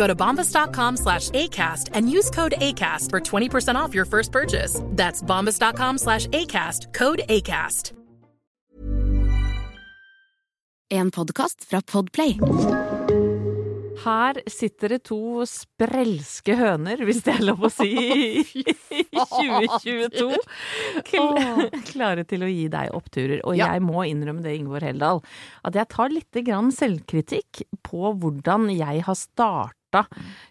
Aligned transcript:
Go 0.00 0.06
to 0.06 0.14
bombas.com 0.14 0.96
slash 0.96 1.28
ACAST 1.30 1.90
and 1.92 2.10
use 2.10 2.30
code 2.30 2.54
ACAST 2.56 3.10
for 3.10 3.20
20% 3.20 3.74
off 3.74 3.94
your 3.94 4.06
first 4.06 4.32
purchase. 4.32 4.80
That's 4.96 5.22
bombas.com 5.22 5.98
slash 5.98 6.26
ACAST, 6.28 6.94
code 6.94 7.20
ACAST. 7.28 7.92
En 10.90 11.10
podcast 11.10 11.64
fra 11.64 11.82
Podplay. 11.82 12.38
Her 14.04 14.40
sitter 14.48 14.88
det 14.88 15.02
to 15.04 15.44
sprelske 15.46 16.56
høner, 16.56 17.04
hvis 17.04 17.20
det 17.26 17.34
er 17.36 17.44
lov 17.44 17.66
å 17.68 17.70
si, 17.70 17.90
i 18.56 19.04
2022. 19.12 20.30
Klare 21.92 22.24
til 22.24 22.46
å 22.46 22.48
gi 22.48 22.64
deg 22.72 22.96
oppturer. 22.96 23.44
Og 23.44 23.60
jeg 23.60 23.84
må 23.84 24.06
innrømme 24.08 24.40
det, 24.46 24.56
Ingvor 24.56 24.80
Heldal, 24.88 25.20
at 25.68 25.76
jeg 25.76 25.92
tar 25.92 26.16
litt 26.16 26.40
grann 26.48 26.72
selvkritikk 26.72 27.66
på 27.86 28.14
hvordan 28.16 28.72
jeg 28.72 29.04
har 29.04 29.20
starta 29.90 30.06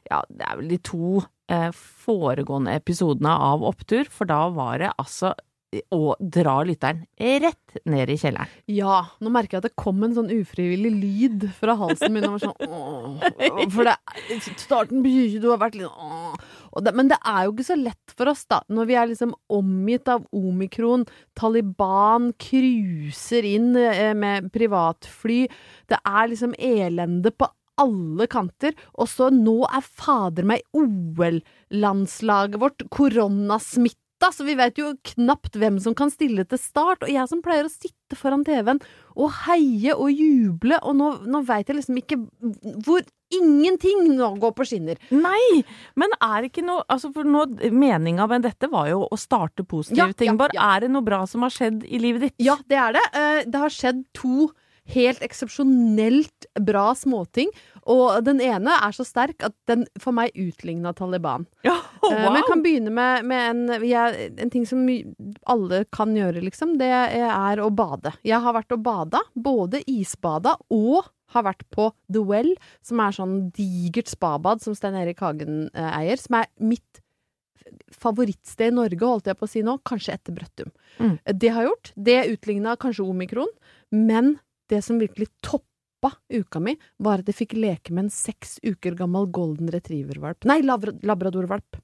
Ja, 0.10 0.24
det 0.30 0.46
er 0.46 0.58
vel 0.60 0.72
de 0.74 0.80
to 0.84 1.22
eh, 1.52 1.70
foregående 1.74 2.76
episodene 2.76 3.32
av 3.32 3.64
Opptur, 3.64 4.10
for 4.12 4.30
da 4.30 4.48
var 4.54 4.80
det 4.80 4.96
altså 4.98 5.36
å 5.94 6.16
dra 6.18 6.56
lytteren 6.66 7.04
rett 7.20 7.76
ned 7.86 8.10
i 8.10 8.16
kjelleren. 8.18 8.50
Ja, 8.74 9.04
nå 9.22 9.30
merker 9.30 9.58
jeg 9.58 9.62
at 9.62 9.68
det 9.68 9.78
kom 9.78 10.02
en 10.02 10.16
sånn 10.16 10.32
ufrivillig 10.34 10.92
lyd 10.96 11.46
fra 11.60 11.76
halsen 11.78 12.16
min. 12.16 12.26
Sånn, 12.42 12.56
åh, 12.66 13.68
for 13.70 13.86
det, 13.86 13.94
starten 14.58 15.04
begynner, 15.06 15.44
du 15.44 15.52
har 15.52 15.62
vært 15.62 15.78
litt 15.78 15.92
åh. 15.92 16.34
Det, 16.82 16.94
Men 16.98 17.12
det 17.12 17.20
er 17.22 17.46
jo 17.46 17.54
ikke 17.54 17.68
så 17.70 17.78
lett 17.78 18.16
for 18.18 18.32
oss, 18.34 18.44
da, 18.50 18.64
når 18.70 18.90
vi 18.90 18.98
er 18.98 19.12
liksom 19.12 19.36
omgitt 19.60 20.10
av 20.10 20.26
omikron, 20.34 21.06
Taliban 21.38 22.32
cruiser 22.42 23.46
inn 23.46 23.72
eh, 23.78 24.16
med 24.18 24.50
privatfly, 24.54 25.44
det 25.90 26.02
er 26.02 26.34
liksom 26.34 26.58
elende 26.58 27.34
på 27.34 27.50
alle 27.80 28.28
kanter, 28.32 28.76
og 29.00 29.08
så 29.12 29.30
nå 29.34 29.62
er 29.70 29.82
fader 29.88 30.46
meg 30.48 30.62
OL-landslaget 30.76 32.60
vårt 32.62 32.86
koronasmitta, 32.94 34.32
så 34.36 34.44
vi 34.44 34.56
vet 34.60 34.76
jo 34.82 34.94
knapt 35.14 35.56
hvem 35.56 35.78
som 35.80 35.94
kan 35.96 36.12
stille 36.12 36.44
til 36.50 36.60
start. 36.60 37.06
Og 37.08 37.12
jeg 37.14 37.30
som 37.32 37.40
pleier 37.46 37.64
å 37.68 37.72
sitte 37.72 38.18
foran 38.20 38.44
TV-en 38.48 38.82
og 39.16 39.32
heie 39.46 39.94
og 39.96 40.12
juble, 40.12 40.76
og 40.84 40.98
nå, 41.00 41.08
nå 41.32 41.42
veit 41.48 41.70
jeg 41.72 41.78
liksom 41.80 42.02
ikke 42.02 42.18
hvor 42.84 43.06
ingenting 43.32 44.08
nå 44.18 44.32
går 44.42 44.54
på 44.58 44.66
skinner. 44.66 44.98
Nei, 45.14 45.62
men 46.02 46.12
er 46.18 46.48
ikke 46.50 46.64
noe 46.66 46.82
altså 46.90 47.12
for 47.14 47.28
nå, 47.30 47.44
Meninga 47.72 48.26
med 48.32 48.42
dette 48.48 48.68
var 48.72 48.90
jo 48.90 49.04
å 49.06 49.20
starte 49.22 49.64
positive 49.70 50.10
Ja, 50.10 50.18
ting. 50.18 50.34
ja, 50.36 50.48
ja. 50.58 50.70
er 50.76 50.88
det 50.88 50.92
noe 50.96 51.06
bra 51.06 51.22
som 51.30 51.46
har 51.46 51.54
skjedd 51.54 51.86
i 51.86 52.02
livet 52.02 52.26
ditt? 52.28 52.36
Ja, 52.44 52.58
det 52.68 52.80
er 52.82 52.98
det. 52.98 53.06
Eh, 53.14 53.44
Det 53.46 53.62
har 53.62 53.70
skjedd 53.76 54.02
to 54.18 54.50
helt 54.94 55.22
eksepsjonelt 55.26 56.48
bra 56.66 56.90
småting. 56.98 57.52
Og 57.90 58.20
den 58.26 58.42
ene 58.44 58.76
er 58.84 58.94
så 58.94 59.06
sterk 59.08 59.44
at 59.48 59.56
den 59.70 59.86
for 60.02 60.14
meg 60.16 60.36
utligna 60.38 60.94
Taliban. 60.98 61.48
Ja, 61.68 61.78
Eh, 62.10 62.16
Men 62.16 62.38
jeg 62.40 62.46
kan 62.48 62.62
begynne 62.64 62.92
med, 62.96 63.26
med 63.28 63.50
en, 63.52 63.84
jeg, 63.86 64.30
en 64.40 64.50
ting 64.50 64.64
som 64.66 64.86
alle 65.52 65.82
kan 65.94 66.14
gjøre, 66.16 66.42
liksom. 66.46 66.78
Det 66.80 66.88
er 66.90 67.60
å 67.62 67.68
bade. 67.76 68.14
Jeg 68.26 68.40
har 68.42 68.56
vært 68.56 68.72
og 68.74 68.82
bada. 68.86 69.20
Både 69.36 69.82
isbada 69.86 70.56
og 70.74 71.10
har 71.36 71.46
vært 71.46 71.66
på 71.76 71.90
The 72.10 72.24
Well, 72.26 72.54
som 72.82 73.04
er 73.04 73.14
sånn 73.14 73.36
digert 73.54 74.10
spabad 74.10 74.64
som 74.64 74.74
Stein 74.80 74.98
Erik 74.98 75.20
Hagen 75.22 75.68
eh, 75.76 75.92
eier. 76.00 76.18
Som 76.18 76.40
er 76.40 76.48
mitt 76.58 77.04
favorittsted 77.94 78.72
i 78.72 78.76
Norge, 78.76 79.06
holdt 79.06 79.30
jeg 79.30 79.38
på 79.38 79.46
å 79.48 79.52
si 79.52 79.62
nå. 79.66 79.78
Kanskje 79.86 80.16
etter 80.16 80.36
Brøttum. 80.36 80.72
Mm. 80.98 81.16
Det 81.44 81.52
har 81.54 81.68
gjort. 81.68 81.92
Det 81.96 82.20
utligna 82.34 82.76
kanskje 82.80 83.06
omikron. 83.06 83.52
Men 83.94 84.38
det 84.70 84.82
som 84.86 85.00
virkelig 85.02 85.30
toppa 85.46 86.14
uka 86.32 86.62
mi, 86.64 86.76
var 87.04 87.22
at 87.22 87.30
jeg 87.30 87.40
fikk 87.42 87.58
leke 87.60 87.94
med 87.94 88.08
en 88.08 88.14
seks 88.14 88.58
uker 88.64 88.96
gammel 89.00 89.28
golden 89.36 89.72
retriever-valp. 89.74 90.48
Nei, 90.50 90.62
labradorvalp. 90.64 91.80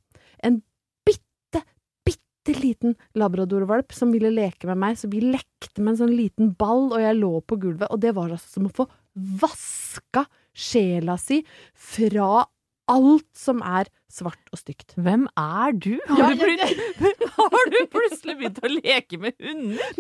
En 0.46 0.62
bitte, 1.07 1.63
bitte 2.07 2.56
liten 2.62 2.96
labrador-valp 3.19 3.96
som 3.96 4.13
ville 4.16 4.31
leke 4.34 4.69
med 4.72 4.79
meg. 4.81 5.00
Så 5.01 5.12
vi 5.12 5.23
lekte 5.25 5.81
med 5.81 5.96
en 5.96 6.01
sånn 6.06 6.16
liten 6.16 6.53
ball, 6.56 6.91
og 6.94 7.01
jeg 7.03 7.19
lå 7.19 7.34
på 7.44 7.59
gulvet. 7.66 7.91
Og 7.91 8.01
det 8.06 8.16
var 8.16 8.31
altså 8.31 8.59
som 8.59 8.69
å 8.69 8.75
få 8.84 8.88
vaska 9.16 10.25
sjela 10.56 11.17
si 11.19 11.41
fra 11.73 12.46
alt 12.91 13.29
som 13.35 13.63
er 13.66 13.90
svart 14.11 14.51
og 14.53 14.59
stygt. 14.61 14.93
Hvem 15.01 15.25
er 15.38 15.73
du? 15.75 15.95
Har, 16.07 16.19
Ja, 16.19 16.29
du, 16.35 16.43
plut- 16.45 17.25
har 17.38 17.71
du 17.73 17.77
plutselig 17.91 18.35
begynt 18.39 18.61
å 18.63 18.69
leke 18.71 19.17
med 19.19 19.33
hunder? 19.41 19.95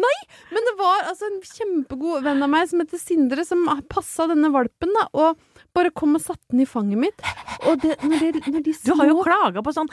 Men 0.53 0.69
det 0.69 0.75
var 0.79 1.09
altså 1.09 1.27
en 1.31 1.41
kjempegod 1.43 2.23
venn 2.27 2.43
av 2.45 2.51
meg 2.53 2.69
som 2.71 2.83
heter 2.83 3.01
Sindre, 3.01 3.43
som 3.47 3.65
passa 3.91 4.27
denne 4.31 4.51
valpen, 4.53 4.93
da, 4.95 5.07
og 5.13 5.41
bare 5.75 5.91
kom 5.91 6.15
og 6.15 6.23
satte 6.23 6.53
den 6.53 6.61
i 6.63 6.67
fanget 6.69 7.01
mitt. 7.01 7.25
Og 7.67 7.81
det, 7.81 7.97
når, 8.05 8.19
de, 8.37 8.41
når 8.53 8.63
de 8.63 8.73
Du 8.85 8.91
har 8.95 9.09
jo 9.09 9.15
små 9.17 9.23
klaga 9.25 9.61
på 9.65 9.71
sånn 9.73 9.89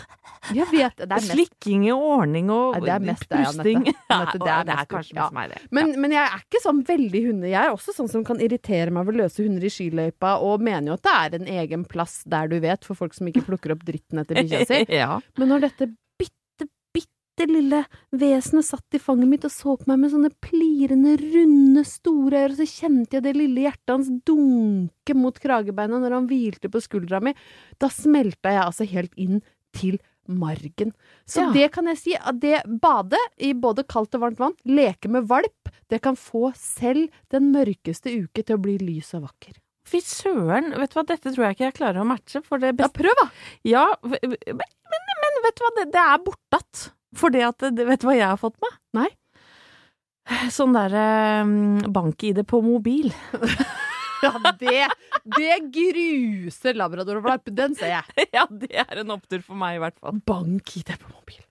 Jeg 0.54 0.66
vet 0.70 0.96
det. 0.98 1.06
er 1.06 1.12
mest 1.14 1.32
slikking 1.32 1.86
i 1.88 1.92
ordning 1.94 2.50
og 2.52 2.76
pusting. 2.76 3.84
det 3.88 3.94
Ja, 4.10 4.18
det 4.28 4.40
det 4.42 4.58
det 4.68 4.76
er 4.76 4.88
kanskje 4.90 5.16
Ja. 5.16 5.28
meg, 5.34 5.50
det. 5.54 5.60
Men, 5.74 5.94
men 6.02 6.12
jeg 6.14 6.22
er 6.26 6.42
ikke 6.44 6.60
sånn 6.62 6.82
veldig 6.86 7.22
hunde. 7.26 7.48
Jeg 7.50 7.58
er 7.64 7.72
også 7.72 7.94
sånn 7.96 8.10
som 8.12 8.24
kan 8.28 8.38
irritere 8.44 8.92
meg 8.92 9.06
over 9.06 9.16
løse 9.24 9.42
hunder 9.42 9.64
i 9.64 9.72
skiløypa, 9.72 10.36
og 10.44 10.60
mener 10.62 10.92
jo 10.92 10.98
at 11.00 11.02
det 11.08 11.14
er 11.16 11.38
en 11.40 11.50
egen 11.62 11.84
plass 11.88 12.20
der 12.28 12.50
du 12.52 12.58
vet, 12.62 12.84
for 12.84 12.94
folk 12.98 13.14
som 13.16 13.26
ikke 13.30 13.44
plukker 13.48 13.72
opp 13.74 13.82
dritten 14.12 14.22
etter 14.22 14.34
bikkja 14.42 14.66
si. 14.68 14.84
ja. 15.02 15.20
Men 15.38 15.48
når 15.48 15.64
dette 15.66 15.88
bitte, 16.20 16.68
bitte 16.92 17.46
lille 17.48 17.82
vesenet 18.12 18.64
satt 18.68 18.94
i 18.94 19.00
fanget 19.02 19.28
mitt 19.28 19.44
og 19.48 19.52
så 19.54 19.76
på 19.80 19.88
meg 19.90 19.98
med 20.04 20.12
sånne 20.12 20.30
plirende, 20.44 21.16
runde, 21.22 21.84
store 21.88 22.44
øyne, 22.46 22.56
så 22.60 22.68
kjente 22.68 23.18
jeg 23.18 23.24
det 23.26 23.34
lille 23.38 23.64
hjertet 23.66 23.94
hans 23.94 24.12
dunke 24.28 25.16
mot 25.18 25.38
kragebeina 25.42 25.98
når 26.02 26.18
han 26.18 26.28
hvilte 26.30 26.70
på 26.72 26.82
skuldra 26.84 27.20
mi, 27.24 27.34
da 27.80 27.88
smelta 27.92 28.52
jeg 28.52 28.64
altså 28.66 28.88
helt 28.92 29.14
inn 29.16 29.40
til 29.72 29.98
margen. 30.28 30.92
Så 31.26 31.40
Ja. 31.42 31.52
det 31.52 31.72
kan 31.72 31.86
jeg 31.90 31.98
si, 31.98 32.12
at 32.14 32.38
det 32.38 32.60
bade 32.80 33.18
i 33.42 33.52
både 33.58 33.82
kaldt 33.88 34.14
og 34.14 34.20
varmt 34.22 34.38
vann, 34.38 34.54
leke 34.64 35.08
med 35.10 35.26
valp, 35.26 35.68
det 35.90 36.00
kan 36.00 36.14
få 36.14 36.52
selv 36.54 37.08
den 37.32 37.50
mørkeste 37.52 38.12
uke 38.22 38.44
til 38.44 38.56
å 38.56 38.62
bli 38.62 38.76
lys 38.78 39.14
og 39.18 39.24
vakker. 39.26 39.56
Fy 39.92 40.00
søren, 40.04 40.72
vet 40.80 40.92
du 40.92 40.98
hva, 40.98 41.04
dette 41.08 41.32
tror 41.34 41.46
jeg 41.46 41.56
ikke 41.58 41.66
jeg 41.68 41.78
klarer 41.78 42.00
å 42.02 42.08
matche. 42.08 42.40
For 42.46 42.62
det 42.62 42.74
Ja, 42.80 42.88
prøv 42.92 43.16
da! 43.20 43.28
Ja, 43.68 43.86
men, 44.06 44.36
men, 44.48 45.10
men 45.24 45.40
vet 45.44 45.58
du 45.58 45.64
hva, 45.66 45.72
det, 45.78 45.88
det 45.92 46.04
er 46.04 46.22
bortatt. 46.24 46.86
For 47.18 47.34
det 47.34 47.44
at 47.44 47.66
Vet 47.76 48.00
du 48.00 48.08
hva 48.08 48.16
jeg 48.16 48.30
har 48.30 48.40
fått 48.40 48.56
meg? 48.64 48.78
Nei. 48.96 49.10
Sånn 50.54 50.72
derre 50.72 51.06
eh, 51.42 51.88
bank-ID 51.92 52.44
på 52.48 52.62
mobil. 52.64 53.12
Ja, 54.22 54.38
det, 54.54 54.86
det 55.34 55.54
gruser 55.74 56.76
labradorvalp, 56.78 57.48
den 57.50 57.74
ser 57.74 57.96
jeg. 57.96 58.26
ja, 58.36 58.44
det 58.46 58.70
er 58.84 59.00
en 59.02 59.10
opptur 59.16 59.42
for 59.42 59.58
meg, 59.58 59.80
i 59.80 59.82
hvert 59.82 59.98
fall. 59.98 60.20
Bank 60.30 60.76
i 60.78 60.84
det 60.86 60.94
på 61.02 61.10
mobil. 61.10 61.42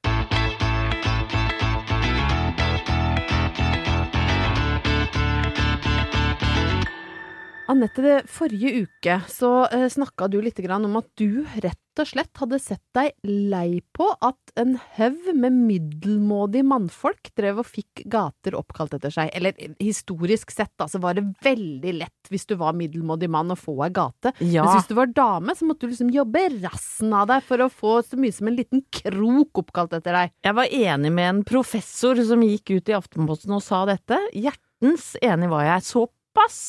Anette, 7.72 8.20
forrige 8.28 8.84
uke 8.84 9.22
så 9.32 9.52
uh, 9.72 9.88
snakka 9.88 10.28
du 10.28 10.42
litt 10.44 10.60
grann 10.60 10.84
om 10.88 10.98
at 11.00 11.08
du 11.20 11.46
rett 11.64 11.78
og 12.00 12.08
slett 12.08 12.40
hadde 12.40 12.58
sett 12.60 12.84
deg 12.96 13.12
lei 13.28 13.82
på 13.96 14.06
at 14.24 14.54
en 14.60 14.78
haug 14.96 15.30
med 15.36 15.56
middelmådige 15.56 16.66
mannfolk 16.68 17.32
drev 17.38 17.62
og 17.62 17.68
fikk 17.68 18.04
gater 18.12 18.56
oppkalt 18.60 18.96
etter 18.96 19.14
seg. 19.14 19.32
Eller 19.36 19.56
historisk 19.80 20.54
sett, 20.56 20.72
da, 20.80 20.88
så 20.92 21.02
var 21.04 21.16
det 21.18 21.26
veldig 21.44 21.94
lett 22.00 22.32
hvis 22.32 22.48
du 22.50 22.56
var 22.60 22.76
middelmådig 22.80 23.30
mann 23.32 23.52
å 23.54 23.60
få 23.60 23.76
ei 23.86 23.92
gate. 23.96 24.34
Ja. 24.40 24.66
Mens 24.66 24.82
hvis 24.82 24.92
du 24.92 24.96
var 25.00 25.12
dame, 25.16 25.56
så 25.56 25.68
måtte 25.68 25.86
du 25.86 25.94
liksom 25.94 26.14
jobbe 26.16 26.46
rassen 26.62 27.12
av 27.16 27.28
deg 27.32 27.44
for 27.48 27.64
å 27.64 27.72
få 27.72 27.98
så 28.08 28.20
mye 28.20 28.36
som 28.36 28.52
en 28.52 28.60
liten 28.60 28.86
krok 29.02 29.64
oppkalt 29.64 29.96
etter 30.00 30.16
deg. 30.16 30.34
Jeg 30.48 30.60
var 30.60 30.80
enig 30.82 31.12
med 31.16 31.30
en 31.34 31.44
professor 31.48 32.20
som 32.28 32.48
gikk 32.48 32.76
ut 32.76 32.92
i 32.92 32.98
Aftenposten 32.98 33.56
og 33.56 33.64
sa 33.68 33.84
dette. 33.90 34.20
Hjertens 34.36 35.14
enig 35.24 35.52
var 35.52 35.68
jeg. 35.68 35.88
Såpass 35.92 36.64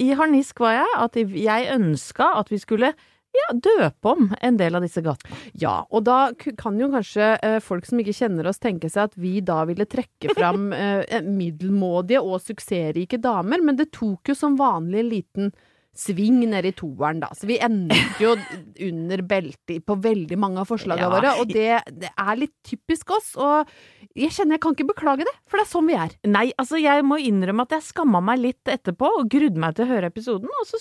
i 0.00 0.12
harnisk 0.16 0.62
var 0.62 0.78
jeg 0.80 0.92
at 1.04 1.18
jeg 1.20 1.72
ønska 1.74 2.30
at 2.38 2.52
vi 2.52 2.60
skulle 2.62 2.92
ja, 3.32 3.48
døpe 3.56 4.12
om 4.12 4.28
en 4.44 4.58
del 4.60 4.76
av 4.76 4.84
disse 4.84 5.00
gatene. 5.04 5.36
Ja, 5.58 5.82
og 5.88 6.04
da 6.04 6.32
kan 6.36 6.76
jo 6.80 6.90
kanskje 6.92 7.32
eh, 7.40 7.58
folk 7.64 7.88
som 7.88 8.00
ikke 8.02 8.14
kjenner 8.16 8.48
oss 8.50 8.60
tenke 8.60 8.90
seg 8.92 9.08
at 9.08 9.16
vi 9.20 9.38
da 9.44 9.62
ville 9.68 9.88
trekke 9.88 10.34
fram 10.36 10.70
eh, 10.76 11.20
middelmådige 11.24 12.20
og 12.20 12.42
suksessrike 12.44 13.20
damer, 13.22 13.64
men 13.64 13.80
det 13.80 13.92
tok 13.96 14.32
jo 14.32 14.36
som 14.38 14.58
vanlig 14.60 15.00
en 15.00 15.12
liten 15.12 15.54
sving 15.94 16.38
ned 16.48 16.64
i 16.64 16.72
toeren, 16.72 17.18
da. 17.20 17.28
Så 17.36 17.44
vi 17.50 17.58
endte 17.60 17.96
jo 18.22 18.30
under 18.88 19.20
beltet 19.28 19.82
på 19.84 19.96
veldig 20.00 20.38
mange 20.40 20.62
av 20.62 20.70
forslagene 20.70 21.04
Ja. 21.04 21.10
våre, 21.12 21.32
og 21.42 21.48
det, 21.52 21.82
det 22.00 22.08
er 22.16 22.38
litt 22.40 22.54
typisk 22.64 23.10
oss. 23.12 23.34
Og 23.36 23.68
jeg 24.16 24.30
kjenner 24.32 24.56
jeg 24.56 24.62
kan 24.64 24.72
ikke 24.76 24.88
beklage 24.94 25.26
det, 25.28 25.34
for 25.48 25.60
det 25.60 25.66
er 25.66 25.70
sånn 25.72 25.90
vi 25.90 25.98
er. 26.00 26.14
Nei, 26.28 26.46
altså 26.56 26.80
jeg 26.80 27.04
må 27.04 27.18
innrømme 27.20 27.66
at 27.68 27.76
jeg 27.76 27.86
skamma 27.90 28.22
meg 28.24 28.40
litt 28.40 28.72
etterpå 28.72 29.10
og 29.20 29.28
grudde 29.32 29.60
meg 29.60 29.76
til 29.76 29.84
å 29.84 29.92
høre 29.92 30.08
episoden, 30.12 30.48
og 30.62 30.66
så 30.70 30.80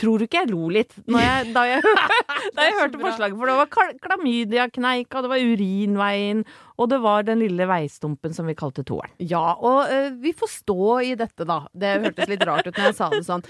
tror 0.00 0.18
du 0.18 0.24
ikke 0.24 0.40
jeg 0.44 0.52
lo 0.54 0.68
litt 0.72 0.96
når 1.06 1.20
jeg, 1.26 1.52
da 1.56 1.66
jeg, 1.68 1.84
da 2.56 2.66
jeg 2.68 2.78
hørte 2.80 3.00
forslaget, 3.04 3.36
for 3.36 3.52
det 3.52 3.58
var 3.60 3.70
kal- 3.76 3.96
klamydiakneika, 4.08 5.22
det 5.24 5.30
var 5.32 5.44
urinveien, 5.52 6.44
og 6.80 6.88
det 6.88 7.00
var 7.04 7.26
den 7.28 7.42
lille 7.42 7.66
veistumpen 7.68 8.32
som 8.32 8.48
vi 8.48 8.56
kalte 8.56 8.84
toeren. 8.88 9.12
Ja, 9.20 9.52
og 9.56 9.90
uh, 9.92 10.10
vi 10.22 10.32
får 10.36 10.52
stå 10.54 10.84
i 11.10 11.14
dette, 11.20 11.44
da. 11.48 11.62
Det 11.76 11.96
hørtes 12.06 12.30
litt 12.30 12.44
rart 12.48 12.68
ut 12.68 12.72
når 12.72 12.90
jeg 12.90 12.98
sa 12.98 13.10
det 13.12 13.24
sånn. 13.28 13.44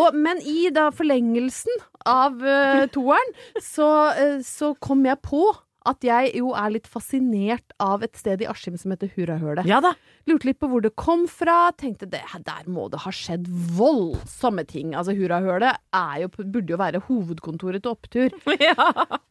Og, 0.00 0.16
men 0.18 0.42
i 0.42 0.66
da 0.74 0.88
forlengelsen 0.94 1.84
av 2.08 2.42
uh, 2.42 2.84
toeren, 2.92 3.36
så, 3.62 3.90
uh, 4.18 4.40
så 4.46 4.74
kom 4.82 5.06
jeg 5.06 5.22
på 5.22 5.46
at 5.88 6.04
jeg 6.06 6.32
jo 6.38 6.52
er 6.58 6.72
litt 6.74 6.88
fascinert 6.90 7.74
av 7.82 8.04
et 8.06 8.16
sted 8.18 8.42
i 8.44 8.48
Askim 8.50 8.76
som 8.80 8.94
heter 8.94 9.10
Hurrahølet. 9.16 9.66
Ja 9.68 9.80
da. 9.84 9.94
Lurte 10.30 10.48
litt 10.50 10.60
på 10.62 10.68
hvor 10.70 10.82
det 10.84 10.92
kom 10.98 11.24
fra. 11.30 11.72
Tenkte 11.78 12.06
det, 12.10 12.22
der 12.46 12.68
må 12.70 12.88
det 12.92 13.02
ha 13.04 13.12
skjedd 13.14 13.48
voldsomme 13.76 14.64
ting. 14.68 14.94
Altså 14.98 15.14
Hurrahølet 15.16 15.80
burde 16.42 16.74
jo 16.74 16.78
være 16.80 17.02
hovedkontoret 17.08 17.82
til 17.84 17.94
Opptur. 17.96 18.38
Ja. 18.62 18.76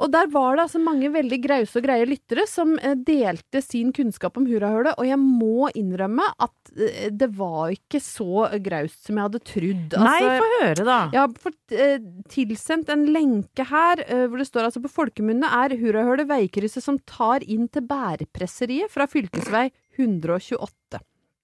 Og 0.01 0.09
der 0.11 0.27
var 0.33 0.57
det 0.57 0.63
altså 0.65 0.79
mange 0.83 1.07
veldig 1.13 1.37
grause 1.43 1.79
og 1.79 1.85
greie 1.85 2.05
lyttere 2.09 2.43
som 2.49 2.73
eh, 2.81 2.97
delte 2.99 3.61
sin 3.63 3.93
kunnskap 3.95 4.35
om 4.37 4.47
hurrahølet, 4.49 4.97
og 4.99 5.07
jeg 5.07 5.17
må 5.21 5.69
innrømme 5.77 6.25
at 6.41 6.73
eh, 6.75 7.07
det 7.15 7.29
var 7.37 7.71
ikke 7.71 8.01
så 8.03 8.49
graust 8.65 9.07
som 9.07 9.17
jeg 9.19 9.29
hadde 9.29 9.41
trodd. 9.47 9.95
Nei, 10.01 10.17
Altså, 10.21 10.33
få 10.41 10.49
høre, 10.65 10.87
da. 10.89 10.97
jeg 11.15 11.21
har 11.21 11.37
fått 11.45 11.75
eh, 11.85 11.95
tilsendt 12.33 12.91
en 12.93 13.05
lenke 13.13 13.65
her 13.71 14.03
eh, 14.07 14.25
hvor 14.27 14.41
det 14.41 14.49
står 14.49 14.67
altså 14.67 14.83
på 14.83 14.91
folkemunne 14.91 15.47
er 15.61 15.77
Hurrahølet 15.79 16.27
veikrysset 16.41 16.83
som 16.83 16.97
tar 17.07 17.45
inn 17.47 17.67
til 17.71 17.85
bærepresseriet 17.87 18.91
fra 18.91 19.07
fylkesvei 19.09 19.67
128. 19.99 21.01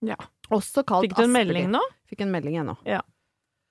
Ja. 0.07 0.17
Også 0.53 0.83
kalt 0.87 1.07
Fikk 1.07 1.15
du 1.17 1.23
en 1.23 1.29
Aspeli. 1.31 1.45
melding 1.53 1.71
nå? 1.75 1.83
Fikk 2.09 2.21
en 2.25 2.33
melding 2.33 2.59
ennå. 2.63 2.75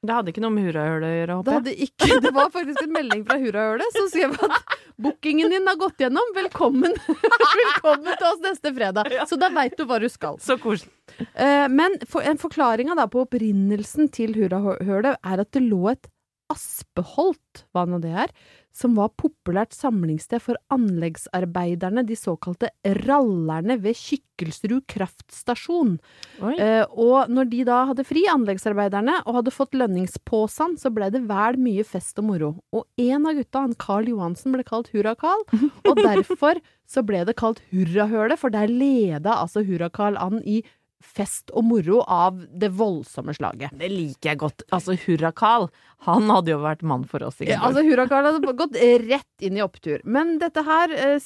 Det 0.06 0.12
hadde 0.14 0.30
ikke 0.30 0.42
noe 0.44 0.52
med 0.54 0.66
hurrahølet 0.68 1.06
å 1.08 1.14
gjøre, 1.16 1.26
Det, 1.26 1.36
håper 1.36 1.50
jeg. 1.50 1.56
hadde 1.58 1.72
ikke, 1.86 2.18
det 2.22 2.32
var 2.36 2.50
faktisk 2.54 2.82
en 2.84 2.92
melding 2.94 3.22
fra 3.26 3.36
Hurrahølet 3.42 3.96
som 3.96 4.10
skrev 4.12 4.34
at 4.44 4.74
bookingen 5.02 5.50
din 5.50 5.66
har 5.66 5.78
gått 5.80 6.04
gjennom. 6.04 6.28
Velkommen, 6.36 6.92
Velkommen 7.62 8.12
til 8.12 8.26
oss 8.28 8.42
neste 8.44 8.70
fredag. 8.76 9.10
Så 9.26 9.38
da 9.40 9.48
veit 9.56 9.74
du 9.80 9.82
hva 9.88 9.98
du 9.98 10.06
skal. 10.12 10.36
Så 10.44 10.58
koselig. 10.62 10.92
Eh, 11.32 11.64
men 11.72 11.96
for, 12.06 12.22
en 12.22 12.38
forklaringa 12.38 13.08
på 13.10 13.24
opprinnelsen 13.24 14.12
til 14.14 14.36
Hurrahølet 14.36 15.16
er 15.16 15.42
at 15.42 15.50
det 15.56 15.64
lå 15.64 15.88
et 15.96 16.06
aspeholt, 16.52 17.64
hva 17.74 17.86
nå 17.90 17.98
det 18.04 18.12
er, 18.26 18.30
som 18.76 18.96
var 18.98 19.12
populært 19.16 19.72
samlingssted 19.72 20.42
for 20.44 20.58
anleggsarbeiderne, 20.74 22.04
de 22.04 22.16
såkalte 22.18 22.70
rallerne 23.06 23.78
ved 23.80 23.96
Kykkelsrud 23.96 24.84
kraftstasjon. 24.92 25.96
Eh, 26.52 26.84
og 26.92 27.32
når 27.32 27.50
de 27.52 27.62
da 27.68 27.80
hadde 27.90 28.04
fri, 28.04 28.26
anleggsarbeiderne, 28.28 29.22
og 29.24 29.40
hadde 29.40 29.54
fått 29.54 29.76
lønningspåsan, 29.80 30.76
så 30.80 30.92
ble 30.92 31.08
det 31.14 31.24
vel 31.30 31.60
mye 31.62 31.86
fest 31.88 32.20
og 32.20 32.28
moro. 32.30 32.52
Og 32.76 32.84
en 33.00 33.28
av 33.30 33.40
gutta, 33.40 33.64
han 33.64 33.76
Carl 33.80 34.12
Johansen, 34.12 34.52
ble 34.52 34.66
kalt 34.66 34.92
Hurra-Carl, 34.92 35.46
og 35.88 36.02
derfor 36.02 36.60
så 36.86 37.02
ble 37.06 37.24
det 37.26 37.38
kalt 37.40 37.64
Hurrahølet, 37.72 38.38
for 38.40 38.52
der 38.52 38.68
leda 38.70 39.40
altså 39.40 39.64
Hurra-Carl 39.64 40.20
an 40.20 40.44
i 40.44 40.60
fest 41.06 41.52
og 41.54 41.66
moro 41.68 42.00
av 42.02 42.38
det 42.56 42.70
voldsomme 42.76 43.34
slaget. 43.36 43.74
Det 43.78 43.90
liker 43.92 44.32
jeg 44.32 44.40
godt. 44.42 44.64
Altså, 44.74 44.96
Hurra-Carl, 45.06 45.68
han 46.04 46.28
hadde 46.30 46.52
jo 46.52 46.58
vært 46.62 46.82
mann 46.86 47.06
for 47.08 47.24
oss. 47.26 47.40
Ja, 47.40 47.62
altså 47.66 47.82
Hurra-Carl 47.82 48.28
hadde 48.28 48.52
gått 48.58 48.76
rett 49.08 49.42
inn 49.42 49.56
i 49.58 49.62
opptur. 49.64 50.02
Men 50.04 50.36
dette 50.38 50.62
her 50.66 50.92
eh, 50.92 51.24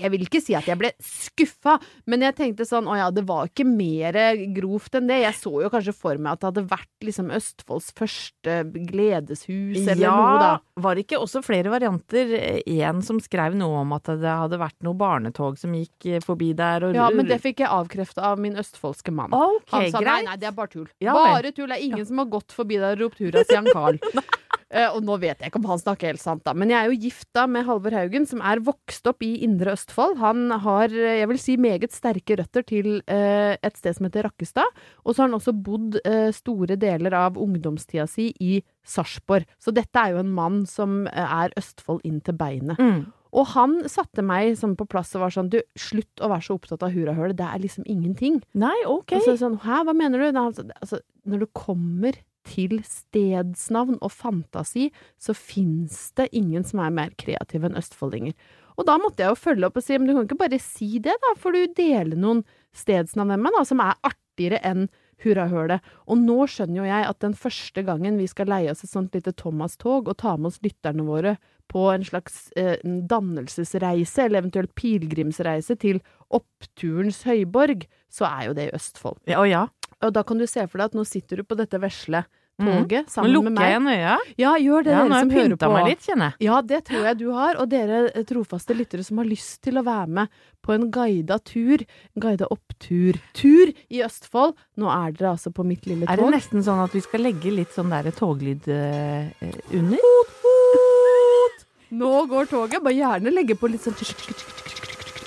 Jeg 0.00 0.10
vil 0.14 0.24
ikke 0.24 0.40
si 0.42 0.54
at 0.56 0.66
jeg 0.68 0.78
ble 0.80 0.90
skuffa, 1.04 1.76
men 2.10 2.24
jeg 2.24 2.34
tenkte 2.38 2.64
sånn 2.66 2.88
å 2.88 2.96
ja, 2.96 3.10
det 3.14 3.26
var 3.28 3.50
ikke 3.50 3.66
mer 3.68 4.16
grovt 4.56 4.96
enn 4.98 5.10
det. 5.10 5.20
Jeg 5.26 5.36
så 5.38 5.52
jo 5.62 5.70
kanskje 5.72 5.94
for 5.94 6.16
meg 6.18 6.32
at 6.32 6.40
det 6.42 6.48
hadde 6.50 6.64
vært 6.72 7.06
liksom 7.06 7.30
Østfolds 7.36 7.90
første 7.96 8.56
gledeshus 8.88 9.84
eller 9.84 10.02
ja, 10.02 10.14
noe, 10.16 10.40
da. 10.40 10.50
var 10.82 10.96
det 10.96 11.04
ikke 11.06 11.20
også 11.20 11.42
flere 11.44 11.72
varianter? 11.72 12.32
En 12.64 13.04
som 13.04 13.20
skrev 13.22 13.54
noe 13.58 13.82
om 13.84 13.94
at 13.96 14.10
det 14.20 14.32
hadde 14.42 14.60
vært 14.60 14.78
noe 14.86 14.96
barnetog 14.98 15.58
som 15.60 15.74
gikk 15.76 16.08
forbi 16.24 16.52
der. 16.58 16.88
Og 16.88 16.96
Ja, 16.96 17.10
men 17.14 17.28
det 17.28 17.40
fikk 17.44 17.62
jeg 17.64 17.70
avkrefta 17.70 18.32
av 18.32 18.40
min 18.42 18.56
østfoldske 18.60 19.12
mann. 19.14 19.34
Okay, 19.36 19.90
Han 19.90 19.92
sa 19.92 20.00
nei, 20.00 20.04
greit. 20.08 20.28
nei, 20.30 20.36
det 20.40 20.50
er 20.50 20.56
bare 20.56 20.72
tull. 20.72 20.88
Ja 21.04 21.14
bare 21.20 21.52
tull. 21.54 21.68
Det 21.70 21.78
er 21.78 21.86
ingen 21.86 22.06
som 22.08 22.24
har 22.24 22.30
gått 22.32 22.54
forbi 22.56 22.80
der 22.80 22.96
og 22.96 23.06
ropt 23.06 23.20
hurra, 23.22 23.44
til 23.44 23.58
Jan 23.60 23.68
Carl. 23.70 23.89
Eh, 24.70 24.86
og 24.86 25.02
nå 25.02 25.16
vet 25.18 25.40
jeg 25.42 25.50
ikke 25.50 25.58
om 25.58 25.66
han 25.66 25.80
snakker 25.82 26.12
helt 26.12 26.22
sant, 26.22 26.44
da. 26.46 26.54
Men 26.54 26.70
jeg 26.70 26.78
er 26.78 26.92
jo 26.92 27.00
gift 27.02 27.26
da 27.34 27.46
med 27.50 27.66
Halvor 27.66 27.94
Haugen, 27.96 28.26
som 28.30 28.42
er 28.46 28.62
vokst 28.62 29.08
opp 29.10 29.24
i 29.26 29.32
Indre 29.42 29.74
Østfold. 29.74 30.20
Han 30.22 30.44
har, 30.62 30.94
eh, 30.94 31.18
jeg 31.18 31.30
vil 31.32 31.40
si, 31.42 31.56
meget 31.58 31.90
sterke 31.94 32.38
røtter 32.38 32.62
til 32.68 33.00
uh, 33.10 33.58
et 33.58 33.80
sted 33.80 33.98
som 33.98 34.06
heter 34.06 34.28
Rakkestad. 34.28 34.78
Og 35.02 35.14
så 35.14 35.24
har 35.24 35.30
han 35.30 35.38
også 35.40 35.56
bodd 35.58 35.98
uh, 36.04 36.30
store 36.34 36.78
deler 36.78 37.18
av 37.18 37.40
ungdomstida 37.40 38.06
si 38.10 38.30
i 38.38 38.60
Sarpsborg. 38.86 39.48
Så 39.58 39.74
dette 39.74 39.98
er 39.98 40.14
jo 40.14 40.22
en 40.22 40.34
mann 40.38 40.62
som 40.70 41.02
er 41.10 41.50
Østfold 41.58 42.06
inn 42.06 42.22
til 42.22 42.38
beinet. 42.38 42.78
Mm. 42.78 43.08
Og 43.34 43.52
han 43.52 43.76
satte 43.90 44.22
meg 44.26 44.56
sånn 44.58 44.76
på 44.78 44.88
plass 44.90 45.12
og 45.14 45.24
var 45.24 45.34
sånn 45.34 45.50
Du, 45.52 45.60
slutt 45.78 46.22
å 46.22 46.30
være 46.30 46.46
så 46.46 46.56
opptatt 46.58 46.82
av 46.86 46.94
hurrahølet. 46.94 47.38
Det 47.38 47.46
er 47.46 47.62
liksom 47.62 47.86
ingenting. 47.90 48.40
Nei, 48.58 48.74
ok. 48.86 49.18
Og 49.18 49.26
så 49.26 49.36
sånn, 49.40 49.60
Hæ, 49.66 49.82
hva 49.86 49.94
mener 49.96 50.22
du? 50.22 50.40
Altså, 50.40 51.02
når 51.26 51.44
du 51.44 51.50
kommer 51.54 52.18
til 52.48 52.80
stedsnavn 52.86 53.98
og 54.00 54.12
fantasi, 54.14 54.88
så 55.20 55.34
fins 55.36 56.08
det 56.18 56.30
ingen 56.36 56.64
som 56.66 56.82
er 56.84 56.94
mer 56.94 57.12
kreative 57.20 57.68
enn 57.68 57.78
østfoldinger. 57.80 58.34
Og 58.80 58.86
da 58.88 58.96
måtte 59.00 59.24
jeg 59.24 59.34
jo 59.34 59.42
følge 59.42 59.68
opp 59.68 59.76
og 59.76 59.84
si, 59.84 59.98
men 59.98 60.08
du 60.08 60.14
kan 60.16 60.26
ikke 60.26 60.40
bare 60.40 60.62
si 60.62 60.94
det, 61.02 61.16
da, 61.20 61.36
får 61.36 61.56
du 61.56 61.78
dele 61.82 62.16
noen 62.16 62.42
stedsnavn 62.76 63.34
med 63.34 63.44
meg, 63.44 63.56
da, 63.58 63.64
som 63.68 63.82
er 63.84 63.98
artigere 64.06 64.62
enn 64.64 64.88
Hurrahølet. 65.20 65.84
Og 66.08 66.16
nå 66.16 66.46
skjønner 66.48 66.80
jo 66.80 66.88
jeg 66.88 67.08
at 67.10 67.18
den 67.20 67.36
første 67.36 67.84
gangen 67.84 68.16
vi 68.16 68.28
skal 68.30 68.48
leie 68.48 68.72
oss 68.72 68.84
et 68.86 68.92
sånt 68.92 69.16
lite 69.16 69.34
Thomas-tog 69.36 70.08
og 70.08 70.16
ta 70.20 70.36
med 70.38 70.48
oss 70.48 70.60
lytterne 70.64 71.04
våre 71.04 71.34
på 71.70 71.84
en 71.92 72.04
slags 72.06 72.48
eh, 72.58 72.80
dannelsesreise, 72.82 74.24
eller 74.24 74.42
eventuelt 74.42 74.72
pilegrimsreise 74.78 75.76
til 75.78 76.00
oppturens 76.34 77.22
høyborg, 77.28 77.84
så 78.10 78.26
er 78.26 78.48
jo 78.48 78.56
det 78.58 78.70
i 78.70 78.74
Østfold. 78.80 79.20
Ja, 79.30 79.38
og 79.42 79.50
ja. 79.50 79.66
Og 80.06 80.12
da 80.16 80.22
kan 80.24 80.40
du 80.40 80.46
se 80.48 80.64
for 80.66 80.80
deg 80.80 80.92
at 80.92 80.96
nå 80.96 81.04
sitter 81.08 81.40
du 81.40 81.46
på 81.46 81.58
dette 81.58 81.80
vesle 81.80 82.24
toget 82.60 83.06
mm. 83.06 83.10
sammen 83.10 83.32
med 83.32 83.42
meg. 83.42 83.44
Nå 83.44 83.50
lukker 83.50 83.64
jeg 83.64 83.72
igjen 83.72 83.88
øya. 83.88 84.14
Ja, 84.36 84.52
gjør 84.60 84.84
det, 84.84 84.92
Ja, 84.92 85.00
nå 85.00 85.08
dere 85.08 85.14
har 85.14 85.20
som 85.20 85.30
jeg 85.30 85.38
hører 85.38 85.50
pynta 85.50 85.66
på. 85.66 85.74
meg 85.74 85.88
litt, 85.88 86.04
kjenner 86.06 86.30
jeg. 86.30 86.46
Ja, 86.46 86.60
det 86.72 86.80
tror 86.88 87.06
jeg 87.08 87.18
du 87.20 87.26
har. 87.36 87.60
Og 87.60 87.70
dere 87.72 88.00
eh, 88.10 88.24
trofaste 88.28 88.76
lyttere 88.76 89.06
som 89.06 89.20
har 89.20 89.28
lyst 89.28 89.60
til 89.66 89.80
å 89.80 89.84
være 89.86 90.14
med 90.20 90.40
på 90.64 90.74
en 90.76 90.86
guida 90.92 91.38
tur, 91.50 91.84
en 92.14 92.24
guida 92.24 92.48
opptur, 92.52 93.20
tur 93.36 93.72
i 93.88 94.02
Østfold. 94.06 94.56
Nå 94.80 94.90
er 94.92 95.16
dere 95.16 95.34
altså 95.34 95.52
på 95.56 95.66
mitt 95.68 95.88
lille 95.88 96.06
tog. 96.06 96.14
Er 96.14 96.24
det 96.24 96.32
nesten 96.36 96.64
sånn 96.66 96.82
at 96.84 96.96
vi 96.96 97.04
skal 97.04 97.24
legge 97.26 97.54
litt 97.54 97.76
sånn 97.76 97.92
der 97.92 98.10
toglyd 98.16 98.68
under? 98.68 100.00
Hot, 100.04 100.34
hot! 100.44 101.66
Nå 101.90 102.14
går 102.30 102.50
toget. 102.50 102.82
Bare 102.84 102.96
gjerne 102.96 103.34
legge 103.34 103.56
på 103.58 103.70
litt 103.72 103.84
sånn 103.84 103.96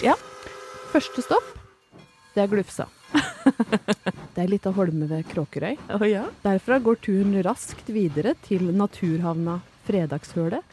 Ja. 0.04 0.18
Første 0.94 1.24
stopp, 1.26 1.56
det 2.36 2.44
er 2.44 2.52
Glufsa. 2.52 2.86
Det 3.14 4.42
er 4.42 4.50
litt 4.50 4.66
av 4.66 4.78
holme 4.80 5.08
ved 5.10 5.28
Kråkerøy. 5.30 5.76
Oh, 5.94 6.06
ja. 6.08 6.24
Derfra 6.44 6.80
går 6.82 6.98
turen 7.04 7.36
raskt 7.46 7.90
videre 7.94 8.34
til 8.48 8.72
naturhavna 8.74 9.60
Fredagshølet, 9.88 10.64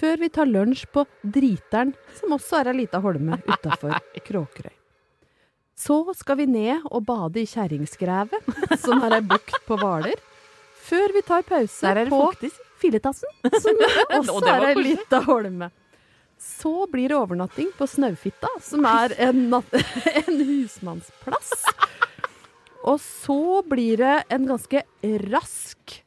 før 0.00 0.20
vi 0.22 0.30
tar 0.32 0.48
lunsj 0.48 0.86
på 0.94 1.04
Driteren, 1.22 1.92
som 2.16 2.36
også 2.38 2.60
er 2.60 2.70
ei 2.72 2.78
lita 2.82 3.00
holme 3.04 3.40
utafor 3.44 3.96
Kråkerøy. 4.24 4.72
Så 5.80 5.96
skal 6.16 6.36
vi 6.42 6.46
ned 6.48 6.84
og 6.90 7.04
bade 7.08 7.40
i 7.40 7.48
Kjerringskrevet, 7.48 8.48
som 8.82 9.00
er 9.06 9.16
ei 9.16 9.22
bukt 9.24 9.62
på 9.66 9.78
Hvaler, 9.80 10.18
før 10.88 11.14
vi 11.16 11.22
tar 11.24 11.44
pause 11.48 11.94
på 12.10 12.24
faktisk. 12.32 12.66
Filetassen, 12.80 13.28
som 13.60 13.80
også 14.16 14.34
Og 14.38 14.46
er 14.48 14.70
ei 14.70 14.76
lita 14.80 15.20
holme. 15.26 15.68
Så 16.40 16.86
blir 16.90 17.12
det 17.12 17.18
overnatting 17.20 17.68
på 17.76 17.86
Snaufitta, 17.86 18.48
som 18.64 18.86
er 18.88 19.12
en, 19.20 19.42
en 20.24 20.38
husmannsplass. 20.48 21.52
Og 22.88 22.96
så 23.04 23.60
blir 23.68 24.00
det 24.00 24.14
en 24.32 24.46
ganske 24.48 24.82
rask 25.28 25.98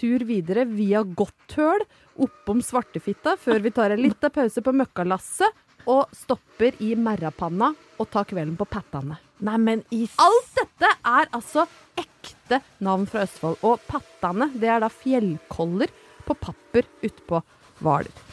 tur 0.00 0.22
videre 0.24 0.64
via 0.64 1.02
Godthøl 1.02 1.82
oppom 2.22 2.62
Svartefitta, 2.62 3.34
før 3.36 3.58
vi 3.64 3.74
tar 3.74 3.90
en 3.90 4.02
liten 4.04 4.32
pause 4.32 4.62
på 4.62 4.74
Møkkalasset 4.78 5.88
og 5.90 6.14
stopper 6.14 6.76
i 6.84 6.94
Merrapanna 6.94 7.72
og 7.98 8.10
tar 8.12 8.28
kvelden 8.30 8.56
på 8.60 8.68
Pattane. 8.70 9.18
Nei, 9.42 9.58
men 9.58 9.84
i 9.90 10.04
Alt 10.20 10.54
dette 10.56 10.90
er 11.02 11.30
altså 11.34 11.66
ekte 11.98 12.60
navn 12.84 13.08
fra 13.10 13.24
Østfold. 13.26 13.58
Og 13.66 13.80
pattane, 13.88 14.50
det 14.54 14.70
er 14.70 14.84
da 14.84 14.90
fjellkoller 14.92 15.92
på 16.26 16.36
papper 16.38 16.86
utpå 17.06 17.40
Hvaler. 17.80 18.29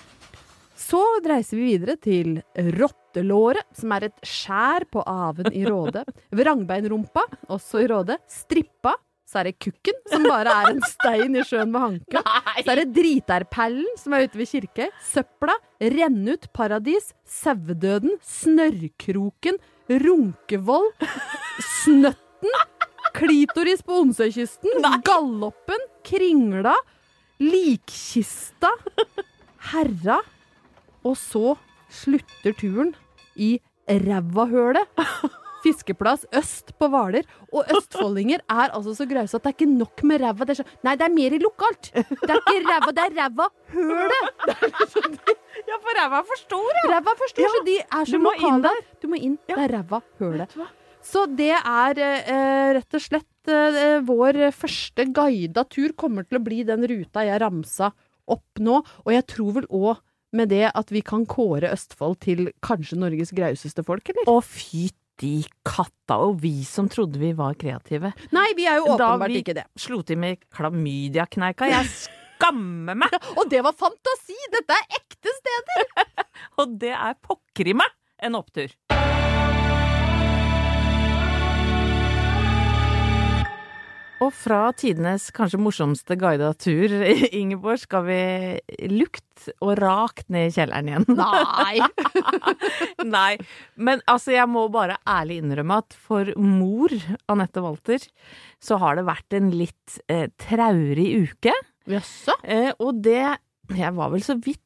Så 0.77 1.01
reiser 1.25 1.57
vi 1.57 1.71
videre 1.73 1.97
til 1.97 2.37
Rottelåret, 2.77 3.65
som 3.75 3.93
er 3.95 4.07
et 4.11 4.25
skjær 4.25 4.85
på 4.93 5.01
Aven 5.09 5.49
i 5.55 5.65
Råde. 5.65 6.03
Vrangbeinrumpa, 6.37 7.23
også 7.53 7.81
i 7.81 7.87
Råde. 7.89 8.19
Strippa, 8.29 8.93
så 9.27 9.41
er 9.41 9.49
det 9.49 9.57
Kukken, 9.59 9.97
som 10.07 10.23
bare 10.29 10.53
er 10.53 10.69
en 10.75 10.83
stein 10.85 11.33
i 11.35 11.43
sjøen 11.43 11.73
ved 11.73 11.83
Hanka. 11.83 12.21
Så 12.61 12.71
er 12.71 12.83
det 12.83 12.91
driterperlen, 12.95 13.89
som 13.99 14.15
er 14.15 14.27
ute 14.27 14.39
ved 14.39 14.51
kirke. 14.53 14.87
Søpla, 15.03 15.57
Rennut, 15.81 16.47
Paradis, 16.55 17.09
Sauedøden, 17.27 18.15
Snørrkroken, 18.23 19.57
Runkevoll, 20.05 20.87
Snøtten, 21.81 22.55
Klitoris 23.17 23.81
på 23.83 23.97
Onsøykysten, 24.03 24.85
Galloppen, 25.03 25.83
Kringla, 26.07 26.77
Likkista, 27.41 28.71
Herra, 29.73 30.21
og 31.05 31.17
så 31.19 31.55
slutter 31.89 32.55
turen 32.57 32.95
i 33.35 33.57
Rævahølet. 33.87 34.87
Fiskeplass 35.63 36.25
øst 36.37 36.73
på 36.79 36.87
Hvaler. 36.91 37.25
Og 37.51 37.65
østfoldinger 37.75 38.43
er 38.49 38.69
altså 38.75 38.93
så 38.95 39.07
grause 39.09 39.37
at 39.37 39.43
det 39.43 39.49
er 39.51 39.55
ikke 39.57 39.77
nok 39.77 40.03
med 40.03 40.21
ræva. 40.21 40.45
Det 40.45 40.59
er 40.59 40.69
Nei, 40.85 40.95
det 40.99 41.05
er 41.07 41.13
mer 41.15 41.35
i 41.35 41.39
lokalt. 41.41 41.89
Det 41.93 42.29
er 42.29 42.41
ikke 42.41 42.67
ræva, 42.69 42.91
det 42.97 43.05
er 43.05 43.15
rævahølet. 43.17 44.23
Ja, 45.67 45.77
for 45.83 45.97
ræva 45.97 46.19
er 46.21 46.27
for 46.29 46.39
stor, 46.39 46.81
Ræva 46.91 47.13
er 47.13 47.19
for 47.19 47.31
stor, 47.33 47.55
så 47.55 47.63
de 47.65 47.77
er 47.81 48.03
så 48.11 48.19
lokale. 48.21 48.73
Du 49.01 49.07
må 49.11 49.19
inn. 49.19 49.37
Det 49.49 49.57
er 49.57 49.73
rævahølet. 49.79 50.53
Så 51.07 51.25
det 51.39 51.53
er 51.55 51.99
eh, 52.03 52.73
rett 52.77 52.97
og 52.97 53.03
slett 53.03 53.51
eh, 53.51 53.99
vår 54.05 54.39
første 54.55 55.05
guida 55.15 55.63
tur 55.71 55.93
kommer 55.97 56.27
til 56.27 56.39
å 56.39 56.43
bli 56.43 56.63
den 56.67 56.83
ruta 56.89 57.23
jeg 57.25 57.41
ramsa 57.43 57.91
opp 58.27 58.59
nå. 58.59 58.81
Og 59.05 59.13
jeg 59.15 59.25
tror 59.31 59.53
vel 59.61 59.67
òg 59.71 60.03
med 60.37 60.51
det 60.53 60.67
at 60.69 60.93
vi 60.93 61.01
kan 61.05 61.25
kåre 61.29 61.71
Østfold 61.73 62.19
til 62.23 62.51
kanskje 62.65 62.99
Norges 62.99 63.33
grauseste 63.35 63.83
folk, 63.87 64.07
eller? 64.13 64.29
Å, 64.29 64.39
fytti 64.43 65.41
katta, 65.65 66.19
og 66.27 66.39
vi 66.43 66.61
som 66.67 66.89
trodde 66.91 67.21
vi 67.21 67.33
var 67.37 67.57
kreative. 67.59 68.13
Nei, 68.35 68.47
vi 68.57 68.67
er 68.69 68.79
jo 68.81 68.93
åpenbart 68.95 69.37
ikke 69.41 69.57
det. 69.57 69.65
Da 69.67 69.85
slo 69.87 70.03
til 70.05 70.21
med 70.21 70.43
klamydiakneika. 70.53 71.69
Jeg 71.73 71.89
skammer 72.37 72.97
meg! 73.05 73.17
Og 73.39 73.49
det 73.51 73.63
var 73.65 73.77
fantasi! 73.77 74.37
Dette 74.53 74.77
er 74.77 74.99
ekte 75.01 75.33
steder! 75.41 75.87
Og 76.61 76.77
det 76.81 76.93
er 76.93 77.17
pokker 77.21 77.73
i 77.73 77.77
meg 77.77 77.97
en 78.23 78.37
opptur. 78.39 78.73
Og 84.23 84.31
fra 84.33 84.71
tidenes 84.73 85.27
kanskje 85.35 85.59
morsomste 85.61 86.15
guida 86.17 86.49
tur, 86.57 86.93
Ingeborg, 87.39 87.81
skal 87.83 88.05
vi 88.07 88.21
lukt 88.89 89.23
og 89.61 89.75
rakt 89.77 90.25
ned 90.33 90.49
i 90.49 90.55
kjelleren 90.55 90.89
igjen. 90.89 91.05
Nei! 91.19 91.77
Nei, 93.17 93.37
men 93.77 94.01
altså 94.09 94.33
jeg 94.33 94.49
må 94.49 94.65
bare 94.73 94.97
ærlig 95.07 95.37
innrømme 95.43 95.79
at 95.83 95.97
for 96.07 96.33
mor, 96.41 96.93
Anette 97.29 97.61
Walter, 97.63 98.01
så 98.57 98.79
har 98.81 98.97
det 98.97 99.05
vært 99.07 99.37
en 99.37 99.51
litt 99.53 99.99
eh, 100.09 100.25
traurig 100.41 101.11
uke. 101.29 101.53
Jaså? 101.87 102.35
Eh, 102.43 102.73
og 102.83 102.97
det 103.05 103.21
Jeg 103.77 103.93
var 103.95 104.09
vel 104.11 104.23
så 104.25 104.35
vidt 104.41 104.63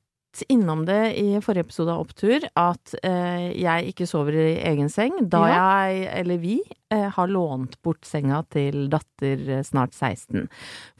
innom 0.49 0.85
det 0.87 0.99
i 1.19 1.39
forrige 1.43 1.65
episode 1.67 1.91
av 1.91 2.05
Opptur, 2.05 2.45
at 2.57 2.93
eh, 3.03 3.49
jeg 3.59 3.91
ikke 3.91 4.07
sover 4.09 4.37
i 4.39 4.53
egen 4.71 4.87
seng 4.91 5.17
da 5.31 5.41
jeg, 5.51 6.05
eller 6.21 6.39
vi, 6.41 6.55
eh, 6.93 7.09
har 7.15 7.27
lånt 7.31 7.75
bort 7.83 8.07
senga 8.07 8.39
til 8.53 8.87
datter 8.93 9.43
eh, 9.57 9.63
snart 9.67 9.91
16. 9.97 10.47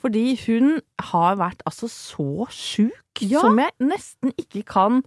Fordi 0.03 0.25
hun 0.45 0.81
har 1.11 1.39
vært 1.39 1.63
altså 1.65 1.88
så 1.91 2.47
sjuk 2.51 3.23
Ja. 3.23 3.41
som 3.43 3.59
jeg 3.59 3.71
nesten 3.79 4.31
ikke 4.39 4.63
kan 4.65 5.01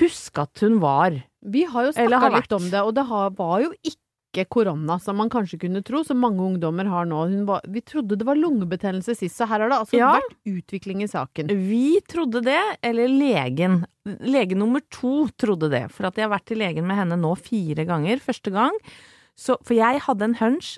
huske 0.00 0.42
at 0.46 0.62
hun 0.62 0.80
var. 0.82 1.14
Vi 1.42 1.62
har 1.70 1.86
jo 1.88 1.92
snakka 1.96 2.32
litt 2.34 2.52
om 2.52 2.70
det, 2.70 2.80
og 2.82 2.94
det 2.94 3.06
har, 3.10 3.30
var 3.38 3.60
jo 3.62 3.72
ikke 3.82 4.02
korona, 4.44 4.98
som 5.00 5.16
man 5.16 5.30
kanskje 5.32 5.58
kunne 5.64 5.82
tro, 5.82 6.02
som 6.04 6.18
mange 6.20 6.38
ungdommer 6.44 6.84
har 6.86 7.06
nå. 7.08 7.22
Var, 7.46 7.60
vi 7.72 7.80
trodde 7.80 8.18
det 8.20 8.26
var 8.26 8.36
lungebetennelse 8.36 9.16
sist, 9.16 9.36
så 9.38 9.46
her 9.48 9.60
har 9.64 9.68
det 9.72 9.78
altså 9.78 9.96
Ja. 9.98 10.12
vært 10.20 10.36
utvikling 10.44 11.02
i 11.02 11.08
saken. 11.08 11.48
Vi 11.48 12.00
trodde 12.06 12.42
det, 12.44 12.60
eller 12.82 13.08
legen. 13.08 13.84
Lege 14.04 14.54
nummer 14.54 14.80
to 14.90 15.28
trodde 15.38 15.70
det, 15.70 15.90
for 15.90 16.06
at 16.06 16.14
jeg 16.16 16.28
har 16.28 16.36
vært 16.38 16.46
til 16.46 16.58
legen 16.58 16.86
med 16.86 16.96
henne 16.96 17.16
nå 17.18 17.34
fire 17.38 17.86
ganger. 17.86 18.18
Første 18.20 18.52
gang. 18.52 18.72
Så, 19.36 19.56
for 19.64 19.74
jeg 19.74 20.00
hadde 20.00 20.22
en 20.22 20.34
hunch. 20.34 20.76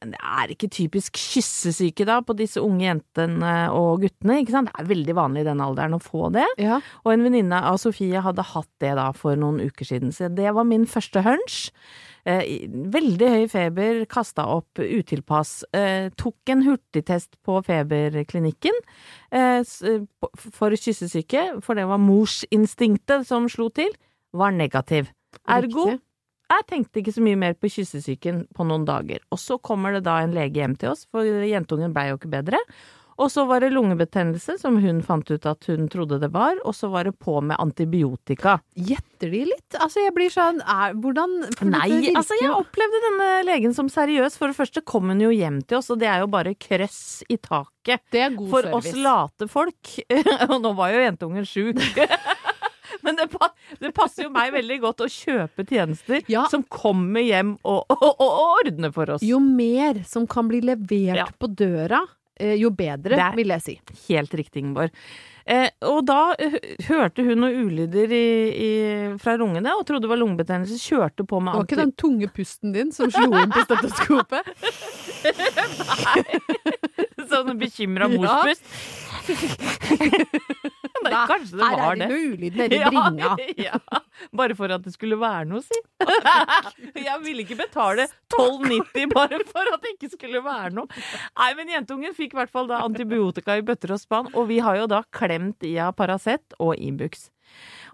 Men 0.00 0.12
det 0.12 0.18
er 0.22 0.46
ikke 0.54 0.68
typisk 0.70 1.16
kyssesyke 1.18 2.04
da 2.06 2.20
på 2.22 2.36
disse 2.38 2.60
unge 2.62 2.84
jentene 2.86 3.68
og 3.74 4.00
guttene, 4.04 4.36
ikke 4.44 4.52
sant? 4.54 4.70
Det 4.70 4.84
er 4.84 4.94
veldig 4.94 5.14
vanlig 5.18 5.40
i 5.42 5.48
den 5.48 5.58
alderen 5.58 5.96
å 5.96 5.98
få 5.98 6.28
det. 6.30 6.44
Ja. 6.62 6.76
Og 7.04 7.10
en 7.12 7.24
venninne 7.26 7.58
av 7.66 7.80
Sofie 7.82 8.20
hadde 8.22 8.44
hatt 8.46 8.68
det 8.78 8.92
da 8.94 9.08
for 9.10 9.34
noen 9.34 9.58
uker 9.66 9.84
siden, 9.84 10.12
så 10.14 10.28
det 10.32 10.54
var 10.54 10.62
min 10.64 10.86
første 10.86 11.18
hunch. 11.26 11.72
Eh, 12.26 12.66
veldig 12.90 13.28
høy 13.30 13.44
feber, 13.50 14.00
kasta 14.10 14.48
opp 14.50 14.80
utilpass. 14.82 15.60
Eh, 15.76 16.08
tok 16.18 16.50
en 16.50 16.64
hurtigtest 16.66 17.36
på 17.46 17.60
feberklinikken 17.66 18.80
eh, 19.30 19.60
for 20.34 20.74
kyssesyke, 20.74 21.46
for 21.62 21.78
det 21.78 21.86
var 21.86 22.02
morsinstinktet 22.02 23.28
som 23.30 23.46
slo 23.52 23.70
til, 23.70 23.94
var 24.34 24.56
negativ. 24.56 25.12
Ergo 25.46 25.92
jeg 26.46 26.66
tenkte 26.70 27.00
ikke 27.00 27.14
så 27.16 27.22
mye 27.26 27.38
mer 27.38 27.56
på 27.58 27.70
kyssesyken 27.74 28.44
på 28.54 28.66
noen 28.68 28.84
dager. 28.86 29.22
Og 29.34 29.40
så 29.42 29.58
kommer 29.58 29.96
det 29.96 30.04
da 30.06 30.20
en 30.22 30.34
lege 30.34 30.60
hjem 30.60 30.76
til 30.78 30.92
oss, 30.92 31.02
for 31.10 31.26
jentungen 31.26 31.94
blei 31.94 32.08
jo 32.12 32.20
ikke 32.20 32.30
bedre. 32.36 32.60
Og 33.16 33.30
så 33.32 33.46
var 33.48 33.62
det 33.64 33.70
lungebetennelse, 33.72 34.58
som 34.60 34.76
hun 34.82 34.98
fant 35.04 35.30
ut 35.32 35.46
at 35.48 35.64
hun 35.70 35.86
trodde 35.92 36.18
det 36.20 36.28
var, 36.34 36.58
og 36.68 36.74
så 36.76 36.90
var 36.92 37.08
det 37.08 37.14
på 37.22 37.38
med 37.40 37.56
antibiotika. 37.62 38.58
Gjetter 38.76 39.32
de 39.32 39.40
litt? 39.48 39.78
Altså, 39.80 40.02
jeg 40.04 40.12
blir 40.16 40.32
sånn 40.32 40.60
er, 40.60 40.92
Hvordan 41.00 41.38
Nei, 41.72 42.12
altså 42.12 42.36
jeg 42.40 42.52
opplevde 42.52 43.00
denne 43.06 43.30
legen 43.48 43.72
som 43.76 43.88
seriøs. 43.92 44.36
For 44.36 44.52
det 44.52 44.58
første 44.58 44.82
kom 44.84 45.08
hun 45.12 45.22
jo 45.24 45.30
hjem 45.32 45.62
til 45.64 45.80
oss, 45.80 45.88
og 45.94 46.00
det 46.02 46.10
er 46.12 46.20
jo 46.24 46.28
bare 46.32 46.52
krøss 46.60 47.22
i 47.32 47.38
taket. 47.40 48.04
Det 48.12 48.20
er 48.26 48.36
god 48.36 48.50
For 48.52 48.68
service. 48.68 48.92
oss 48.92 49.00
late 49.06 49.48
folk. 49.48 49.94
Og 50.50 50.58
nå 50.60 50.74
var 50.76 50.92
jo 50.92 51.04
jentungen 51.06 51.48
sjuk. 51.48 51.80
Men 53.06 53.16
det, 53.18 53.26
det 53.80 53.92
passer 53.94 54.26
jo 54.26 54.32
meg 54.34 54.52
veldig 54.54 54.78
godt 54.82 55.04
å 55.04 55.08
kjøpe 55.10 55.64
tjenester 55.68 56.20
Ja. 56.32 56.46
som 56.50 56.64
kommer 56.68 57.22
hjem 57.22 57.54
og, 57.62 57.84
og, 57.92 58.06
og, 58.18 58.38
ordner 58.60 58.92
for 58.94 59.16
oss. 59.16 59.24
Jo 59.26 59.38
mer 59.42 60.02
som 60.08 60.26
kan 60.30 60.48
bli 60.50 60.60
levert 60.64 61.20
Ja. 61.22 61.26
på 61.38 61.48
døra, 61.54 62.02
jo 62.36 62.70
bedre, 62.76 63.30
vil 63.36 63.54
jeg 63.54 63.64
si. 63.64 63.78
Helt 64.08 64.34
riktig, 64.36 64.62
Ingeborg. 64.64 64.92
Eh, 65.46 65.68
og 65.86 66.00
da 66.08 66.34
hørte 66.88 67.22
hun 67.22 67.38
noen 67.38 67.68
ulyder 67.68 68.10
i, 68.10 68.26
i, 68.50 68.70
fra 69.22 69.36
lungene 69.38 69.76
og 69.78 69.84
trodde 69.86 70.08
det 70.08 70.10
var 70.10 70.18
lungebetennelse. 70.18 70.80
Kjørte 70.82 71.22
på 71.28 71.38
med 71.38 71.54
Det 71.54 71.60
var 71.60 71.68
ikke 71.68 71.82
den 71.84 71.94
tunge 72.02 72.30
pusten 72.34 72.74
din 72.74 72.90
som 72.94 73.12
slo 73.14 73.30
inn 73.38 73.54
på 73.54 73.62
stetoskopet? 73.68 74.42
sånn 77.30 77.56
bekymra 77.60 78.10
Ja. 78.16 78.54
Nei, 81.06 81.12
kanskje 81.28 81.58
det 81.58 81.62
Her 81.66 81.76
var 81.76 81.92
er 81.92 81.98
det 81.98 82.00
det. 82.00 82.08
noe 82.10 82.32
ulyd 82.32 82.56
nedi 82.60 82.78
bringa. 82.86 83.30
ja, 83.66 83.78
bare 84.36 84.56
for 84.58 84.72
at 84.74 84.84
det 84.86 84.94
skulle 84.94 85.18
være 85.20 85.44
noe, 85.50 85.62
si. 85.64 85.80
Jeg 87.06 87.20
ville 87.24 87.44
ikke 87.44 87.58
betale 87.60 88.08
12,90 88.34 89.12
bare 89.12 89.40
for 89.50 89.72
at 89.74 89.84
det 89.84 89.94
ikke 89.96 90.12
skulle 90.16 90.42
være 90.44 90.72
noe. 90.80 91.04
Nei, 91.38 91.50
men 91.60 91.72
jentungen 91.76 92.16
fikk 92.16 92.34
i 92.34 92.40
hvert 92.40 92.52
fall 92.52 92.68
da 92.70 92.82
antibiotika 92.86 93.58
i 93.60 93.64
bøtter 93.66 93.94
og 93.96 94.02
spann, 94.02 94.32
og 94.34 94.48
vi 94.50 94.60
har 94.64 94.80
jo 94.82 94.90
da 94.90 95.02
klemt 95.14 95.66
i 95.66 95.76
av 95.82 95.94
Paracet 95.98 96.56
og 96.62 96.74
Ibux. 96.80 97.28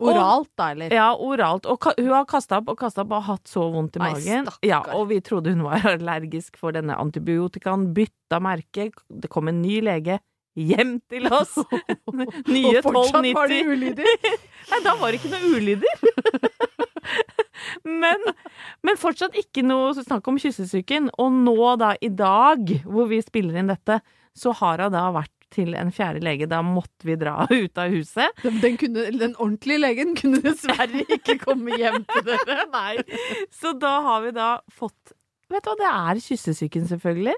Oralt, 0.02 0.48
da, 0.58 0.70
eller? 0.72 0.90
Ja, 0.96 1.10
oralt. 1.14 1.66
Og 1.68 1.84
hun 1.98 2.08
har 2.10 2.24
kasta 2.26 2.58
opp 2.62 2.72
og 2.72 2.78
kasta 2.80 3.04
opp 3.04 3.12
og 3.18 3.26
hatt 3.28 3.50
så 3.50 3.66
vondt 3.70 3.98
i 3.98 4.02
magen. 4.02 4.48
Ja, 4.64 4.80
og 4.96 5.10
vi 5.12 5.20
trodde 5.22 5.52
hun 5.52 5.62
var 5.66 5.84
allergisk 5.92 6.56
for 6.58 6.74
denne 6.74 6.96
antibiotikaen. 6.98 7.90
Bytta 7.94 8.40
merke. 8.42 8.88
Det 9.12 9.30
kom 9.30 9.52
en 9.52 9.60
ny 9.62 9.82
lege 9.84 10.18
hjem 10.58 10.96
til 11.10 11.28
oss. 11.32 11.56
Nye 12.52 12.78
Og 12.78 12.88
fortsatt 12.88 13.28
var 13.36 13.52
det 13.52 13.60
1290. 13.62 13.72
ulyder. 13.72 14.38
Nei, 14.72 14.80
da 14.84 14.96
var 15.00 15.12
det 15.12 15.20
ikke 15.20 15.32
noe 15.34 15.52
ulyder. 15.58 15.94
Men, 17.86 18.18
men 18.82 18.98
fortsatt 18.98 19.36
ikke 19.38 19.62
noe 19.64 19.92
snakk 19.94 20.26
om 20.30 20.38
kyssesyken. 20.40 21.08
Og 21.22 21.34
nå 21.44 21.54
da, 21.80 21.92
i 22.02 22.10
dag, 22.10 22.72
hvor 22.86 23.06
vi 23.10 23.20
spiller 23.22 23.60
inn 23.60 23.70
dette, 23.70 24.00
så 24.34 24.54
har 24.58 24.82
hun 24.82 24.94
da 24.94 25.04
vært 25.14 25.32
til 25.52 25.76
en 25.78 25.92
fjerde 25.94 26.22
lege. 26.24 26.48
Da 26.50 26.62
måtte 26.64 27.06
vi 27.06 27.16
dra 27.20 27.46
ut 27.50 27.78
av 27.80 27.92
huset. 27.92 28.32
Den, 28.42 28.58
den, 28.64 28.78
kunne, 28.80 29.06
den 29.14 29.36
ordentlige 29.36 29.82
legen 29.82 30.14
kunne 30.18 30.40
dessverre 30.44 31.04
ikke 31.06 31.38
komme 31.42 31.76
hjem 31.78 32.06
til 32.08 32.26
dere. 32.32 32.66
Nei. 32.72 32.96
Så 33.54 33.74
da 33.78 33.98
har 34.08 34.24
vi 34.26 34.34
da 34.36 34.52
fått 34.72 35.14
Vet 35.52 35.66
du 35.66 35.70
hva, 35.72 35.76
det 35.80 35.90
er 35.90 36.20
kyssesyken, 36.24 36.86
selvfølgelig. 36.90 37.34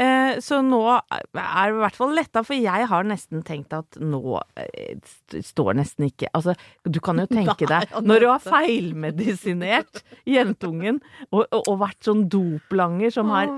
Eh, 0.00 0.38
så 0.40 0.62
nå 0.64 0.80
er 0.88 1.26
det 1.36 1.76
i 1.76 1.80
hvert 1.82 1.98
fall 1.98 2.14
letta, 2.16 2.42
for 2.46 2.56
jeg 2.56 2.88
har 2.88 3.08
nesten 3.08 3.44
tenkt 3.46 3.74
at 3.76 3.98
nå 4.00 4.40
eh, 4.56 4.96
står 5.44 5.76
nesten 5.76 6.08
ikke 6.08 6.30
Altså, 6.32 6.54
du 6.88 6.96
kan 7.04 7.20
jo 7.20 7.26
tenke 7.32 7.68
deg 7.68 7.92
Når 8.00 8.24
du 8.24 8.28
har 8.30 8.40
feilmedisinert 8.40 10.00
jentungen 10.28 11.02
og, 11.30 11.44
og, 11.50 11.60
og 11.66 11.78
vært 11.84 12.08
sånn 12.08 12.24
doplanger 12.32 13.12
som 13.12 13.32
har 13.34 13.52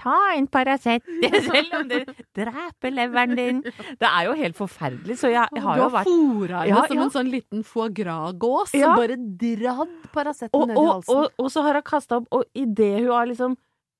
Ta 0.00 0.16
en 0.32 0.46
Paracet, 0.48 1.04
selv 1.50 1.74
om 1.76 1.88
det 1.90 2.02
dreper 2.36 2.94
leveren 2.96 3.34
din. 3.36 3.58
Det 4.00 4.08
er 4.08 4.28
jo 4.30 4.36
helt 4.38 4.56
forferdelig, 4.56 5.18
så 5.20 5.28
jeg, 5.32 5.44
jeg 5.54 5.64
har 5.66 5.76
du 5.76 5.82
jo 5.82 5.88
har 5.88 5.94
vært 5.98 6.08
fora 6.10 6.62
henne 6.64 6.70
Ja, 6.72 6.84
som 6.88 6.96
ja. 6.96 7.04
en 7.04 7.12
sånn 7.18 7.28
liten 7.34 7.64
foie 7.68 7.90
gras-gås 8.00 8.72
Ja. 8.78 8.94
bare 8.96 9.18
dratt 9.20 9.92
Paraceten 10.14 10.66
ned 10.72 10.78
i 10.80 10.86
halsen. 10.88 11.16
og, 11.20 11.36
og 11.44 11.50
så 11.52 11.66
har 11.68 11.76
hun 11.80 11.86
kasta 11.90 12.20
opp, 12.22 12.30
og 12.32 12.48
idet 12.56 12.94
hun 13.02 13.12
har 13.12 13.28
liksom 13.28 13.58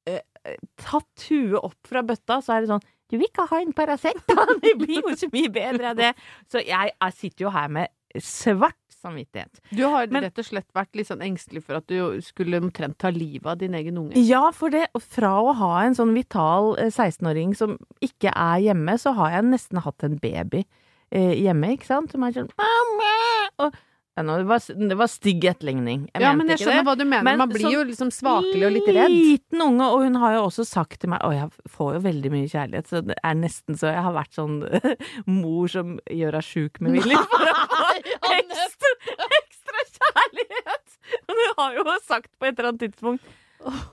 eh, 0.09 0.23
eh, 0.49 0.57
tatt 0.81 1.27
huet 1.29 1.61
opp 1.61 1.77
fra 1.93 2.03
bøtta, 2.03 2.41
så 2.43 2.57
er 2.57 2.65
det 2.65 2.73
sånn 2.73 2.87
Du 3.11 3.19
vil 3.19 3.29
ikke 3.29 3.45
ha 3.53 3.61
en 3.61 3.73
Paracet, 3.77 4.25
da? 4.31 4.47
Det 4.65 4.77
blir 4.81 5.03
jo 5.05 5.13
så 5.19 5.29
mye 5.35 5.51
bedre 5.53 5.93
av 5.93 6.01
det. 6.01 6.15
Så 6.49 6.63
jeg, 6.65 6.95
jeg 6.97 7.19
sitter 7.21 7.45
jo 7.49 7.51
her 7.55 7.69
med 7.77 7.91
svart 8.23 8.80
samvittighet. 9.03 9.61
Du 9.75 9.83
har 9.87 10.07
Men- 10.13 10.23
rett 10.29 10.39
og 10.39 10.45
slett 10.45 10.69
vært 10.77 10.95
litt 10.95 11.09
sånn 11.09 11.23
engstelig 11.25 11.63
for 11.65 11.77
at 11.81 11.87
du 11.87 12.21
skulle 12.23 12.61
omtrent 12.61 12.99
ta 12.99 13.11
livet 13.11 13.47
av 13.47 13.59
din 13.59 13.75
egen 13.75 13.97
unge. 13.99 14.17
Ja, 14.17 14.51
for 14.53 14.71
det, 14.71 14.87
fra 15.01 15.33
å 15.43 15.55
ha 15.57 15.83
en 15.85 15.95
sånn 15.99 16.15
vital 16.15 16.77
eh, 16.79 16.91
16-åring 16.91 17.57
som 17.57 17.79
ikke 18.01 18.33
er 18.35 18.61
hjemme, 18.71 18.99
så 19.01 19.15
har 19.17 19.31
jeg 19.39 19.45
nesten 19.51 19.83
hatt 19.83 20.05
en 20.05 20.19
baby 20.21 20.65
eh, 21.13 21.35
hjemme, 21.43 21.73
ikke 21.77 21.87
sant? 21.87 22.13
Som 22.13 22.23
er 22.25 22.33
sånn 22.37 22.51
Mamma! 22.61 23.49
Og, 23.67 23.75
det, 24.17 24.45
var, 24.45 24.61
det 24.91 24.97
var 24.99 25.09
stygg 25.09 25.45
etterligning. 25.49 26.03
Jeg 26.13 26.23
ja, 26.25 26.33
men 26.37 26.51
jeg 26.51 26.61
skjønner 26.61 26.83
det. 26.83 26.87
hva 26.89 26.95
du 26.99 27.05
mener. 27.07 27.25
Men 27.25 27.39
Man 27.41 27.53
blir 27.53 27.63
sånn 27.65 27.73
jo 27.73 27.83
liksom 27.89 28.11
svakelig 28.13 28.65
og 28.67 28.75
litt 28.75 28.89
redd. 28.93 29.15
Liten 29.15 29.63
unge, 29.65 29.87
og 29.95 30.05
hun 30.05 30.19
har 30.21 30.35
jo 30.37 30.43
også 30.49 30.67
sagt 30.69 30.99
til 31.01 31.13
meg 31.15 31.23
Og 31.25 31.33
jeg 31.37 31.71
får 31.77 31.95
jo 31.97 32.01
veldig 32.05 32.33
mye 32.35 32.51
kjærlighet, 32.51 32.91
så 32.91 33.01
det 33.07 33.17
er 33.25 33.39
nesten 33.39 33.79
så 33.81 33.93
jeg 33.95 34.05
har 34.05 34.17
vært 34.17 34.37
sånn 34.37 34.59
mor 35.41 35.71
som 35.73 35.95
gjør 36.11 36.37
deg 36.37 36.49
sjuk 36.51 36.81
med 36.85 36.99
vilje 36.99 37.23
for 37.33 37.49
å 37.49 37.55
få 37.81 38.35
ekstra, 38.37 38.95
ekstra 39.41 39.87
kjærlighet. 39.95 40.99
Men 41.31 41.41
hun 41.45 41.55
har 41.63 41.79
jo 41.81 41.87
sagt 42.07 42.31
på 42.37 42.51
et 42.51 42.59
eller 42.59 42.73
annet 42.75 42.85
tidspunkt 42.89 43.37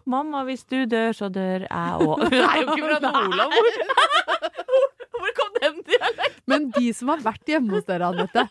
Mamma, 0.07 0.45
hvis 0.47 0.62
du 0.71 0.77
dør, 0.88 1.12
så 1.12 1.27
dør 1.27 1.65
jeg 1.65 1.95
òg. 2.00 2.21
Hun 2.31 2.36
er 2.39 2.62
jo 2.62 2.67
ikke 2.71 2.86
fra 2.88 3.00
Nordland. 3.03 3.51
Hvor, 3.57 4.86
hvor 5.17 5.33
kom 5.36 5.50
den 5.59 5.81
dialekten? 5.89 6.38
Men 6.47 6.69
de 6.77 6.93
som 6.95 7.12
har 7.12 7.24
vært 7.25 7.51
hjemme 7.51 7.75
hos 7.75 7.83
dere, 7.89 8.07
Anette, 8.13 8.45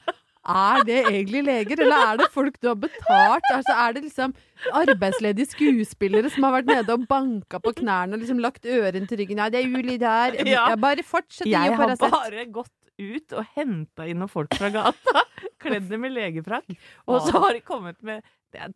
er 0.46 0.84
det 0.86 0.98
egentlig 1.08 1.42
leger, 1.46 1.82
eller 1.82 2.12
er 2.12 2.20
det 2.20 2.28
folk 2.34 2.56
du 2.62 2.68
har 2.70 2.78
betalt? 2.78 3.48
Altså, 3.52 3.74
er 3.74 3.96
det 3.96 4.02
liksom 4.06 4.34
arbeidsledige 4.72 5.50
skuespillere 5.50 6.30
som 6.30 6.46
har 6.46 6.60
vært 6.60 6.70
nede 6.70 6.94
og 6.94 7.06
banka 7.10 7.60
på 7.62 7.74
knærne 7.82 8.14
og 8.16 8.22
liksom 8.22 8.40
lagt 8.42 8.66
øren 8.66 9.08
til 9.10 9.18
ryggen? 9.22 9.42
Ja, 9.42 9.48
det 9.50 9.64
er 9.64 9.74
ulyd 9.74 10.06
her. 10.06 10.38
Ja. 10.46 10.66
Bare 10.76 11.02
fortsett 11.06 11.50
Jeg 11.50 11.74
har 11.74 11.76
Paracet. 11.76 12.10
bare 12.14 12.46
gått 12.52 12.72
ut 12.96 13.34
og 13.36 13.44
henta 13.56 14.06
inn 14.08 14.22
noen 14.22 14.32
folk 14.32 14.54
fra 14.56 14.70
gata, 14.72 15.24
kledd 15.62 15.90
i 15.92 16.12
legefrakk, 16.14 16.70
og 17.06 17.26
så 17.26 17.42
har 17.42 17.52
de 17.56 17.60
kommet 17.60 17.98
med 18.06 18.22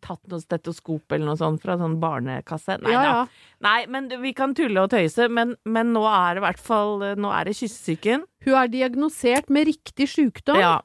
tatt 0.01 0.21
noe 0.31 0.39
stetoskop 0.43 1.11
eller 1.15 1.31
noe 1.31 1.39
sånt 1.39 1.61
fra 1.63 1.77
sånn 1.79 1.99
barnekasse. 2.01 2.79
Nei 2.81 2.91
Ja, 2.93 3.01
da. 3.01 3.11
ja. 3.11 3.47
Nei, 3.61 3.85
men 3.93 4.07
vi 4.23 4.31
kan 4.33 4.55
tulle 4.57 4.81
og 4.81 4.89
tøyse, 4.89 5.27
men, 5.29 5.55
men 5.69 5.91
nå 5.93 6.01
er 6.09 6.33
det 6.37 6.41
i 6.41 6.45
hvert 6.47 6.61
fall 6.65 7.03
Nå 7.21 7.29
er 7.29 7.45
det 7.45 7.53
kyssesyken. 7.59 8.23
Hun 8.41 8.55
er 8.57 8.71
diagnosert 8.73 9.51
med 9.53 9.67
riktig 9.69 10.07
sykdom. 10.09 10.57
Ja. 10.57 10.79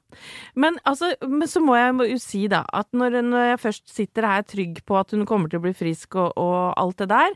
Men, 0.55 0.77
altså, 0.85 1.15
men 1.25 1.49
så 1.49 1.63
må 1.65 1.73
jeg 1.79 2.11
jo 2.13 2.19
si, 2.21 2.43
da, 2.53 2.65
at 2.77 2.91
når, 2.93 3.17
når 3.25 3.47
jeg 3.55 3.63
først 3.63 3.95
sitter 3.97 4.27
her 4.29 4.45
trygg 4.45 4.83
på 4.85 4.99
at 5.01 5.15
hun 5.17 5.25
kommer 5.25 5.49
til 5.49 5.63
å 5.63 5.65
bli 5.65 5.73
frisk 5.73 6.19
og, 6.21 6.35
og 6.37 6.75
alt 6.77 7.01
det 7.01 7.09
der, 7.15 7.33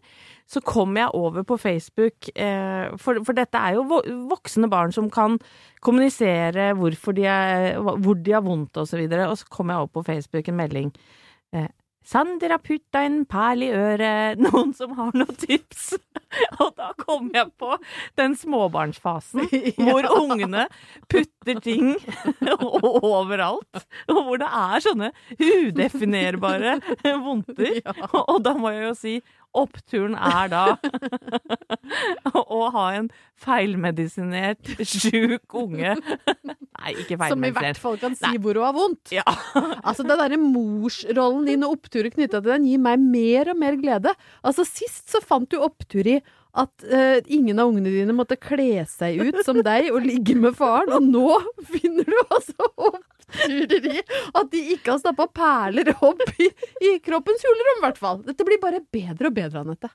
så 0.51 0.61
kommer 0.66 1.07
jeg 1.07 1.14
over 1.16 1.44
på 1.46 1.57
Facebook, 1.62 2.29
eh, 2.35 2.90
for, 3.01 3.23
for 3.25 3.38
dette 3.38 3.57
er 3.57 3.79
jo 3.79 3.85
vo- 3.88 4.05
voksne 4.29 4.68
barn 4.68 4.92
som 4.92 5.09
kan 5.14 5.38
kommunisere 5.81 6.70
hvorfor 6.79 7.14
de 7.16 7.25
er, 7.31 7.79
hvor 7.81 8.18
de 8.20 8.35
har 8.37 8.44
vondt 8.44 8.77
og 8.81 8.88
så 8.90 8.99
videre, 9.01 9.29
og 9.31 9.38
så 9.40 9.49
kommer 9.51 9.75
jeg 9.79 9.87
over 9.87 9.94
på 10.01 10.05
Facebook 10.12 10.49
en 10.53 10.59
melding. 10.61 10.92
Eh, 11.53 11.69
Sander 12.05 12.51
har 12.51 12.59
putta 12.65 13.03
en 13.05 13.25
perl 13.29 13.63
i 13.67 13.71
øret, 13.77 14.41
noen 14.47 14.73
som 14.75 14.95
har 14.99 15.13
noen 15.15 15.37
tips? 15.39 15.93
Og 16.63 16.73
da 16.79 16.93
kom 16.99 17.29
jeg 17.35 17.51
på 17.59 17.75
den 18.19 18.37
småbarnsfasen 18.39 19.49
hvor 19.85 20.07
ungene 20.15 20.67
putter 21.11 21.61
ting 21.65 21.93
overalt, 23.11 23.85
og 24.09 24.23
hvor 24.25 24.41
det 24.41 24.49
er 24.63 24.85
sånne 24.87 25.11
udefinerbare 25.37 26.79
vondter. 27.27 27.83
Og 28.23 28.41
da 28.47 28.55
må 28.57 28.73
jeg 28.75 28.87
jo 28.89 28.95
si 28.99 29.17
oppturen 29.57 30.15
er 30.15 30.51
da 30.53 30.65
å 32.57 32.61
ha 32.75 32.87
en 32.99 33.09
feilmedisinert, 33.41 34.75
sjuk 34.85 35.57
unge 35.57 35.97
Nei, 35.97 36.95
ikke 37.03 37.19
feilmedisinert. 37.21 37.33
Som 37.35 37.45
i 37.45 37.53
hvert 37.57 37.81
fall 37.83 37.99
kan 38.01 38.17
si 38.17 38.25
Nei. 38.25 38.41
hvor 38.41 38.57
hun 38.57 38.65
har 38.65 38.77
vondt. 38.77 39.15
Ja. 39.15 39.25
Altså, 39.91 40.05
den 40.07 40.21
derre 40.21 40.39
morsrollen 40.41 41.49
din 41.49 41.65
og 41.67 41.79
oppturer 41.79 42.13
knytta 42.13 42.41
til 42.41 42.53
den 42.55 42.69
gir 42.69 42.81
meg 42.83 43.01
mer 43.03 43.51
og 43.53 43.59
mer 43.61 43.77
glede. 43.81 44.15
Altså, 44.47 44.65
sist 44.69 45.11
så 45.13 45.21
fant 45.25 45.51
du 45.51 45.59
opptur 45.61 46.09
i 46.09 46.21
at 46.61 46.87
uh, 46.91 47.19
ingen 47.31 47.61
av 47.63 47.71
ungene 47.71 47.93
dine 47.95 48.15
måtte 48.17 48.39
kle 48.41 48.83
seg 48.91 49.21
ut 49.23 49.39
som 49.47 49.61
deg 49.63 49.91
og 49.93 50.03
ligge 50.03 50.35
med 50.39 50.57
faren, 50.59 50.97
og 50.97 51.07
nå 51.07 51.39
finner 51.75 52.09
du 52.09 52.19
altså 52.27 52.73
oppturer 52.75 53.10
i 53.47 54.03
at 54.35 54.51
de 54.53 54.62
ikke 54.77 54.95
har 54.95 55.01
stappa 55.03 55.27
perler 55.35 55.93
opp 55.97 56.23
i, 56.38 56.51
i 56.87 56.97
kroppens 57.05 57.45
hulrom, 57.47 57.79
i 57.79 57.85
hvert 57.87 58.01
fall. 58.01 58.23
Dette 58.27 58.47
blir 58.47 58.61
bare 58.62 58.83
bedre 58.93 59.31
og 59.31 59.37
bedre, 59.37 59.64
Anette. 59.64 59.90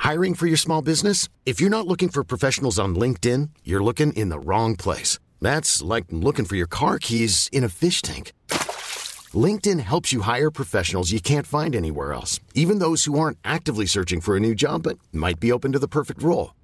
Hiring 0.00 0.34
for 0.34 0.46
your 0.46 0.56
small 0.56 0.82
business? 0.82 1.28
If 1.44 1.60
you're 1.60 1.70
not 1.70 1.86
looking 1.86 2.08
for 2.08 2.24
professionals 2.24 2.78
on 2.78 2.94
LinkedIn, 2.94 3.50
you're 3.64 3.84
looking 3.84 4.12
in 4.14 4.30
the 4.30 4.40
wrong 4.40 4.74
place. 4.76 5.18
That's 5.40 5.82
like 5.82 6.06
looking 6.10 6.46
for 6.46 6.56
your 6.56 6.66
car 6.66 6.98
keys 6.98 7.48
in 7.52 7.64
a 7.64 7.68
fish 7.68 8.02
tank. 8.02 8.32
LinkedIn 9.32 9.80
helps 9.80 10.12
you 10.12 10.22
hire 10.22 10.50
professionals 10.50 11.12
you 11.12 11.20
can't 11.20 11.46
find 11.46 11.76
anywhere 11.76 12.12
else, 12.12 12.40
even 12.54 12.80
those 12.80 13.04
who 13.04 13.18
aren't 13.18 13.38
actively 13.44 13.86
searching 13.86 14.20
for 14.20 14.36
a 14.36 14.40
new 14.40 14.54
job 14.54 14.82
but 14.82 14.98
might 15.12 15.38
be 15.38 15.52
open 15.52 15.72
to 15.72 15.78
the 15.78 15.86
perfect 15.86 16.22
role. 16.22 16.54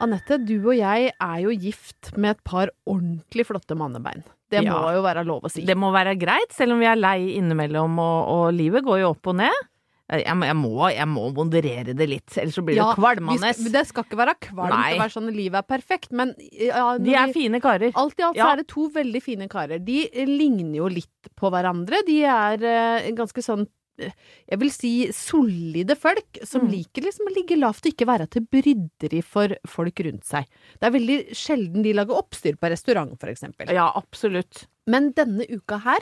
Anette, 0.00 0.38
du 0.44 0.56
og 0.62 0.74
jeg 0.78 1.10
er 1.12 1.38
jo 1.44 1.54
gift 1.60 2.12
med 2.16 2.36
et 2.38 2.44
par 2.46 2.70
ordentlig 2.88 3.44
flotte 3.48 3.76
mannebein. 3.76 4.22
Det 4.50 4.64
må 4.66 4.74
Ja. 4.80 4.94
jo 4.96 5.02
være 5.04 5.24
lov 5.26 5.44
å 5.46 5.50
si. 5.52 5.62
Det 5.64 5.76
må 5.78 5.92
være 5.94 6.16
greit, 6.18 6.52
selv 6.56 6.72
om 6.74 6.80
vi 6.82 6.86
er 6.90 6.96
lei 6.98 7.36
innimellom, 7.38 7.98
og, 8.02 8.28
og 8.34 8.54
livet 8.56 8.82
går 8.84 9.02
jo 9.04 9.10
opp 9.14 9.26
og 9.30 9.36
ned. 9.36 9.66
Jeg, 10.10 10.24
jeg, 10.26 10.54
må, 10.58 10.88
jeg 10.90 11.06
må 11.06 11.28
moderere 11.30 11.92
det 11.94 12.06
litt, 12.10 12.34
ellers 12.34 12.56
så 12.58 12.64
blir 12.66 12.74
det 12.74 12.82
Ja, 12.82 12.94
kvalmende. 12.98 13.52
det 13.70 13.82
skal 13.86 14.02
ikke 14.02 14.18
være 14.18 14.34
kvalmt 14.42 14.74
Nei. 14.74 14.96
å 14.96 15.02
være 15.04 15.14
sånn 15.14 15.28
livet 15.30 15.60
er 15.60 15.68
perfekt, 15.70 16.10
men 16.10 16.32
ja, 16.50 16.96
De 16.98 17.14
er 17.14 17.30
fine 17.30 17.60
karer. 17.62 17.92
Alt 17.94 18.18
i 18.18 18.24
alt 18.26 18.36
Ja. 18.40 18.48
så 18.48 18.52
er 18.56 18.56
det 18.64 18.66
to 18.72 18.88
veldig 18.90 19.22
fine 19.22 19.46
karer. 19.48 19.78
De 19.78 20.08
eh, 20.10 20.26
ligner 20.26 20.80
jo 20.82 20.88
litt 20.90 21.30
på 21.38 21.52
hverandre. 21.54 22.02
De 22.08 22.24
er 22.26 22.58
uh, 22.58 23.10
ganske 23.14 23.38
sånn 23.38 23.62
eh, 23.62 23.70
jeg 24.00 24.58
vil 24.62 24.70
si 24.74 24.92
solide 25.12 25.96
folk 25.98 26.40
som 26.46 26.64
Mm. 26.66 26.70
liker 26.72 27.02
liksom 27.06 27.28
å 27.30 27.34
ligge 27.36 27.58
lavt 27.60 27.86
og 27.86 27.92
ikke 27.92 28.08
være 28.10 28.26
til 28.30 28.46
bryderi 28.50 29.22
for 29.22 29.54
folk 29.66 30.00
rundt 30.06 30.24
seg. 30.24 30.46
Det 30.80 30.88
er 30.88 30.96
veldig 30.98 31.18
sjelden 31.36 31.82
de 31.86 31.92
lager 31.96 32.16
oppstyr 32.20 32.56
på 32.60 32.70
restaurant, 32.72 33.14
for 33.20 33.28
eksempel. 33.32 33.70
Ja, 33.72 33.90
absolutt. 33.94 34.66
Men 34.86 35.12
denne 35.12 35.46
uka 35.50 35.78
her 35.84 36.00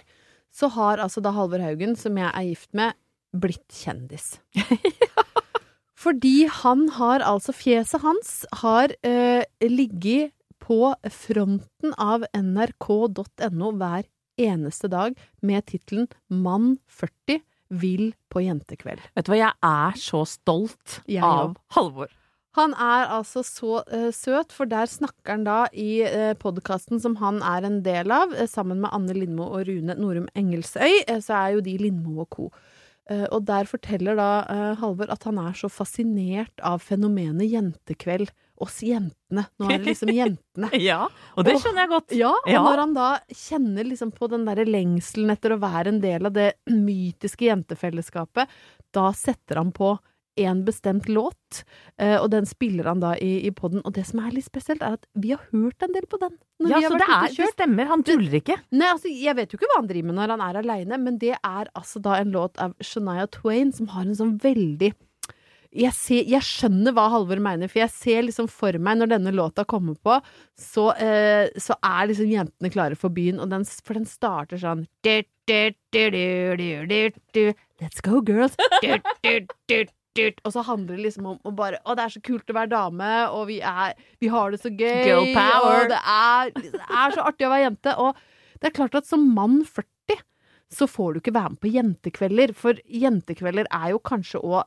så 0.50 0.70
har 0.72 0.98
altså 0.98 1.20
da 1.22 1.30
Halvor 1.36 1.60
Haugen, 1.60 1.96
som 1.96 2.16
jeg 2.16 2.30
er 2.32 2.46
gift 2.54 2.72
med, 2.74 2.94
blitt 3.36 3.68
kjendis. 3.68 4.38
Fordi 5.98 6.46
han 6.62 6.86
har 6.94 7.20
altså 7.26 7.52
Fjeset 7.52 8.00
hans 8.04 8.46
har 8.62 8.92
eh, 9.02 9.42
ligget 9.66 10.32
på 10.62 10.94
fronten 11.10 11.94
av 11.98 12.24
nrk.no 12.36 13.72
hver 13.78 14.06
eneste 14.38 14.88
dag 14.92 15.16
med 15.42 15.66
tittelen 15.66 16.06
'Mann 16.30 16.78
40 16.86 17.40
vil 17.70 18.12
på 18.32 18.44
jentekveld'. 18.44 19.10
Vet 19.16 19.26
du 19.26 19.32
hva, 19.32 19.40
jeg 19.42 19.54
er 19.62 19.98
så 20.00 20.24
stolt 20.26 21.02
Jeg 21.06 21.22
av 21.22 21.52
også. 21.52 21.66
Halvor. 21.76 22.14
Han 22.56 22.72
er 22.72 23.12
altså 23.14 23.44
så 23.46 23.82
uh, 23.86 24.08
søt, 24.10 24.52
for 24.52 24.66
der 24.66 24.88
snakker 24.90 25.36
han 25.36 25.44
da 25.44 25.58
i 25.72 26.02
uh, 26.02 26.32
podkasten 26.34 26.98
som 26.98 27.14
han 27.20 27.42
er 27.44 27.68
en 27.68 27.82
del 27.84 28.10
av, 28.10 28.32
uh, 28.34 28.48
sammen 28.50 28.80
med 28.80 28.90
Anne 28.92 29.14
Lindmo 29.14 29.46
og 29.52 29.68
Rune 29.68 29.94
Norum 29.94 30.26
Engelsøy, 30.34 31.04
uh, 31.06 31.20
så 31.22 31.36
er 31.38 31.54
jo 31.54 31.60
de 31.60 31.76
Lindmo 31.78 32.24
og 32.24 32.30
co. 32.34 32.50
Eh, 33.08 33.24
og 33.32 33.46
der 33.48 33.68
forteller 33.68 34.18
da 34.18 34.28
eh, 34.52 34.74
Halvor 34.82 35.08
at 35.12 35.24
han 35.24 35.40
er 35.40 35.56
så 35.56 35.70
fascinert 35.72 36.64
av 36.64 36.82
fenomenet 36.84 37.48
jentekveld. 37.48 38.32
Oss 38.64 38.80
jentene. 38.82 39.44
Nå 39.60 39.68
er 39.70 39.78
det 39.78 39.86
liksom 39.92 40.10
jentene. 40.14 40.70
Ja, 40.82 41.04
og 41.38 41.46
det 41.46 41.56
skjønner 41.62 41.84
jeg 41.84 41.92
godt. 41.94 42.14
Ja, 42.18 42.32
og 42.34 42.50
Ja. 42.50 42.62
når 42.66 42.82
han 42.84 42.94
da 42.96 43.08
kjenner 43.30 43.86
liksom 43.86 44.10
på 44.16 44.26
den 44.32 44.44
derre 44.48 44.66
lengselen 44.66 45.30
etter 45.34 45.54
å 45.54 45.60
være 45.62 45.92
en 45.94 46.00
del 46.02 46.26
av 46.26 46.34
det 46.34 46.52
mytiske 46.74 47.46
jentefellesskapet, 47.50 48.48
da 48.96 49.10
setter 49.14 49.60
han 49.62 49.70
på 49.76 49.96
en 50.38 50.60
bestemt 50.62 51.08
låt, 51.10 51.64
eh, 51.98 52.14
og 52.22 52.28
den 52.30 52.44
spiller 52.46 52.86
han 52.86 53.00
da 53.02 53.16
i, 53.18 53.40
i 53.48 53.50
poden. 53.50 53.80
Og 53.82 53.94
det 53.96 54.04
som 54.06 54.20
er 54.22 54.30
litt 54.36 54.46
spesielt, 54.46 54.84
er 54.86 54.94
at 54.94 55.06
vi 55.18 55.32
har 55.34 55.40
hørt 55.50 55.82
en 55.82 55.94
del 55.96 56.06
på 56.06 56.20
den. 56.22 56.36
Ja, 56.62 56.78
så 56.84 56.94
det, 56.94 57.08
er, 57.10 57.32
det 57.34 57.48
stemmer, 57.56 57.88
han 57.90 58.04
tuller 58.06 58.36
ikke. 58.38 58.54
Nei, 58.70 58.86
altså, 58.92 59.10
jeg 59.10 59.34
vet 59.34 59.50
jo 59.50 59.58
ikke 59.58 59.66
hva 59.72 59.80
han 59.80 59.88
driver 59.90 60.12
med 60.12 60.18
når 60.20 60.34
han 60.36 60.44
er 60.46 60.60
aleine, 60.62 60.98
men 61.02 61.18
det 61.18 61.32
er 61.40 61.70
altså 61.74 61.98
da 62.04 62.20
en 62.20 62.30
låt 62.34 62.54
av 62.62 62.76
Shania 62.78 63.26
Twain 63.34 63.74
som 63.74 63.90
har 63.96 64.06
en 64.06 64.14
sånn 64.18 64.36
veldig 64.42 64.92
jeg, 65.76 65.92
ser, 65.92 66.24
jeg 66.28 66.44
skjønner 66.44 66.94
hva 66.96 67.08
Halvor 67.12 67.40
mener, 67.44 67.68
for 67.70 67.82
jeg 67.82 67.92
ser 67.92 68.24
liksom 68.24 68.48
for 68.50 68.78
meg 68.80 69.00
når 69.00 69.12
denne 69.12 69.34
låta 69.36 69.66
kommer 69.68 69.98
på, 70.00 70.16
så, 70.58 70.88
eh, 70.96 71.50
så 71.60 71.76
er 71.84 72.08
liksom 72.08 72.30
jentene 72.32 72.72
klare 72.72 72.98
for 72.98 73.12
byen, 73.14 73.40
og 73.42 73.50
den, 73.52 73.66
for 73.84 73.98
den 73.98 74.08
starter 74.08 74.60
sånn. 74.62 74.86
Let's 77.82 78.02
go, 78.04 78.22
girls! 78.24 78.56
Og 80.18 80.50
så 80.50 80.64
handler 80.66 80.96
det 80.96 81.04
liksom 81.04 81.28
om 81.30 81.36
å 81.46 81.52
bare 81.54 81.78
Å, 81.84 81.94
det 81.94 82.02
er 82.08 82.14
så 82.16 82.22
kult 82.26 82.48
å 82.50 82.56
være 82.56 82.72
dame, 82.72 83.10
og 83.30 83.44
vi 83.52 83.60
er 83.62 83.92
Vi 84.18 84.30
har 84.32 84.50
det 84.50 84.58
så 84.64 84.72
gøy, 84.72 85.04
Girl 85.06 85.28
power. 85.36 85.84
og 85.84 85.92
det 85.92 86.00
er, 86.00 86.50
det 86.56 86.80
er 86.88 87.14
så 87.14 87.26
artig 87.28 87.46
å 87.46 87.52
være 87.52 87.68
jente. 87.68 87.94
Og 88.02 88.18
det 88.58 88.70
er 88.70 88.74
klart 88.80 88.98
at 88.98 89.06
som 89.06 89.28
mann 89.36 89.60
40 89.62 90.24
så 90.74 90.88
får 90.90 91.14
du 91.14 91.20
ikke 91.22 91.32
være 91.32 91.54
med 91.54 91.60
på 91.62 91.70
jentekvelder, 91.72 92.50
for 92.52 92.80
jentekvelder 92.92 93.70
er 93.72 93.92
jo 93.94 94.02
kanskje 94.04 94.42
òg 94.42 94.66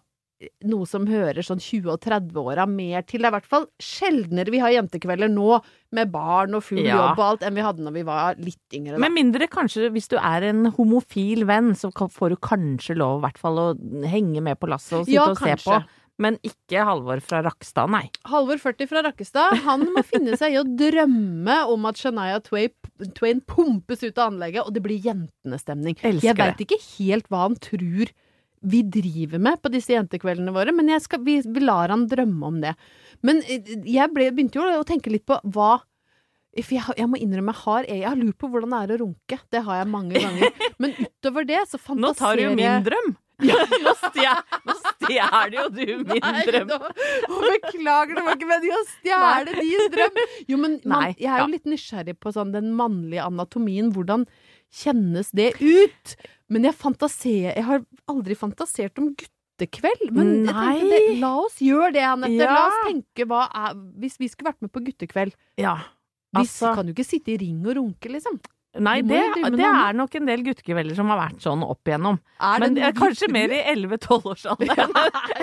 noe 0.65 0.88
som 0.89 1.06
hører 1.06 1.43
sånn 1.45 1.60
20- 1.62 1.91
og 1.93 1.99
30-åra 2.01 2.65
mer 2.69 3.04
til. 3.06 3.21
Det 3.21 3.27
er 3.30 3.34
i 3.34 3.36
hvert 3.38 3.49
fall 3.51 3.67
sjeldnere 3.82 4.49
vi 4.54 4.62
har 4.63 4.73
jentekvelder 4.73 5.30
nå, 5.30 5.60
med 5.93 6.12
barn 6.12 6.56
og 6.56 6.63
full 6.63 6.80
Ja. 6.82 6.95
jobb 6.97 7.19
og 7.19 7.25
alt, 7.27 7.41
enn 7.43 7.54
vi 7.58 7.62
hadde 7.65 7.84
når 7.86 7.93
vi 7.99 8.04
var 8.08 8.36
litt 8.39 8.73
yngre. 8.77 8.95
Da. 8.95 9.01
Med 9.04 9.12
mindre 9.17 9.47
kanskje 9.51 9.89
hvis 9.91 10.08
du 10.08 10.17
er 10.17 10.43
en 10.49 10.65
homofil 10.77 11.45
venn, 11.45 11.73
så 11.75 11.91
får 11.93 12.30
du 12.30 12.36
kanskje 12.38 12.95
lov 12.97 13.19
i 13.19 13.25
hvert 13.27 13.38
fall 13.41 13.58
å 13.60 13.67
henge 14.08 14.41
med 14.41 14.60
på 14.60 14.69
lasset 14.71 15.01
og 15.01 15.06
sitte 15.06 15.13
Ja, 15.19 15.30
og 15.30 15.38
se 15.38 15.45
kanskje. 15.56 15.82
på. 15.82 15.97
Men 16.21 16.36
ikke 16.45 16.84
Halvor 16.86 17.19
fra 17.25 17.39
Rakstad, 17.41 17.89
nei. 17.89 18.04
Halvor 18.30 18.60
40 18.62 18.86
fra 18.88 19.01
Rakkestad, 19.01 19.56
han 19.65 19.88
må 19.95 20.04
finne 20.06 20.38
seg 20.38 20.54
i 20.54 20.60
å 20.60 20.65
drømme 20.77 21.56
om 21.71 21.86
at 21.89 21.95
Shania 21.97 22.39
Twain, 22.45 22.69
Twain 23.17 23.41
pumpes 23.41 24.04
ut 24.04 24.17
av 24.19 24.30
anlegget, 24.32 24.67
og 24.67 24.73
det 24.75 24.84
blir 24.86 25.01
jentenestemning. 25.01 25.97
Jeg 26.21 26.36
veit 26.38 26.62
ikke 26.62 26.77
helt 26.99 27.27
hva 27.32 27.47
han 27.47 27.56
tror 27.56 28.12
vi 28.62 28.82
driver 28.86 29.41
med 29.41 29.62
på 29.62 29.71
disse 29.74 29.93
jentekveldene 29.95 30.54
våre, 30.54 30.74
men 30.76 30.91
jeg 30.93 31.02
skal, 31.06 31.24
vi, 31.26 31.39
vi 31.41 31.63
lar 31.63 31.89
han 31.93 32.08
drømme 32.10 32.50
om 32.52 32.60
det. 32.62 32.76
Men 33.26 33.41
eh, 33.50 33.71
jeg 33.89 34.13
ble, 34.13 34.30
begynte 34.36 34.62
jo 34.62 34.67
å 34.82 34.86
tenke 34.88 35.13
litt 35.13 35.26
på 35.30 35.39
hva 35.54 35.80
for 36.52 36.76
jeg, 36.76 36.84
jeg 37.00 37.08
må 37.08 37.15
innrømme, 37.15 37.54
jeg 37.56 37.63
har, 37.63 37.86
jeg 37.88 38.04
har 38.10 38.17
lurt 38.19 38.36
på 38.41 38.50
hvordan 38.52 38.74
det 38.76 38.80
er 38.84 38.93
å 38.97 39.02
runke. 39.06 39.38
Det 39.56 39.62
har 39.63 39.78
jeg 39.80 39.88
mange 39.88 40.19
ganger. 40.19 40.58
Men 40.84 40.97
utover 41.00 41.47
det, 41.47 41.62
så 41.71 41.80
fantaserer 41.80 42.04
Nå 42.10 42.12
tar 42.19 42.39
du 42.41 42.43
jo 42.43 42.56
min 42.60 42.84
drøm! 42.88 43.13
stjel, 44.02 44.41
nå 44.67 44.74
stjeler 44.78 45.56
jo 45.56 45.63
du 45.74 45.86
min 46.12 46.21
Nei, 46.21 46.43
drøm. 46.45 46.67
nå- 46.69 47.39
beklager, 47.47 48.19
det 48.19 48.26
var 48.28 48.36
ikke 48.36 48.50
meningen 48.52 48.78
å 48.78 48.84
stjele 48.91 49.56
din 49.58 49.88
drøm. 49.95 50.19
Jo, 50.52 50.60
men 50.62 50.76
man, 50.84 51.08
jeg 51.15 51.32
er 51.32 51.41
jo 51.41 51.50
litt 51.56 51.71
nysgjerrig 51.71 52.17
på 52.21 52.34
sånn 52.36 52.52
den 52.54 52.69
mannlige 52.78 53.26
anatomien. 53.26 53.89
Hvordan 53.95 54.28
kjennes 54.71 55.31
det 55.36 55.53
ut? 55.62 56.15
Men 56.51 56.63
jeg 56.67 56.75
Jeg 57.55 57.63
har 57.67 57.86
aldri 58.12 58.36
fantasert 58.36 58.97
om 58.99 59.13
guttekveld. 59.15 60.12
Men 60.12 60.45
jeg 60.45 60.53
tenkte 60.55 60.89
det, 60.89 61.19
la 61.21 61.34
oss 61.45 61.60
gjøre 61.60 61.93
det, 61.93 62.03
Anette. 62.07 62.39
Ja. 62.41 62.53
La 62.55 62.67
oss 62.67 62.79
tenke 62.88 63.27
hva 63.29 63.43
er 63.53 63.75
Hvis 63.99 64.17
vi 64.19 64.27
skulle 64.31 64.51
vært 64.51 64.62
med 64.62 64.71
på 64.71 64.84
guttekveld 64.84 65.36
Ja. 65.57 65.75
Vi 66.34 66.39
Altså- 66.45 66.73
kan 66.75 66.88
jo 66.88 66.93
ikke 66.93 67.05
sitte 67.05 67.34
i 67.34 67.38
ring 67.38 67.65
og 67.67 67.75
runke, 67.75 68.07
liksom. 68.10 68.39
Nei, 68.79 69.01
det, 69.03 69.17
det 69.57 69.65
er 69.67 69.95
nok 69.99 70.13
en 70.15 70.27
del 70.29 70.43
guttekvelder 70.45 70.95
som 70.95 71.10
har 71.12 71.17
vært 71.19 71.41
sånn 71.43 71.63
opp 71.65 71.89
igjennom. 71.89 72.19
Men 72.63 72.77
kanskje 72.95 73.27
mer 73.27 73.51
i 73.51 73.60
11-12-årsalderen 73.73 74.93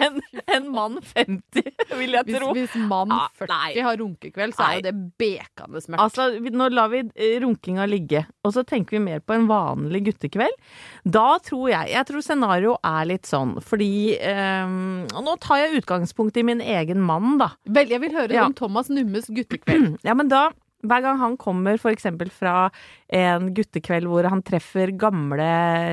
enn 0.06 0.20
en 0.56 0.68
mann 0.72 0.96
50, 1.04 1.66
vil 1.98 2.16
jeg 2.16 2.24
tro. 2.30 2.52
hvis 2.56 2.76
mann 2.88 3.12
Ah, 3.12 3.26
40 3.36 3.52
nei. 3.52 3.82
har 3.84 3.98
runkekveld, 4.00 4.54
så 4.56 4.64
er 4.70 4.78
jo 4.78 4.84
det 4.88 4.94
bekende 5.20 5.82
mørkt. 5.84 6.00
Altså, 6.06 6.28
nå 6.56 6.68
lar 6.72 6.88
vi 6.92 7.02
eh, 7.14 7.34
runkinga 7.44 7.84
ligge, 7.90 8.24
og 8.44 8.54
så 8.56 8.64
tenker 8.68 8.96
vi 8.96 9.02
mer 9.10 9.20
på 9.20 9.36
en 9.36 9.44
vanlig 9.50 10.06
guttekveld. 10.08 10.56
Da 11.04 11.26
tror 11.44 11.68
jeg 11.72 11.92
Jeg 11.92 12.06
tror 12.08 12.24
scenarioet 12.24 12.80
er 12.84 13.08
litt 13.12 13.28
sånn, 13.28 13.58
fordi 13.64 13.90
um, 14.24 15.04
nå 15.24 15.36
tar 15.44 15.62
jeg 15.66 15.82
utgangspunkt 15.82 16.36
i 16.40 16.46
min 16.48 16.60
egen 16.64 17.00
mann, 17.04 17.36
da. 17.40 17.52
Vel, 17.68 17.88
jeg 17.92 18.00
vil 18.06 18.16
høre 18.16 18.32
Ja. 18.40 18.46
om 18.48 18.54
Thomas 18.56 18.88
Nummes 18.88 19.28
guttekveld. 19.28 19.98
Ja, 20.08 20.14
men 20.16 20.28
da 20.32 20.48
hver 20.86 21.02
gang 21.02 21.18
han 21.18 21.36
kommer 21.40 21.78
eksempel 21.90 22.30
fra 22.30 22.68
en 23.10 23.48
guttekveld 23.56 24.06
hvor 24.06 24.28
han 24.30 24.42
treffer 24.46 24.92
gamle 25.00 25.48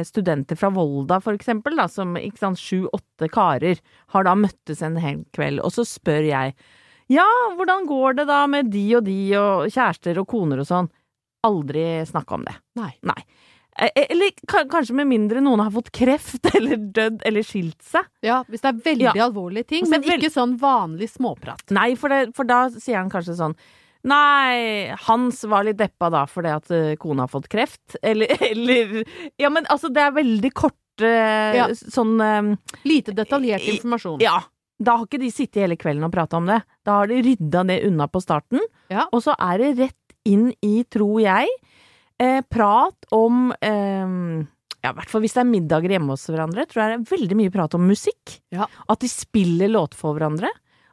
studenter 0.06 0.60
fra 0.60 0.70
Volda 0.76 1.18
eksempel, 1.34 1.80
som 1.90 2.14
sju-åtte 2.60 3.30
karer 3.34 3.82
har 4.14 4.28
da 4.28 4.36
møttes 4.38 4.84
en 4.86 5.00
hel 5.02 5.24
kveld, 5.34 5.60
og 5.66 5.74
så 5.74 5.86
spør 5.88 6.28
jeg 6.30 6.54
ja, 7.14 7.26
hvordan 7.58 7.86
går 7.86 8.16
det 8.18 8.24
da 8.30 8.44
med 8.50 8.72
de 8.74 8.86
og 8.98 9.04
de 9.06 9.18
og 9.38 9.68
kjærester 9.70 10.18
og 10.18 10.26
koner 10.32 10.64
og 10.64 10.66
sånn? 10.70 10.88
Aldri 11.46 11.84
snakke 12.10 12.34
om 12.34 12.46
det. 12.48 12.56
Nei. 12.80 12.96
Nei. 13.06 13.20
Eh, 13.78 13.92
Eller 14.10 14.32
kanskje 14.50 14.96
med 14.98 15.06
mindre 15.12 15.42
noen 15.44 15.62
har 15.62 15.70
fått 15.76 15.92
kreft 15.94 16.48
eller 16.58 16.78
dødd 16.96 17.22
eller 17.30 17.46
skilt 17.46 17.82
seg. 17.86 18.08
Ja, 18.26 18.40
hvis 18.50 18.64
det 18.66 18.72
er 18.72 18.82
veldig 18.90 19.10
Ja. 19.12 19.14
alvorlige 19.28 19.68
ting, 19.76 19.90
men 19.92 20.02
ikke 20.02 20.32
sånn 20.34 20.58
vanlig 20.62 21.12
småprat. 21.14 21.62
Nei, 21.76 21.92
for, 22.00 22.10
det, 22.10 22.34
for 22.38 22.48
da 22.50 22.64
sier 22.74 22.98
han 23.02 23.12
kanskje 23.14 23.38
sånn 23.38 23.54
Nei, 24.06 24.94
Hans 25.08 25.44
var 25.50 25.66
litt 25.66 25.80
deppa 25.80 26.12
da 26.14 26.26
fordi 26.30 26.52
at 26.54 26.72
eh, 26.76 26.92
kona 27.02 27.26
har 27.26 27.32
fått 27.32 27.50
kreft. 27.52 27.96
Eller, 28.06 28.30
eller 28.52 29.00
Ja, 29.42 29.50
men 29.50 29.66
altså, 29.72 29.90
det 29.94 30.04
er 30.04 30.14
veldig 30.16 30.52
kort 30.54 31.02
eh, 31.06 31.56
Ja. 31.58 31.70
sånn 31.74 32.16
um, 32.22 32.52
Lite 32.86 33.16
detaljert 33.18 33.66
informasjon. 33.76 34.20
Ja. 34.24 34.40
Da 34.78 34.98
har 35.00 35.08
ikke 35.08 35.22
de 35.22 35.32
sittet 35.32 35.64
hele 35.64 35.78
kvelden 35.80 36.04
og 36.06 36.12
prata 36.14 36.38
om 36.38 36.50
det. 36.52 36.60
Da 36.86 37.00
har 37.00 37.08
de 37.10 37.22
rydda 37.24 37.64
det 37.70 37.80
unna 37.88 38.10
på 38.12 38.20
starten. 38.22 38.60
Ja. 38.92 39.06
Og 39.16 39.24
så 39.24 39.34
er 39.40 39.62
det 39.64 39.70
rett 39.80 40.18
inn 40.28 40.50
i, 40.66 40.82
tror 40.92 41.22
jeg, 41.24 41.48
eh, 42.20 42.42
prat 42.52 43.08
om 43.16 43.54
eh, 43.64 44.44
ja, 44.86 44.92
i 44.92 44.98
hvert 45.00 45.10
fall 45.10 45.24
hvis 45.24 45.34
det 45.38 45.42
er 45.42 45.50
middager 45.50 45.96
hjemme 45.96 46.14
hos 46.14 46.28
hverandre, 46.30 46.68
tror 46.70 46.84
jeg 46.84 46.92
det 46.92 46.98
er 47.00 47.10
veldig 47.18 47.38
mye 47.40 47.54
prat 47.56 47.78
om 47.78 47.88
musikk. 47.90 48.36
Ja. 48.54 48.68
At 48.92 49.02
de 49.02 49.10
spiller 49.10 49.72
låt 49.72 49.96
for 49.98 50.14
hverandre. 50.18 50.52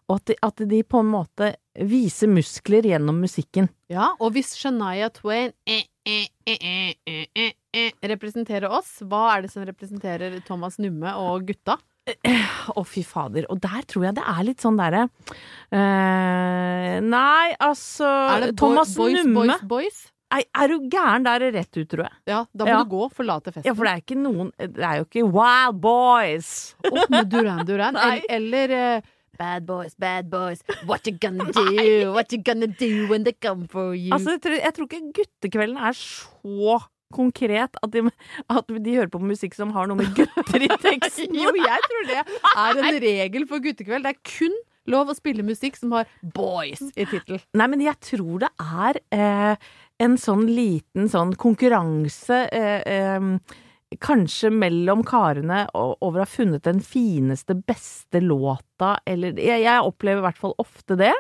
Og 0.09 0.17
at 0.21 0.31
de, 0.31 0.37
at 0.47 0.63
de 0.71 0.81
på 0.87 1.03
en 1.03 1.11
måte 1.13 1.53
viser 1.79 2.29
muskler 2.29 2.85
gjennom 2.85 3.21
musikken. 3.23 3.69
Ja, 3.93 4.11
og 4.21 4.35
hvis 4.35 4.53
Shania 4.59 5.09
Twain 5.15 5.53
eh, 5.67 5.85
eh, 6.05 6.27
eh, 6.47 6.93
eh, 7.07 7.25
eh, 7.35 7.53
eh, 7.73 7.93
representerer 8.13 8.69
oss, 8.69 8.99
hva 9.09 9.37
er 9.37 9.47
det 9.47 9.53
som 9.55 9.65
representerer 9.65 10.37
Thomas 10.45 10.77
Numme 10.83 11.15
og 11.17 11.47
gutta? 11.49 11.79
Å, 12.03 12.83
fy 12.83 13.05
fader. 13.07 13.47
Og 13.53 13.61
der 13.63 13.85
tror 13.87 14.09
jeg 14.09 14.17
det 14.17 14.25
er 14.27 14.43
litt 14.43 14.59
sånn 14.65 14.75
derre 14.81 15.05
uh, 15.07 16.97
Nei, 16.99 17.53
altså 17.63 18.09
Er 18.09 18.49
det 18.49 18.57
Thomas 18.59 18.91
boys, 18.99 19.21
Numme. 19.23 19.47
boys, 19.47 19.63
boys? 19.71 20.01
Nei, 20.33 20.41
er 20.57 20.73
du 20.73 20.87
gæren? 20.91 21.27
Da 21.27 21.35
er 21.37 21.45
det 21.45 21.51
rett 21.59 21.77
ut, 21.77 21.89
tror 21.93 22.07
jeg. 22.07 22.15
Ja, 22.31 22.39
da 22.57 22.65
må 22.65 22.71
Ja. 22.73 22.79
du 22.83 22.91
gå. 22.91 23.03
og 23.05 23.13
Forlate 23.13 23.53
festen. 23.53 23.67
Ja, 23.69 23.75
for 23.77 23.85
det 23.85 23.93
er 23.93 24.01
ikke 24.01 24.17
noen 24.19 24.51
Det 24.59 24.81
er 24.83 24.97
jo 25.03 25.05
ikke 25.05 25.25
Wild 25.29 25.81
Boys! 25.83 26.75
Opp 26.89 27.11
med 27.13 27.29
Duran 27.31 27.67
Duran. 27.69 27.97
Eller, 28.03 28.25
eller 28.73 29.03
Bad 29.43 29.67
boys, 29.67 29.95
bad 29.99 30.31
boys, 30.31 30.61
what 30.87 31.07
you 31.07 31.19
gonna 31.19 31.51
do? 31.51 32.13
What 32.17 32.31
you 32.33 32.39
gonna 32.39 32.69
do 32.69 33.09
when 33.11 33.25
they 33.25 33.33
come 33.33 33.67
for 33.67 33.93
you? 33.95 34.13
Altså, 34.15 34.37
jeg 34.37 34.43
tror, 34.45 34.59
jeg 34.63 34.75
tror 34.77 34.87
ikke 34.87 35.13
guttekvelden 35.19 35.77
er 35.77 35.97
så 35.99 36.77
konkret 37.13 37.75
at 37.83 37.93
de, 37.93 38.05
at 38.51 38.71
de 38.85 38.95
hører 38.95 39.11
på 39.11 39.19
musikk 39.19 39.57
som 39.59 39.73
har 39.75 39.91
noe 39.91 39.99
med 39.99 40.13
gutter 40.15 40.63
i 40.63 40.69
teksten. 40.87 41.35
jo, 41.35 41.51
jeg 41.59 41.89
tror 41.89 42.07
det 42.13 42.21
er 42.67 42.83
en 42.85 43.01
regel 43.03 43.49
for 43.51 43.65
guttekveld. 43.65 44.07
Det 44.07 44.15
er 44.15 44.23
kun 44.31 44.55
lov 44.95 45.11
å 45.11 45.19
spille 45.19 45.43
musikk 45.47 45.81
som 45.81 45.97
har 45.99 46.07
boys 46.23 46.85
i 46.95 47.07
tittel. 47.11 47.43
Nei, 47.59 47.69
men 47.75 47.83
jeg 47.83 47.99
tror 48.13 48.45
det 48.47 48.53
er 48.63 49.03
eh, 49.19 49.69
en 50.07 50.17
sånn 50.23 50.47
liten 50.51 51.11
sånn 51.11 51.35
konkurranse 51.35 52.45
eh, 52.55 52.81
eh, 52.87 53.59
Kanskje 54.01 54.51
mellom 54.55 55.03
karene 55.07 55.65
over 55.75 56.23
å 56.23 56.25
ha 56.25 56.29
funnet 56.29 56.65
den 56.65 56.81
fineste, 56.85 57.57
beste 57.57 58.23
låta, 58.25 58.97
eller 59.07 59.37
Jeg, 59.39 59.65
jeg 59.65 59.89
opplever 59.89 60.23
i 60.23 60.27
hvert 60.29 60.41
fall 60.41 60.55
ofte 60.63 60.97
det. 61.01 61.15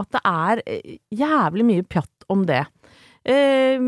At 0.00 0.12
det 0.14 0.22
er 0.28 0.62
eh, 0.66 0.98
jævlig 1.12 1.66
mye 1.68 1.86
pjatt 1.88 2.28
om 2.32 2.46
det. 2.48 2.64
Eh, 3.24 3.78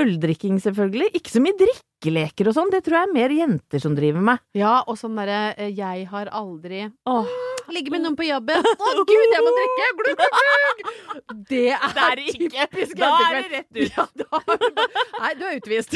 øldrikking, 0.00 0.58
selvfølgelig. 0.62 1.12
Ikke 1.18 1.30
så 1.30 1.42
mye 1.44 1.54
drikkeleker 1.60 2.48
og 2.50 2.56
sånn. 2.56 2.72
Det 2.74 2.80
tror 2.86 2.98
jeg 2.98 3.08
er 3.08 3.14
mer 3.14 3.34
jenter 3.36 3.82
som 3.82 3.94
driver 3.98 4.24
med. 4.32 4.42
Ja, 4.58 4.80
og 4.86 4.98
sånn 4.98 5.14
derre 5.18 5.52
eh, 5.56 5.70
Jeg 5.76 6.08
har 6.10 6.30
aldri 6.34 6.88
Åh. 7.06 7.30
Ligge 7.72 7.92
med 7.94 8.02
noen 8.02 8.16
på 8.18 8.26
jobben. 8.26 8.58
Å 8.58 9.04
gud, 9.06 9.28
jeg 9.32 9.44
må 9.46 9.52
drikke! 9.56 9.84
Glugg, 10.00 10.18
glugg, 10.18 10.32
glugg! 10.42 11.44
Det 11.48 11.60
er, 11.70 11.92
Det 11.94 12.02
er 12.08 12.22
ikke- 12.26 12.66
typisk 12.72 12.98
da 12.98 13.10
er 13.22 13.36
det 13.36 13.44
rett 13.52 13.78
ut. 13.78 13.92
Ja, 13.96 14.06
da 14.18 14.40
det 14.50 14.88
Nei, 15.22 15.30
du 15.38 15.44
er 15.46 15.54
utvist. 15.60 15.94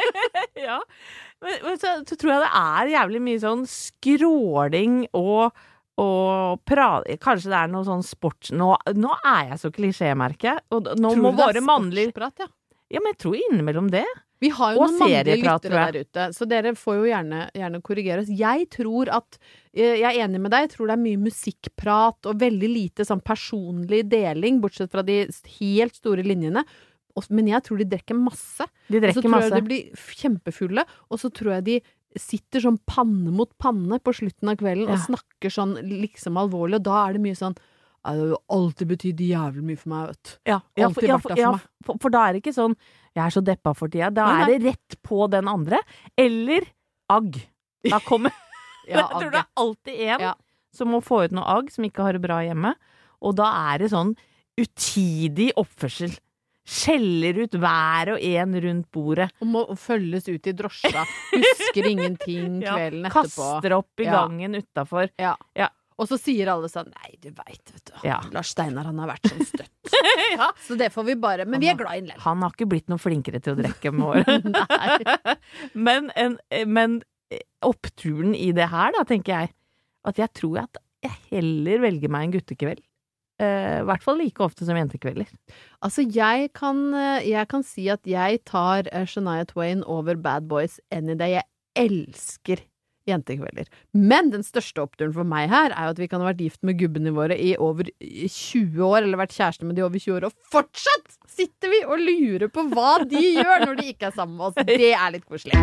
ja. 0.66 0.78
Men, 1.42 1.58
men 1.66 1.80
så, 1.82 1.96
så 2.06 2.16
tror 2.20 2.32
jeg 2.36 2.44
det 2.46 2.52
er 2.62 2.92
jævlig 2.94 3.20
mye 3.26 3.42
sånn 3.42 3.66
skråling 3.68 4.96
og, 5.18 5.50
og 6.00 6.62
prate 6.68 7.18
Kanskje 7.20 7.52
det 7.52 7.58
er 7.60 7.70
noe 7.72 7.86
sånn 7.86 8.04
sports... 8.06 8.54
Nå, 8.56 8.72
nå 8.96 9.12
er 9.20 9.52
jeg 9.52 9.60
så 9.64 9.70
klisjé, 9.74 10.14
merker 10.18 10.54
jeg. 10.54 10.64
Og 10.74 10.90
nå 10.96 11.14
Tror 11.14 11.22
må 11.26 11.34
mannlig 11.66 12.10
sportsprat, 12.10 12.44
ja? 12.46 12.50
Ja, 12.90 12.98
men 13.02 13.12
jeg 13.12 13.20
tror 13.22 13.38
innimellom 13.38 13.90
det. 13.92 14.06
Vi 14.40 14.48
har 14.56 14.74
jo 14.74 14.80
Og 14.80 14.88
noen 14.88 15.02
mannlige 15.04 15.36
lyttere 15.42 15.82
der 15.84 16.06
ute, 16.06 16.26
så 16.32 16.46
dere 16.48 16.72
får 16.78 16.96
jo 16.96 17.08
gjerne, 17.10 17.40
gjerne 17.60 17.80
korrigere 17.84 18.22
oss. 18.22 18.30
Jeg 18.32 18.66
tror 18.72 19.10
at 19.12 19.36
eh, 19.74 20.00
Jeg 20.00 20.06
er 20.08 20.22
enig 20.24 20.40
med 20.40 20.54
deg, 20.54 20.64
jeg 20.64 20.72
tror 20.74 20.88
det 20.88 20.96
er 20.96 21.02
mye 21.02 21.20
musikkprat 21.26 22.30
og 22.30 22.40
veldig 22.40 22.70
lite 22.72 23.06
sånn 23.06 23.20
personlig 23.20 24.06
deling, 24.08 24.62
bortsett 24.64 24.92
fra 24.94 25.04
de 25.06 25.22
helt 25.58 26.00
store 26.00 26.24
linjene. 26.26 26.64
Men 27.28 27.50
jeg 27.50 27.66
tror 27.66 27.80
de 27.82 27.88
drikker 27.90 28.16
masse. 28.16 28.64
De 28.88 29.00
Og 29.02 29.12
så 29.12 29.20
tror 29.20 29.32
masse. 29.34 29.50
jeg 29.50 29.58
de 29.58 29.66
blir 29.66 30.04
kjempefulle, 30.22 30.84
og 31.10 31.20
så 31.20 31.28
tror 31.36 31.58
jeg 31.58 31.66
de 31.66 31.78
sitter 32.18 32.60
sånn 32.64 32.78
panne 32.90 33.30
mot 33.30 33.50
panne 33.58 34.00
på 34.02 34.12
slutten 34.16 34.48
av 34.50 34.56
kvelden 34.58 34.90
og 34.90 34.98
snakker 35.04 35.52
sånn 35.52 35.76
liksom 35.86 36.38
alvorlig, 36.40 36.80
og 36.80 36.86
da 36.88 37.04
er 37.06 37.12
det 37.14 37.22
mye 37.22 37.38
sånn 37.38 37.54
Det 37.54 38.16
har 38.16 38.32
alltid 38.48 38.88
betydd 38.88 39.18
jævlig 39.20 39.62
mye 39.62 39.76
for 39.76 39.88
meg, 39.92 40.06
vet 40.08 40.22
du. 40.24 40.30
Ja, 40.48 40.60
ja, 40.80 40.88
for, 40.88 41.04
ja, 41.04 41.18
for, 41.20 41.36
ja, 41.36 41.50
for, 41.84 41.98
for 42.00 42.10
da 42.10 42.22
er 42.26 42.32
det 42.32 42.40
ikke 42.40 42.56
sånn 42.56 42.74
'jeg 43.14 43.24
er 43.26 43.30
så 43.34 43.42
deppa 43.44 43.74
for 43.76 43.88
tida'. 43.88 44.14
Da 44.14 44.24
Nei, 44.24 44.40
er 44.40 44.46
det 44.46 44.64
rett 44.64 44.96
på 45.02 45.28
den 45.30 45.46
andre. 45.46 45.78
Eller 46.16 46.64
agg. 47.10 47.36
Da 47.84 47.98
kommer 48.00 48.32
Ja, 48.88 49.04
Jeg 49.04 49.20
tror 49.20 49.30
det 49.30 49.40
er 49.44 49.50
alltid 49.56 50.00
en 50.00 50.20
Ja. 50.20 50.34
som 50.72 50.88
må 50.88 51.02
få 51.04 51.24
ut 51.26 51.32
noe 51.32 51.44
agg, 51.44 51.70
som 51.70 51.84
ikke 51.84 52.02
har 52.02 52.12
det 52.16 52.22
bra 52.22 52.40
hjemme. 52.40 52.74
Og 53.20 53.36
da 53.36 53.50
er 53.74 53.78
det 53.78 53.90
sånn 53.92 54.16
utidig 54.58 55.50
oppførsel. 55.60 56.16
Skjeller 56.70 57.40
ut 57.42 57.56
hver 57.58 58.12
og 58.14 58.22
en 58.22 58.54
rundt 58.62 58.86
bordet. 58.94 59.26
Og 59.42 59.48
må 59.50 59.64
følges 59.80 60.28
ut 60.30 60.46
i 60.46 60.52
drosja. 60.54 61.02
Husker 61.34 61.88
ingenting 61.90 62.60
Ja, 62.66 62.76
kvelden 62.78 63.08
etterpå. 63.08 63.26
Kaster 63.26 63.74
opp 63.80 64.00
i 64.02 64.06
Ja. 64.06 64.20
gangen 64.20 64.54
utafor. 64.60 65.10
Ja. 65.18 65.34
Ja. 65.58 65.68
Og 66.00 66.06
så 66.08 66.16
sier 66.16 66.48
alle 66.48 66.70
sånn 66.72 66.86
Nei, 66.94 67.10
du 67.20 67.28
veit, 67.36 67.60
vet 67.74 67.90
du. 67.90 67.96
Ja. 68.08 68.20
Lars 68.32 68.54
Steinar, 68.54 68.86
han 68.88 69.02
har 69.02 69.10
vært 69.16 69.26
sånn 69.34 69.44
støtt. 69.50 69.74
Ja. 70.30 70.46
Så 70.64 70.76
det 70.78 70.92
får 70.94 71.04
vi 71.10 71.14
bare 71.20 71.44
Men 71.44 71.60
vi 71.60 71.68
er 71.68 71.76
glad 71.76 72.06
i 72.06 72.12
ham. 72.14 72.20
Han 72.22 72.44
har 72.46 72.52
ikke 72.54 72.68
blitt 72.70 72.86
noe 72.88 73.02
flinkere 73.02 73.40
til 73.42 73.52
å 73.56 73.58
drikke 73.58 73.90
med 73.92 74.06
året. 74.14 75.40
men, 75.74 76.06
en, 76.16 76.38
men 76.70 77.00
oppturen 77.66 78.32
i 78.38 78.52
det 78.56 78.68
her, 78.72 78.94
da, 78.96 79.02
tenker 79.08 79.34
jeg, 79.42 79.52
at 80.08 80.20
jeg 80.22 80.32
tror 80.38 80.62
at 80.62 80.78
jeg 81.04 81.12
heller 81.32 81.82
velger 81.84 82.12
meg 82.12 82.28
en 82.28 82.34
guttekveld. 82.38 82.80
Eh, 83.40 83.80
I 83.80 83.84
hvert 83.88 84.04
fall 84.04 84.18
like 84.20 84.42
ofte 84.44 84.66
som 84.68 84.76
jentekvelder. 84.76 85.28
Altså, 85.80 86.04
jeg 86.04 86.50
kan, 86.56 86.82
eh, 86.94 87.28
jeg 87.30 87.48
kan 87.48 87.64
si 87.64 87.86
at 87.88 88.04
jeg 88.08 88.42
tar 88.44 88.90
eh, 88.92 89.06
Shania 89.08 89.46
Twain 89.48 89.84
over 89.88 90.18
Bad 90.20 90.48
Boys 90.50 90.78
any 90.92 91.16
day. 91.16 91.38
Jeg 91.38 91.48
elsker 91.78 92.60
jentekvelder. 93.08 93.70
Men 93.96 94.28
den 94.34 94.44
største 94.44 94.82
oppturen 94.84 95.14
for 95.16 95.24
meg 95.24 95.48
her 95.50 95.72
er 95.72 95.88
jo 95.88 95.94
at 95.94 96.02
vi 96.02 96.08
kan 96.10 96.20
ha 96.20 96.28
vært 96.28 96.42
gift 96.44 96.60
med 96.66 96.76
gubbene 96.82 97.14
våre 97.16 97.38
i 97.38 97.54
over 97.56 97.88
20 98.00 98.76
år, 98.84 99.00
eller 99.06 99.22
vært 99.22 99.36
kjæreste 99.38 99.64
med 99.64 99.78
de 99.78 99.86
over 99.86 99.96
20 99.96 100.18
år, 100.18 100.26
og 100.28 100.52
fortsatt 100.52 101.16
sitter 101.30 101.72
vi 101.72 101.80
og 101.86 102.02
lurer 102.04 102.52
på 102.52 102.66
hva 102.74 102.98
de 103.08 103.22
gjør 103.40 103.64
når 103.64 103.80
de 103.80 103.86
ikke 103.94 104.10
er 104.10 104.18
sammen 104.18 104.36
med 104.36 104.50
oss. 104.50 104.68
Det 104.68 104.92
er 104.92 105.16
litt 105.16 105.24
koselig. 105.24 105.56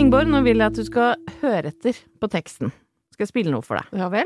Ingeborg, 0.00 0.30
nå 0.30 0.44
vil 0.46 0.62
jeg 0.62 0.70
at 0.70 0.78
du 0.78 0.86
skal 0.86 1.34
høre 1.42 1.74
etter 1.74 1.98
på 2.22 2.30
teksten. 2.30 2.70
Skal 3.20 3.26
jeg 3.26 3.32
spille 3.34 3.50
noe 3.52 3.60
for 3.60 3.76
deg? 3.76 3.84
Ja 4.00 4.06
vel? 4.08 4.24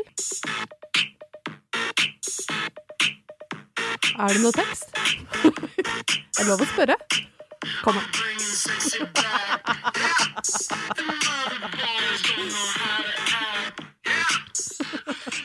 Er 4.14 4.28
det 4.30 4.38
noe 4.38 4.54
tekst? 4.54 4.86
Er 6.38 6.38
det 6.38 6.46
lov 6.46 6.62
å 6.62 6.68
spørre? 6.70 6.94
Kom 7.82 7.98
an. 7.98 8.06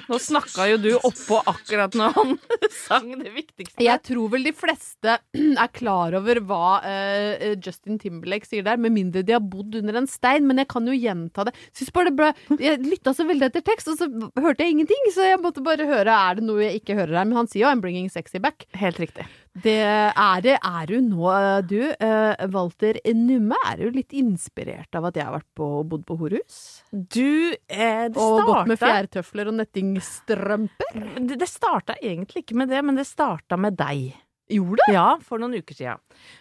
Nå 0.10 0.17
snakka 0.22 0.65
jo 0.72 0.78
du 0.82 0.89
oppå 0.98 1.39
akkurat 1.50 1.93
når 1.98 2.15
han 2.15 2.36
sang 2.88 3.12
det 3.19 3.34
viktigste. 3.36 3.84
Jeg 3.84 4.02
tror 4.08 4.32
vel 4.34 4.48
de 4.48 4.54
fleste 4.58 5.17
er 5.63 5.72
klar 5.76 6.17
over 6.17 6.41
hva 6.50 6.80
uh, 6.82 7.50
Justin 7.62 8.00
Timberlake 8.02 8.50
sier 8.50 8.65
der, 8.65 8.82
med 8.82 8.95
mindre 8.95 9.24
de 9.26 9.36
har 9.38 9.43
bodd 9.43 9.78
under 9.82 10.02
en 10.02 10.10
stein. 10.10 10.48
Men 10.50 10.63
jeg 10.63 10.72
kan 10.74 10.89
jo 10.89 10.98
gjenta 10.98 11.45
det. 11.48 11.56
Det 11.80 12.15
ble, 12.15 12.32
jeg 12.58 12.82
lytta 12.82 13.13
så 13.13 13.26
veldig 13.30 13.50
etter 13.50 13.65
tekst, 13.65 13.91
og 13.91 14.00
så 14.00 14.08
hørte 14.39 14.65
jeg 14.65 14.78
ingenting. 14.78 15.12
Så 15.13 15.28
jeg 15.28 15.41
måtte 15.43 15.63
bare 15.65 15.86
høre 15.89 16.15
er 16.15 16.39
det 16.39 16.48
noe 16.48 16.63
jeg 16.65 16.82
ikke 16.82 16.98
hører 16.98 17.22
her. 17.22 17.30
Men 17.30 17.43
han 17.43 17.52
sier 17.52 17.67
jo 17.67 17.72
'I'm 17.74 17.84
bringing 17.84 18.10
sexy 18.10 18.41
back'. 18.41 18.65
Helt 18.80 19.00
riktig. 19.02 19.28
Det 19.58 19.80
er 19.82 20.42
det 20.46 20.56
er 20.56 20.86
du 20.88 21.00
nå, 21.02 21.26
eh, 21.34 21.62
du. 21.66 21.80
eh, 21.92 22.46
Walter 22.54 23.00
Numme, 23.16 23.58
er 23.66 23.82
du 23.82 23.98
litt 23.98 24.14
inspirert 24.14 24.94
av 24.96 25.10
at 25.10 25.18
jeg 25.18 25.26
har 25.26 25.34
vært 25.40 25.50
på 25.58 25.70
bodd 25.90 26.06
på 26.06 26.18
Horus 26.20 26.84
Du, 26.92 27.56
eh, 27.68 28.06
det 28.08 28.18
Og 28.18 28.46
gått 28.46 28.70
med 28.70 28.80
fjærtøfler 28.80 29.50
og 29.50 29.58
nettingstrømper? 29.60 31.02
Det, 31.18 31.40
det 31.42 31.50
starta 31.50 31.98
egentlig 31.98 32.46
ikke 32.46 32.60
med 32.62 32.70
det, 32.70 32.84
men 32.86 33.00
det 33.00 33.08
starta 33.10 33.58
med 33.58 33.78
deg. 33.80 34.14
Gjorde 34.50 34.86
det? 34.86 34.94
Ja, 34.96 35.10
for 35.22 35.42
noen 35.42 35.60
uker 35.60 35.78
siden. 35.78 36.00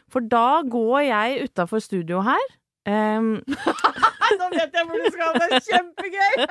For 0.09 0.25
da 0.25 0.63
går 0.65 1.01
jeg 1.09 1.49
utafor 1.49 1.83
studio 1.85 2.23
her. 2.25 2.47
Um... 2.89 3.41
Nå 4.39 4.47
vet 4.53 4.75
jeg 4.77 4.85
hvor 4.85 5.01
du 5.01 5.09
skal, 5.13 5.37
det 5.41 5.47
er 5.57 5.63
kjempegøy! 5.65 6.47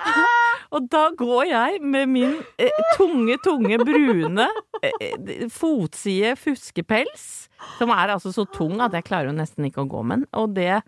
og 0.74 0.86
da 0.92 1.02
går 1.16 1.42
jeg 1.50 1.80
med 1.84 2.08
min 2.08 2.38
eh, 2.60 2.80
tunge, 2.96 3.36
tunge, 3.44 3.78
brune 3.84 4.48
fotside 5.52 6.34
fuskepels, 6.40 7.48
som 7.78 7.92
er 7.94 8.14
altså 8.16 8.32
så 8.34 8.46
tung 8.48 8.80
at 8.84 8.94
jeg 8.96 9.06
klarer 9.08 9.30
jo 9.30 9.36
nesten 9.36 9.66
ikke 9.68 9.84
å 9.84 9.90
gå 9.90 10.02
med 10.06 10.22
den. 10.22 10.28
Og 10.40 10.54
det 10.56 10.82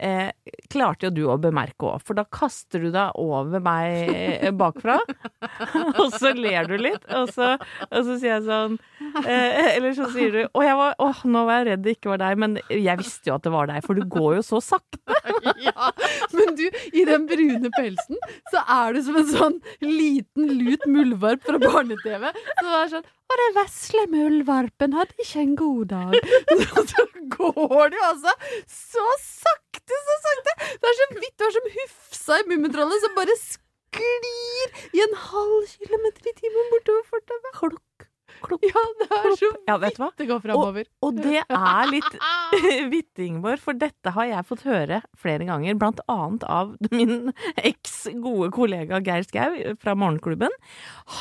eh, 0.00 0.30
klarte 0.72 1.08
jo 1.08 1.12
du 1.14 1.22
å 1.30 1.36
bemerke 1.40 1.88
òg, 1.88 2.04
for 2.06 2.18
da 2.18 2.24
kaster 2.24 2.82
du 2.82 2.90
deg 2.94 3.16
over 3.20 3.62
meg 3.64 4.10
eh, 4.14 4.50
bakfra, 4.56 4.98
og 6.00 6.16
så 6.16 6.32
ler 6.36 6.70
du 6.70 6.76
litt, 6.80 7.04
og 7.16 7.30
så, 7.34 7.52
og 7.90 8.00
så 8.08 8.16
sier 8.16 8.36
jeg 8.36 8.46
sånn 8.46 8.76
eh, 9.24 9.76
Eller 9.76 9.94
så 9.96 10.08
sier 10.12 10.34
du 10.34 10.40
Å, 10.44 10.64
var, 10.80 10.96
åh, 11.02 11.22
nå 11.28 11.44
var 11.48 11.60
jeg 11.60 11.68
redd 11.70 11.84
det 11.84 11.94
ikke 11.96 12.12
var 12.12 12.22
deg, 12.22 12.40
men 12.40 12.58
jeg 12.68 13.00
visste 13.00 13.30
jo 13.30 13.36
at 13.36 13.46
det 13.46 13.54
var 13.54 13.70
deg, 13.70 13.84
for 13.86 13.98
du 13.98 14.04
går 14.10 14.40
jo 14.40 14.46
så 14.46 14.62
sakte. 14.64 15.00
Ja, 15.60 15.90
men 16.34 16.54
du, 16.56 16.66
i 16.96 17.04
den 17.08 17.26
brune 17.28 17.70
pelsen 17.74 18.18
så 18.52 18.62
er 18.64 18.96
du 18.96 19.00
som 19.04 19.16
en 19.20 19.28
sånn 19.28 19.56
liten 19.84 20.50
lut 20.60 20.84
muldvarp 20.88 21.44
fra 21.46 21.60
barne-TV. 21.60 22.28
Så 22.32 22.66
det 22.66 22.76
er 22.80 22.92
sånn 22.94 23.08
og 23.30 23.38
den 23.38 23.52
vesle 23.54 24.04
muldvarpen 24.10 24.94
hadde 24.98 25.22
ikke 25.22 25.42
en 25.44 25.52
god 25.58 25.84
dag. 25.92 26.16
Så, 26.90 27.04
går 27.30 27.92
du 27.92 27.98
altså 28.02 28.32
så 28.66 29.04
sakte, 29.22 29.69
så 30.06 30.18
sakte. 30.26 30.56
Det 30.80 30.92
er 30.92 30.98
så 31.00 31.08
vidt 31.18 31.36
du 31.40 31.46
er 31.48 31.56
som 31.58 31.70
Hufsa 31.78 32.40
i 32.40 32.48
Mummitrollet 32.52 33.04
som 33.06 33.16
bare 33.18 33.36
sklir 33.40 34.78
i 34.94 35.02
en 35.06 35.16
halv 35.28 35.66
kilometer 35.76 36.30
i 36.30 36.36
timen 36.38 36.72
bortover 36.74 37.06
fortauet. 37.10 37.48
Klokk, 37.60 38.06
klokk, 38.46 38.62
Ja, 38.70 38.82
det 39.00 39.08
er 39.18 39.34
så 39.36 39.48
Ja, 39.68 39.76
vet 39.82 39.96
du 39.96 40.02
hva? 40.04 40.10
det 40.16 40.26
går 40.28 40.40
framover. 40.44 40.86
Og 41.02 41.16
det 41.18 41.42
er 41.42 41.90
litt 41.90 42.14
vittig, 42.94 43.26
Ingeborg, 43.26 43.58
for 43.60 43.76
dette 43.76 44.12
har 44.14 44.28
jeg 44.30 44.46
fått 44.48 44.62
høre 44.68 45.00
flere 45.18 45.48
ganger, 45.48 45.74
blant 45.80 46.00
annet 46.08 46.46
av 46.48 46.76
min 46.94 47.32
eks 47.58 47.96
gode 48.22 48.50
kollega 48.54 49.02
Geir 49.04 49.26
Skau 49.26 49.58
fra 49.82 49.96
Morgenklubben. 49.98 50.54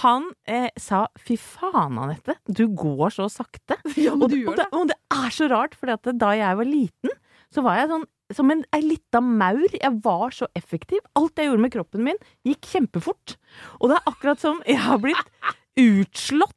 Han 0.04 0.30
eh, 0.48 0.70
sa 0.80 1.08
'fy 1.18 1.40
faen, 1.42 1.98
Anette, 2.00 2.38
du 2.46 2.68
går 2.70 3.18
så 3.18 3.28
sakte'. 3.34 3.80
Ja, 3.98 4.14
men 4.14 4.28
og, 4.28 4.30
du 4.30 4.38
og, 4.38 4.46
gjør 4.46 4.62
det, 4.62 4.70
og 4.78 4.88
det 4.94 5.00
er 5.18 5.36
så 5.36 5.50
rart, 5.52 5.76
for 5.76 5.90
da 5.90 6.32
jeg 6.38 6.62
var 6.62 6.70
liten, 6.70 7.18
så 7.50 7.66
var 7.66 7.82
jeg 7.82 7.90
sånn 7.90 8.08
som 8.36 8.52
en 8.54 8.64
ei 8.76 8.82
lita 8.86 9.22
maur. 9.24 9.68
Jeg 9.74 10.02
var 10.06 10.36
så 10.36 10.50
effektiv. 10.58 11.02
Alt 11.20 11.40
jeg 11.40 11.50
gjorde 11.50 11.66
med 11.66 11.74
kroppen 11.74 12.06
min, 12.06 12.22
gikk 12.48 12.70
kjempefort. 12.74 13.38
Og 13.80 13.92
det 13.92 14.00
er 14.00 14.12
akkurat 14.12 14.44
som 14.44 14.62
jeg 14.68 14.82
har 14.86 15.02
blitt 15.02 15.36
utslått 15.80 16.56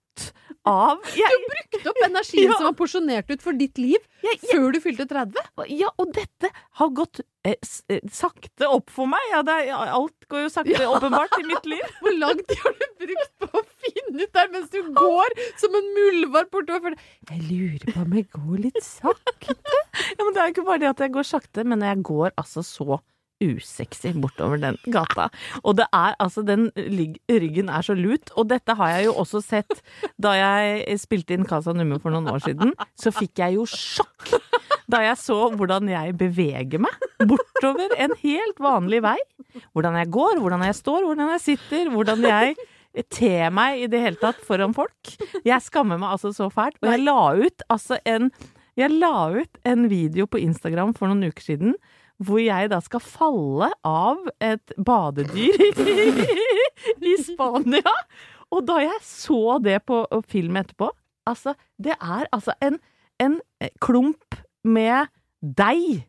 av 0.68 1.01
jeg, 1.18 1.38
Brukte 1.53 1.90
opp 1.90 2.01
energien 2.07 2.51
Ja. 2.51 2.57
som 2.59 2.68
var 2.68 2.75
porsjonert 2.79 3.31
ut 3.33 3.42
for 3.42 3.53
ditt 3.59 3.79
liv 3.83 3.98
jeg, 4.22 4.38
jeg, 4.38 4.51
før 4.53 4.72
du 4.72 4.79
fylte 4.85 5.07
30. 5.11 5.35
Ja, 5.75 5.88
og 5.98 6.12
dette 6.14 6.51
har 6.79 6.90
gått 6.94 7.20
eh, 7.44 7.57
eh, 7.90 7.98
sakte 8.14 8.68
opp 8.70 8.90
for 8.94 9.11
meg. 9.11 9.18
Ja, 9.33 9.40
det 9.42 9.57
er, 9.66 9.72
alt 9.96 10.29
går 10.31 10.44
jo 10.44 10.53
sakte, 10.55 10.77
Ja. 10.79 10.92
åpenbart, 10.94 11.35
i 11.40 11.46
mitt 11.48 11.66
liv. 11.66 11.83
Hvor 12.05 12.14
lang 12.20 12.38
tid 12.46 12.61
har 12.62 12.77
du 12.79 12.87
brukt 13.03 13.33
på 13.42 13.48
å 13.59 13.64
finne 13.83 14.22
ut 14.22 14.33
der 14.38 14.53
mens 14.55 14.70
du 14.70 14.79
går 14.94 15.35
som 15.59 15.75
en 15.75 15.88
muldvarp 15.98 16.53
bortover? 16.55 16.94
Jeg 17.33 17.42
lurer 17.51 17.88
på 17.96 18.05
om 18.07 18.14
jeg 18.20 18.29
går 18.31 18.62
litt 18.68 18.83
sakte. 18.87 19.57
Ja, 20.14 20.22
men 20.22 20.33
Det 20.37 20.40
er 20.44 20.46
jo 20.53 20.55
ikke 20.55 20.68
bare 20.70 20.85
det 20.85 20.92
at 20.94 21.03
jeg 21.09 21.16
går 21.18 21.27
sakte, 21.35 21.64
men 21.66 21.83
jeg 21.83 22.03
går 22.07 22.31
altså 22.38 22.62
så 22.62 23.01
usexy 23.42 24.12
bortover 24.22 24.61
den 24.62 24.78
gata. 24.92 25.28
Og 25.62 25.76
det 25.81 25.88
er 25.92 26.16
altså 26.22 26.42
Den 26.46 26.70
ryggen 27.28 27.68
er 27.68 27.85
så 27.87 27.94
lut. 27.98 28.33
Og 28.37 28.48
dette 28.50 28.76
har 28.78 28.96
jeg 28.96 29.09
jo 29.09 29.16
også 29.22 29.42
sett 29.44 29.83
da 30.20 30.35
jeg 30.38 30.98
spilte 31.02 31.37
inn 31.37 31.48
Casa 31.48 31.74
Nummer 31.76 32.00
for 32.02 32.14
noen 32.14 32.31
år 32.33 32.42
siden. 32.44 32.74
Så 32.98 33.12
fikk 33.14 33.42
jeg 33.42 33.59
jo 33.59 33.66
sjokk 33.68 34.37
da 34.92 35.00
jeg 35.07 35.16
så 35.20 35.37
hvordan 35.57 35.88
jeg 35.88 36.16
beveger 36.20 36.83
meg 36.83 37.26
bortover 37.31 37.94
en 38.02 38.14
helt 38.22 38.59
vanlig 38.62 39.00
vei. 39.05 39.18
Hvordan 39.72 39.96
jeg 40.00 40.11
går, 40.12 40.40
hvordan 40.42 40.64
jeg 40.66 40.78
står, 40.78 41.07
hvordan 41.07 41.33
jeg 41.35 41.44
sitter, 41.46 41.92
hvordan 41.92 42.26
jeg 42.26 42.57
ter 43.12 43.52
meg 43.55 43.85
i 43.85 43.88
det 43.88 44.02
hele 44.02 44.20
tatt 44.20 44.42
foran 44.44 44.74
folk. 44.76 45.14
Jeg 45.46 45.64
skammer 45.64 46.00
meg 46.00 46.12
altså 46.12 46.33
så 46.37 46.50
fælt. 46.52 46.76
Og 46.83 46.90
jeg 46.90 47.05
la 47.07 47.20
ut 47.46 47.64
altså 47.72 48.00
en 48.05 48.28
jeg 48.78 48.88
la 48.88 49.28
ut 49.28 49.59
en 49.68 49.83
video 49.90 50.24
på 50.24 50.40
Instagram 50.40 50.94
for 50.96 51.11
noen 51.11 51.28
uker 51.28 51.44
siden 51.44 51.74
hvor 52.26 52.40
jeg 52.42 52.70
da 52.72 52.80
skal 52.85 53.02
falle 53.04 53.68
av 53.87 54.20
et 54.42 54.74
badedyr 54.76 55.62
i 57.12 57.16
Spania. 57.26 57.94
Og 58.52 58.66
da 58.68 58.80
jeg 58.85 58.98
så 59.06 59.58
det 59.64 59.80
på 59.88 60.04
film 60.28 60.58
etterpå 60.61 60.90
Altså, 61.22 61.52
det 61.78 61.94
er 62.02 62.26
altså 62.35 62.50
en, 62.66 62.80
en 63.22 63.37
klump 63.78 64.35
med 64.66 65.06
deig. 65.38 66.02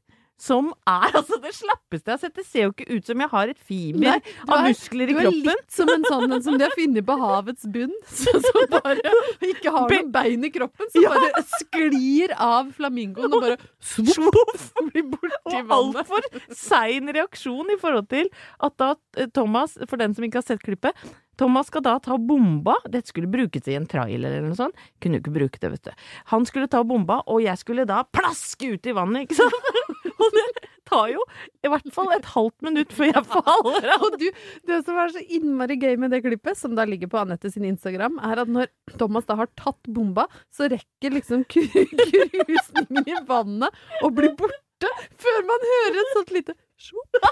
Som 0.44 0.72
er 0.90 1.14
altså 1.16 1.38
det 1.44 1.54
slappeste 1.56 2.10
jeg 2.12 2.18
har 2.18 2.22
sett. 2.24 2.34
Det 2.36 2.44
ser 2.50 2.66
jo 2.66 2.72
ikke 2.74 2.88
ut 2.98 3.08
som 3.08 3.22
jeg 3.24 3.32
har 3.32 3.52
et 3.54 3.60
fiber 3.70 4.04
Nei, 4.04 4.16
av 4.50 4.56
er- 4.58 4.66
muskler 4.74 5.14
i 5.14 5.16
kroppen. 5.16 5.40
Du 5.46 5.50
er 5.50 5.56
litt 5.62 5.72
som 5.78 5.92
en 5.94 6.04
sånn 6.10 6.26
en 6.36 6.44
som 6.44 6.58
de 6.60 6.66
har 6.68 6.76
funnet 6.76 7.08
på 7.08 7.18
havets 7.22 7.68
bunn. 7.78 7.94
Som 8.24 8.42
bare 8.74 9.14
ikke 9.48 9.72
har 9.78 9.88
noen 9.94 10.12
bein 10.12 10.44
i 10.44 10.52
kroppen. 10.52 10.90
Som 10.92 11.06
Ja. 11.06 11.14
bare 11.16 11.44
sklir 11.56 12.34
av 12.38 12.74
flamingoen 12.76 13.34
og 13.38 13.42
bare 13.46 13.58
svoff, 13.80 14.68
blir 14.92 15.08
borti 15.14 15.32
Og 15.54 15.68
vannet. 15.70 16.04
altfor 16.04 16.56
sein 16.60 17.08
reaksjon 17.16 17.72
i 17.74 17.80
forhold 17.80 18.10
til 18.12 18.28
at 18.64 18.76
da 18.82 18.94
eh, 19.18 19.28
Thomas, 19.34 19.78
for 19.88 20.02
den 20.02 20.14
som 20.18 20.26
ikke 20.28 20.42
har 20.42 20.50
sett 20.50 20.64
klippet 20.66 20.98
Thomas 21.40 21.66
skal 21.72 21.82
da 21.82 21.96
ta 21.98 22.14
bomba. 22.22 22.76
Dette 22.86 23.10
skulle 23.10 23.26
brukes 23.32 23.66
i 23.68 23.74
en 23.74 23.88
trailer 23.90 24.30
eller 24.38 24.52
noe 24.52 24.58
sånt. 24.60 24.76
Kunne 25.02 25.18
jo 25.18 25.24
ikke 25.24 25.34
bruke 25.34 25.58
det, 25.64 25.72
vet 25.74 25.88
du. 25.90 26.04
Han 26.30 26.46
skulle 26.46 26.68
ta 26.70 26.84
bomba, 26.86 27.24
og 27.26 27.42
jeg 27.42 27.58
skulle 27.58 27.88
da 27.90 28.04
plaske 28.06 28.70
ut 28.76 28.86
i 28.86 28.94
vannet, 28.94 29.26
ikke 29.26 29.40
sant? 29.42 30.03
Og 30.24 30.38
det 30.38 30.46
tar 30.90 31.12
jo 31.14 31.24
i 31.64 31.72
hvert 31.72 31.88
fall 31.96 32.12
et 32.16 32.28
halvt 32.34 32.66
minutt 32.68 32.94
før 32.96 33.10
jeg 33.12 33.26
faller 33.30 33.88
av. 33.96 34.04
Og 34.08 34.18
du, 34.22 34.28
det 34.70 34.80
som 34.88 35.00
er 35.00 35.14
så 35.14 35.24
innmari 35.38 35.78
gøy 35.82 35.96
med 36.02 36.14
det 36.14 36.24
klippet, 36.26 36.60
som 36.60 36.76
da 36.78 36.86
ligger 36.90 37.12
på 37.12 37.22
Anette 37.22 37.52
sin 37.54 37.68
Instagram, 37.68 38.20
er 38.24 38.44
at 38.44 38.52
når 38.52 38.72
Thomas 39.00 39.28
da 39.30 39.38
har 39.40 39.52
tatt 39.60 39.82
bomba, 39.96 40.28
så 40.54 40.70
rekker 40.72 41.18
liksom 41.18 41.46
krusningen 41.54 43.10
i 43.10 43.20
vannet 43.30 44.04
å 44.04 44.12
bli 44.14 44.32
borte 44.40 44.92
før 45.22 45.46
man 45.48 45.70
hører 45.72 46.02
et 46.02 46.16
sånt 46.18 46.34
lite 46.36 46.58
sjopp. 46.82 47.20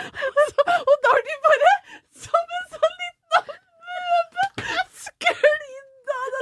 Og 0.00 0.94
da 1.04 1.12
har 1.12 1.26
de 1.26 1.34
bare, 1.44 1.72
som 2.24 2.54
en 2.58 2.70
sånn 2.76 2.94
liten 3.00 3.36
amøbe, 3.40 4.46
av 4.70 5.69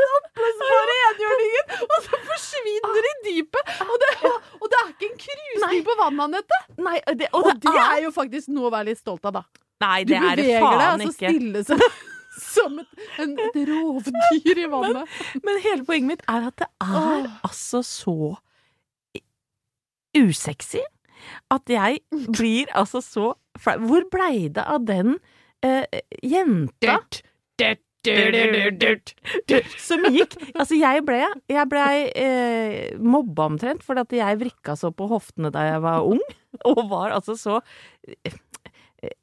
den 0.02 0.14
oppblåsbare 0.18 0.98
og 1.84 1.96
så 2.04 2.20
forsvinner 2.26 2.98
de 3.06 3.11
i 3.11 3.16
dypet. 3.28 3.72
Og 3.84 3.96
det, 4.02 4.11
og 4.58 4.66
det 4.72 4.80
er 4.80 4.92
ikke 4.92 5.08
en 5.08 5.18
krusning 5.24 5.87
på 5.87 5.96
vannet, 6.00 6.22
Anette. 6.28 6.61
Nei, 6.82 6.98
det, 7.20 7.30
Og 7.37 7.48
det 7.62 7.74
er 7.84 8.02
jo 8.04 8.12
faktisk 8.14 8.52
noe 8.54 8.70
å 8.70 8.74
være 8.74 8.90
litt 8.90 9.00
stolt 9.02 9.26
av, 9.28 9.40
da. 9.40 9.44
Nei, 9.84 10.02
Du 10.04 10.12
det 10.12 10.18
er 10.18 10.40
det 10.40 10.46
beveger 10.48 10.78
deg 10.80 10.88
altså 10.88 11.12
stille 11.14 11.64
som, 11.68 11.82
som 12.54 12.78
et, 12.82 12.92
en, 13.22 13.34
et 13.46 13.58
rovdyr 13.70 14.62
i 14.64 14.68
vannet. 14.72 15.16
Men 15.46 15.61
hele 15.64 15.87
poenget 15.87 16.14
mitt 16.14 16.24
er 16.30 16.48
at 16.50 16.62
det 16.64 16.70
er 16.82 17.26
Åh. 17.28 17.40
altså 17.46 17.82
så 17.87 18.16
usexy 20.18 20.82
at 21.52 21.70
jeg 21.70 22.00
blir 22.32 22.70
altså 22.78 23.02
så 23.04 23.32
flau. 23.58 23.78
Hvor 23.87 24.06
blei 24.11 24.48
det 24.54 24.64
av 24.64 24.87
den 24.88 25.18
eh, 25.66 25.84
jenta 26.24 27.00
som 29.88 30.04
gikk 30.14 30.37
Altså, 30.54 30.76
jeg 30.78 31.02
ble, 31.06 31.18
jeg 31.50 31.68
ble 31.70 31.87
eh, 32.14 32.94
mobba 33.02 33.48
omtrent 33.50 33.82
fordi 33.87 34.04
at 34.06 34.16
jeg 34.20 34.40
vrikka 34.44 34.76
så 34.78 34.92
på 34.94 35.08
hoftene 35.11 35.50
da 35.54 35.66
jeg 35.66 35.82
var 35.84 36.06
ung, 36.06 36.22
og 36.70 36.84
var 36.92 37.16
altså 37.18 37.37
så 37.38 37.58
eh, 38.06 38.38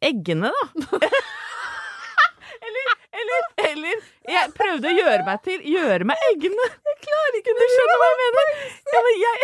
eggende, 0.04 0.52
da. 0.52 1.00
eller, 2.68 2.92
eller, 3.22 3.50
eller 3.70 4.06
Jeg 4.36 4.54
prøvde 4.58 4.92
å 4.92 4.98
gjøre 5.00 5.24
meg 5.28 5.42
til 5.48 5.66
Gjøre 5.72 6.08
meg 6.08 6.28
eggene. 6.32 6.70
Jeg 6.92 7.02
klarer 7.08 7.40
ikke 7.42 7.56
Du 7.56 7.66
skjønner 7.74 8.02
hva 8.02 8.12
jeg 8.12 8.22
mener? 8.24 8.54
Jeg, 8.96 9.18
jeg 9.24 9.36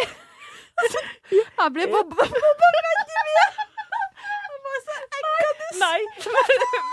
Jeg 1.41 1.74
ble 1.76 1.91
mobba. 1.91 2.28
Nei, 5.80 6.00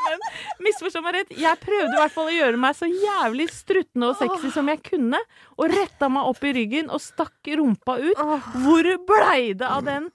men, 0.08 0.20
misforstå 0.66 1.02
meg 1.04 1.14
rett. 1.20 1.32
Jeg 1.38 1.60
prøvde 1.62 1.94
i 1.94 1.98
hvert 2.02 2.14
fall 2.14 2.30
å 2.30 2.36
gjøre 2.36 2.60
meg 2.60 2.76
så 2.78 2.88
jævlig 2.90 3.48
struttende 3.54 4.12
og 4.12 4.16
sexy 4.20 4.52
som 4.54 4.68
jeg 4.72 4.82
kunne, 4.86 5.20
og 5.58 5.72
retta 5.74 6.08
meg 6.12 6.30
opp 6.30 6.44
i 6.44 6.54
ryggen 6.56 6.90
og 6.94 7.00
stakk 7.02 7.52
rumpa 7.58 7.98
ut. 8.02 8.16
Hvor 8.62 8.92
blei 9.08 9.52
det 9.58 9.66
av 9.68 9.84
den 9.88 10.08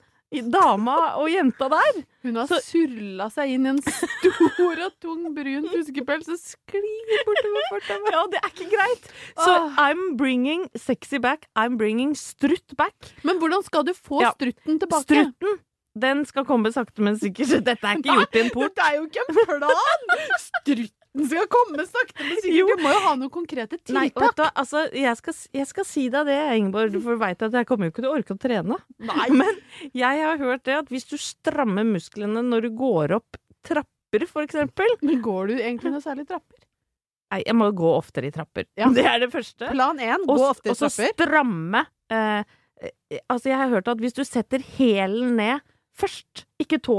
dama 0.50 0.94
og 1.20 1.28
jenta 1.30 1.68
der? 1.70 2.00
Hun 2.24 2.34
har 2.40 2.48
Så- 2.50 2.58
surla 2.64 3.28
seg 3.30 3.50
inn 3.54 3.66
i 3.66 3.68
en 3.74 3.82
stor 3.84 4.80
og 4.86 4.92
tung 5.00 5.28
brun 5.36 5.68
fuskepels 5.70 6.26
og 6.32 6.40
sklir 6.40 7.22
bortover 7.28 7.68
fortauet. 7.70 8.10
Ja, 8.16 8.22
det 8.32 8.40
er 8.42 8.50
ikke 8.50 8.70
greit. 8.72 9.06
Så. 9.36 9.54
I'm 9.78 10.16
bringing 10.16 10.66
sexy 10.74 11.18
back. 11.18 11.46
I'm 11.54 11.76
bringing 11.78 12.16
strutt 12.16 12.74
back. 12.76 12.94
Men 13.22 13.38
hvordan 13.38 13.62
skal 13.62 13.84
du 13.84 13.92
få 13.94 14.22
Ja. 14.22 14.32
strutten 14.32 14.80
tilbake? 14.80 15.04
Strutten, 15.06 15.60
den 15.94 16.24
skal 16.26 16.44
komme 16.48 16.72
sakte, 16.74 17.02
men 17.06 17.16
sikkert. 17.20 17.60
Dette 17.66 17.86
er 17.86 18.00
ikke 18.00 18.14
gjort 18.18 18.36
i 18.36 18.42
en 18.42 18.52
port. 18.54 18.74
Det 18.74 18.84
er 18.84 18.96
jo 18.98 19.04
ikke 19.06 19.24
en 19.24 19.36
plan! 19.46 20.14
Strutten 20.42 21.28
skal 21.30 21.46
komme 21.52 21.86
sakte, 21.86 22.18
men 22.26 22.40
sikkert. 22.42 22.80
Du 22.80 22.82
må 22.82 22.94
jo 22.94 23.02
ha 23.04 23.12
noen 23.20 23.32
konkrete 23.32 23.78
tiltak. 23.78 24.18
Nei, 24.18 24.32
du, 24.34 24.42
altså, 24.50 24.84
jeg 24.90 25.20
skal, 25.20 25.38
jeg 25.60 25.68
skal 25.70 25.86
si 25.86 26.08
deg 26.10 26.26
det, 26.30 26.38
Ingeborg, 26.58 26.98
for 27.04 27.14
du 27.14 27.22
veit 27.22 27.46
at 27.46 27.54
jeg 27.60 27.68
kommer 27.70 27.86
jo 27.86 27.94
ikke 27.94 28.02
til 28.02 28.10
å 28.10 28.16
orke 28.18 28.34
å 28.34 28.40
trene. 28.42 28.78
Nei. 29.06 29.28
Men 29.34 29.62
jeg 29.94 30.24
har 30.26 30.42
hørt 30.42 30.64
det 30.66 30.78
at 30.80 30.90
hvis 30.90 31.06
du 31.10 31.14
strammer 31.20 31.86
musklene 31.86 32.42
når 32.42 32.66
du 32.68 32.74
går 32.80 33.14
opp 33.20 33.38
trapper, 33.64 34.26
for 34.30 34.46
eksempel 34.46 34.90
Men 35.02 35.22
går 35.24 35.48
du 35.50 35.56
egentlig 35.56 35.90
noe 35.94 36.02
særlig 36.02 36.26
trapper? 36.28 36.58
Nei, 37.32 37.40
jeg 37.42 37.56
må 37.58 37.70
gå 37.74 37.88
oftere 37.90 38.28
i 38.28 38.34
trapper. 38.34 38.66
Ja. 38.78 38.90
Det 38.94 39.06
er 39.10 39.22
det 39.24 39.30
første. 39.32 39.70
Plan 39.72 39.98
én, 39.98 40.26
gå 40.26 40.36
oftere 40.38 40.74
i 40.74 40.76
trapper. 40.76 40.86
og 40.86 40.92
så 40.92 41.08
stramme 41.14 41.86
eh, 42.12 42.42
eh, 42.82 43.22
Altså, 43.30 43.48
jeg 43.50 43.58
har 43.58 43.72
hørt 43.72 43.90
at 43.90 44.02
hvis 44.02 44.14
du 44.14 44.22
setter 44.26 44.62
hælen 44.76 45.34
ned 45.38 45.64
først, 46.00 46.44
ikke 46.60 46.78
tå 46.82 46.96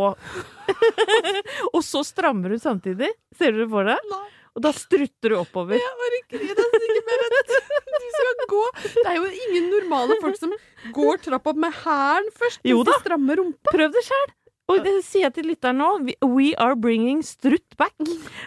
Og 1.75 1.81
så 1.85 2.02
strammer 2.08 2.54
du 2.56 2.60
samtidig, 2.62 3.10
ser 3.35 3.52
du 3.56 3.63
det 3.65 3.69
for 3.71 3.87
deg? 3.87 4.00
Nei. 4.12 4.23
Og 4.56 4.63
da 4.63 4.71
strutter 4.71 5.33
du 5.33 5.35
oppover. 5.35 5.75
Jeg 5.75 5.98
orker 6.08 6.43
ikke 6.46 7.02
mer 7.10 7.23
at 7.27 7.50
du 7.52 8.06
skal 8.15 8.46
gå. 8.54 8.62
Det 8.96 9.04
er 9.12 9.17
jo 9.17 9.25
ingen 9.50 9.65
normale 9.73 10.15
folk 10.21 10.37
som 10.39 10.54
går 10.96 11.19
trapp 11.25 11.50
opp 11.52 11.60
med 11.60 11.75
hælen 11.83 12.29
først, 12.39 12.62
Jo 12.63 12.79
da. 12.87 12.96
strammer 13.04 13.41
rumpa. 13.41 13.73
Prøv 13.75 13.91
det 13.98 14.06
sjæl. 14.08 14.31
Og 14.71 14.79
det 14.81 14.93
sier 15.06 15.27
jeg 15.27 15.33
til 15.35 15.46
lytteren 15.52 15.77
nå. 15.77 15.89
we- 16.08 16.15
We 16.25 16.46
are 16.58 16.73
bringing 16.79 17.19
strutt 17.21 17.75
back. 17.77 17.93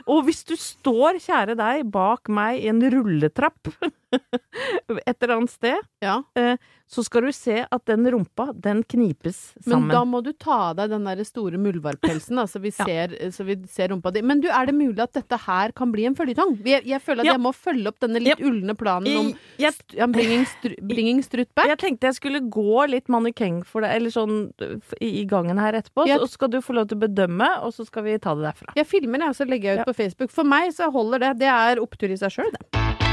Og 0.09 0.25
hvis 0.27 0.41
du 0.49 0.57
står, 0.59 1.21
kjære 1.23 1.55
deg, 1.61 1.85
bak 1.95 2.27
meg 2.33 2.65
i 2.65 2.73
en 2.73 2.81
rulletrapp 2.91 3.69
et 4.13 5.23
eller 5.23 5.37
annet 5.37 5.51
sted, 5.53 5.77
Ja. 6.01 6.23
så 6.89 7.03
skal 7.05 7.27
du 7.27 7.33
se 7.37 7.59
at 7.71 7.85
den 7.91 8.07
rumpa, 8.11 8.47
den 8.57 8.83
knipes 8.89 9.53
sammen. 9.61 9.89
Men 9.89 9.97
da 9.97 10.03
må 10.09 10.23
du 10.25 10.31
ta 10.33 10.71
av 10.71 10.77
deg 10.79 10.91
den 10.95 11.05
der 11.05 11.21
store 11.29 11.59
muldvarppelsen, 11.61 12.41
så 12.49 12.61
vi, 12.63 12.71
Ja. 12.79 12.87
ser, 12.89 13.15
så 13.35 13.45
vi 13.45 13.57
ser 13.69 13.89
rumpa 13.93 14.13
di. 14.15 14.23
Men 14.25 14.41
du, 14.41 14.49
er 14.49 14.67
det 14.71 14.75
mulig 14.79 15.03
at 15.05 15.13
dette 15.19 15.37
her 15.45 15.73
kan 15.77 15.93
bli 15.93 16.07
en 16.09 16.17
føljetong? 16.17 16.57
Jeg, 16.65 16.87
jeg 16.89 17.03
føler 17.05 17.21
at 17.27 17.31
Ja. 17.31 17.33
jeg 17.37 17.45
må 17.45 17.53
følge 17.57 17.89
opp 17.93 17.99
denne 18.01 18.23
litt 18.25 18.41
ulne 18.41 18.75
planen 18.79 19.17
om 19.19 19.29
jeg, 19.61 19.75
jeg, 19.93 20.09
bringing, 20.15 20.47
stru, 20.49 20.75
bringing 20.95 21.23
strut 21.27 21.53
back. 21.55 21.69
jeg 21.69 21.79
tenkte 21.85 22.09
jeg 22.09 22.19
skulle 22.21 22.41
gå 22.49 22.87
litt 22.89 23.09
mannekeng 23.13 23.61
for 23.69 23.85
deg, 23.85 23.97
eller 23.99 24.15
sånn 24.15 24.39
i 25.03 25.19
i 25.19 25.25
gangen 25.29 25.59
her 25.59 25.75
etterpå, 25.75 26.05
så 26.07 26.29
skal 26.31 26.49
du 26.53 26.61
få 26.63 26.77
lov 26.77 26.89
til 26.89 26.97
å 27.01 27.03
bedømme, 27.09 27.49
og 27.67 27.73
så 27.75 27.85
skal 27.89 28.05
vi 28.07 28.17
ta 28.23 28.35
det 28.39 28.45
derfra. 28.47 28.73
Jeg 28.79 28.87
filmer 28.87 29.19
jeg, 29.25 29.29
og 29.35 29.37
så 29.41 29.49
legger 29.49 29.73
jeg 29.75 29.81
ut 29.83 29.89
på 29.91 29.97
Facebook. 29.99 30.31
For 30.31 30.47
meg 30.47 30.71
så 30.77 30.89
holder 30.95 31.19
det. 31.27 31.33
Det 31.43 31.51
er 31.51 31.81
opptur 31.83 32.13
i 32.15 32.17
seg 32.21 32.31
sjøl, 32.39 32.53
det. 32.55 33.08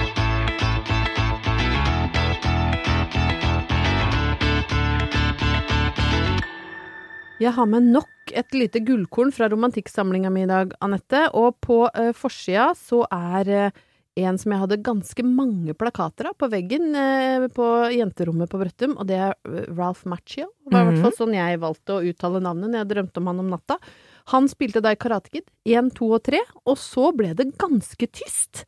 Jeg 7.46 7.54
har 7.54 7.68
med 7.70 7.92
nok 7.94 8.32
et 8.34 8.56
lite 8.58 8.82
gullkorn 8.82 9.30
fra 9.34 9.48
romantikksamlinga 9.52 10.32
mi 10.34 10.46
i 10.46 10.50
dag, 10.50 10.72
Anette. 10.82 11.28
Og 11.38 11.60
på 11.62 11.84
uh, 11.86 12.10
forsida 12.18 12.72
så 12.80 13.04
er 13.14 13.52
uh, 13.70 13.84
en 14.18 14.40
som 14.42 14.54
jeg 14.54 14.64
hadde 14.64 14.80
ganske 14.86 15.26
mange 15.28 15.76
plakater 15.78 16.32
av 16.32 16.38
på 16.42 16.50
veggen 16.50 16.96
uh, 16.98 17.46
på 17.54 17.68
jenterommet 17.94 18.50
på 18.50 18.62
Brøttum, 18.64 18.96
og 18.98 19.06
det 19.12 19.20
er 19.28 19.36
Ralph 19.76 20.08
Macchio. 20.10 20.50
Det 20.66 20.74
var 20.74 20.88
i 20.88 20.90
hvert 20.90 21.06
fall 21.06 21.18
sånn 21.20 21.38
jeg 21.38 21.62
valgte 21.62 22.00
å 22.00 22.06
uttale 22.10 22.42
navnet 22.42 22.72
når 22.72 22.82
jeg 22.82 22.92
drømte 22.96 23.22
om 23.22 23.30
han 23.30 23.44
om 23.44 23.54
natta. 23.54 23.78
Han 24.34 24.50
spilte 24.50 24.82
da 24.82 24.96
i 24.96 25.00
Karate 25.06 25.30
Kid 25.30 25.46
1, 25.70 25.94
2 26.00 26.10
og 26.18 26.26
3, 26.26 26.42
og 26.66 26.82
så 26.82 27.12
ble 27.14 27.36
det 27.38 27.52
ganske 27.62 28.10
tyst. 28.10 28.66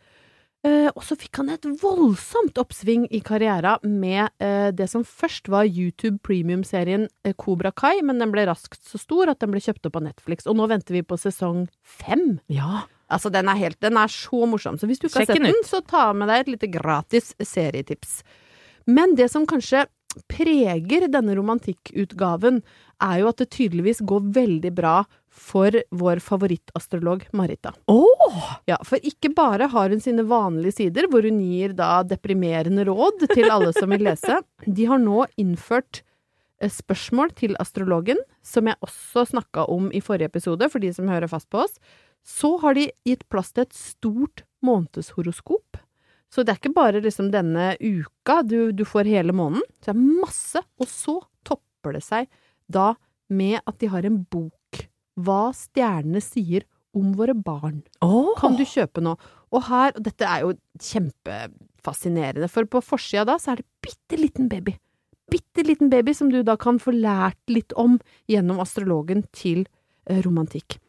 Eh, 0.66 0.90
og 0.90 1.04
så 1.06 1.16
fikk 1.20 1.38
han 1.38 1.52
et 1.54 1.66
voldsomt 1.82 2.58
oppsving 2.58 3.06
i 3.14 3.20
karriera 3.26 3.76
med 3.86 4.32
eh, 4.42 4.70
det 4.74 4.88
som 4.90 5.04
først 5.06 5.52
var 5.54 5.70
YouTube 5.70 6.18
premium-serien 6.26 7.06
eh, 7.24 7.36
Cobra 7.38 7.72
Kai, 7.72 8.02
men 8.02 8.18
den 8.24 8.34
ble 8.34 8.48
raskt 8.50 8.82
så 8.90 8.98
stor 9.00 9.30
at 9.32 9.44
den 9.44 9.54
ble 9.54 9.62
kjøpt 9.62 9.86
opp 9.90 10.00
av 10.00 10.08
Netflix. 10.08 10.50
Og 10.50 10.58
nå 10.58 10.66
venter 10.72 10.98
vi 10.98 11.06
på 11.06 11.20
sesong 11.22 11.68
fem. 11.86 12.40
Ja. 12.50 12.88
Altså, 13.08 13.30
den 13.32 13.48
er 13.48 13.60
helt 13.60 13.78
Den 13.80 14.00
er 14.02 14.12
så 14.12 14.48
morsom. 14.50 14.80
Så 14.82 14.90
hvis 14.90 15.00
du 15.00 15.08
ikke 15.08 15.22
har 15.22 15.30
sett 15.30 15.40
den 15.40 15.54
ut. 15.54 15.70
så 15.70 15.84
ta 15.86 16.10
med 16.18 16.28
deg 16.32 16.44
et 16.44 16.52
lite 16.56 16.72
gratis 16.74 17.32
serietips. 17.38 18.20
Men 18.90 19.16
det 19.20 19.30
som 19.32 19.46
kanskje 19.48 19.86
preger 20.32 21.06
denne 21.12 21.36
romantikkutgaven, 21.38 22.64
er 23.04 23.18
jo 23.22 23.30
at 23.30 23.40
det 23.44 23.52
tydeligvis 23.54 24.02
går 24.10 24.32
veldig 24.34 24.74
bra 24.74 24.98
for 25.38 25.76
vår 25.92 26.20
favorittastrolog 26.24 27.28
Marita. 27.38 27.74
Åh! 27.88 28.42
Ja, 28.66 28.80
for 28.86 29.02
ikke 29.06 29.32
bare 29.36 29.70
har 29.72 29.94
hun 29.94 30.02
sine 30.04 30.26
vanlige 30.28 30.80
sider, 30.82 31.08
hvor 31.12 31.26
hun 31.26 31.40
gir 31.44 31.76
da 31.78 32.02
deprimerende 32.08 32.88
råd 32.90 33.28
til 33.32 33.50
alle 33.54 33.72
som 33.78 33.94
vil 33.94 34.08
lese. 34.10 34.42
De 34.66 34.90
har 34.90 35.02
nå 35.02 35.26
innført 35.40 36.02
eh, 36.62 36.72
spørsmål 36.74 37.34
til 37.38 37.58
astrologen, 37.62 38.20
som 38.46 38.68
jeg 38.70 38.80
også 38.84 39.28
snakka 39.32 39.68
om 39.72 39.92
i 39.94 40.04
forrige 40.04 40.32
episode, 40.34 40.70
for 40.74 40.84
de 40.84 40.92
som 40.96 41.10
hører 41.12 41.32
fast 41.32 41.50
på 41.54 41.64
oss. 41.66 41.78
Så 42.28 42.58
har 42.64 42.76
de 42.76 42.90
gitt 43.08 43.28
plass 43.32 43.54
til 43.54 43.68
et 43.68 43.78
stort 43.78 44.44
månedshoroskop. 44.66 45.80
Så 46.34 46.44
det 46.44 46.54
er 46.54 46.60
ikke 46.60 46.76
bare 46.76 47.00
liksom 47.04 47.30
denne 47.32 47.76
uka 47.80 48.42
du, 48.44 48.74
du 48.76 48.84
får 48.88 49.08
hele 49.08 49.36
måneden, 49.36 49.64
så 49.80 49.94
det 49.94 49.96
er 49.96 50.22
masse. 50.26 50.64
Og 50.82 50.90
så 50.92 51.22
topper 51.48 51.96
det 51.96 52.04
seg 52.04 52.28
da 52.68 52.96
med 53.32 53.60
at 53.64 53.78
de 53.80 53.90
har 53.92 54.06
en 54.08 54.20
bok, 54.32 54.57
Hva 55.18 55.50
stjernene 55.56 56.22
sier 56.24 56.66
om 56.98 57.12
våre 57.18 57.34
barn 57.36 57.84
Oh. 58.02 58.34
kan 58.40 58.56
du 58.58 58.64
kjøpe 58.66 59.02
nå. 59.04 59.16
Og 59.54 59.64
her, 59.70 59.94
og 59.96 60.04
dette 60.04 60.26
er 60.26 60.44
jo 60.44 60.54
kjempefascinerende, 60.82 62.50
for 62.52 62.68
på 62.70 62.82
forsida 62.84 63.26
da 63.28 63.38
så 63.42 63.54
er 63.54 63.62
det 63.62 63.68
bitte 63.86 64.20
liten 64.20 64.50
baby. 64.52 64.76
Bitte 65.32 65.64
liten 65.66 65.90
baby 65.92 66.14
som 66.16 66.30
du 66.32 66.42
da 66.44 66.56
kan 66.60 66.80
få 66.80 66.94
lært 66.96 67.40
litt 67.52 67.74
om 67.76 67.98
gjennom 68.32 68.62
astrologen 68.64 69.26
til 69.36 69.66
eh, 70.08 70.22
romantikk. 70.24 70.80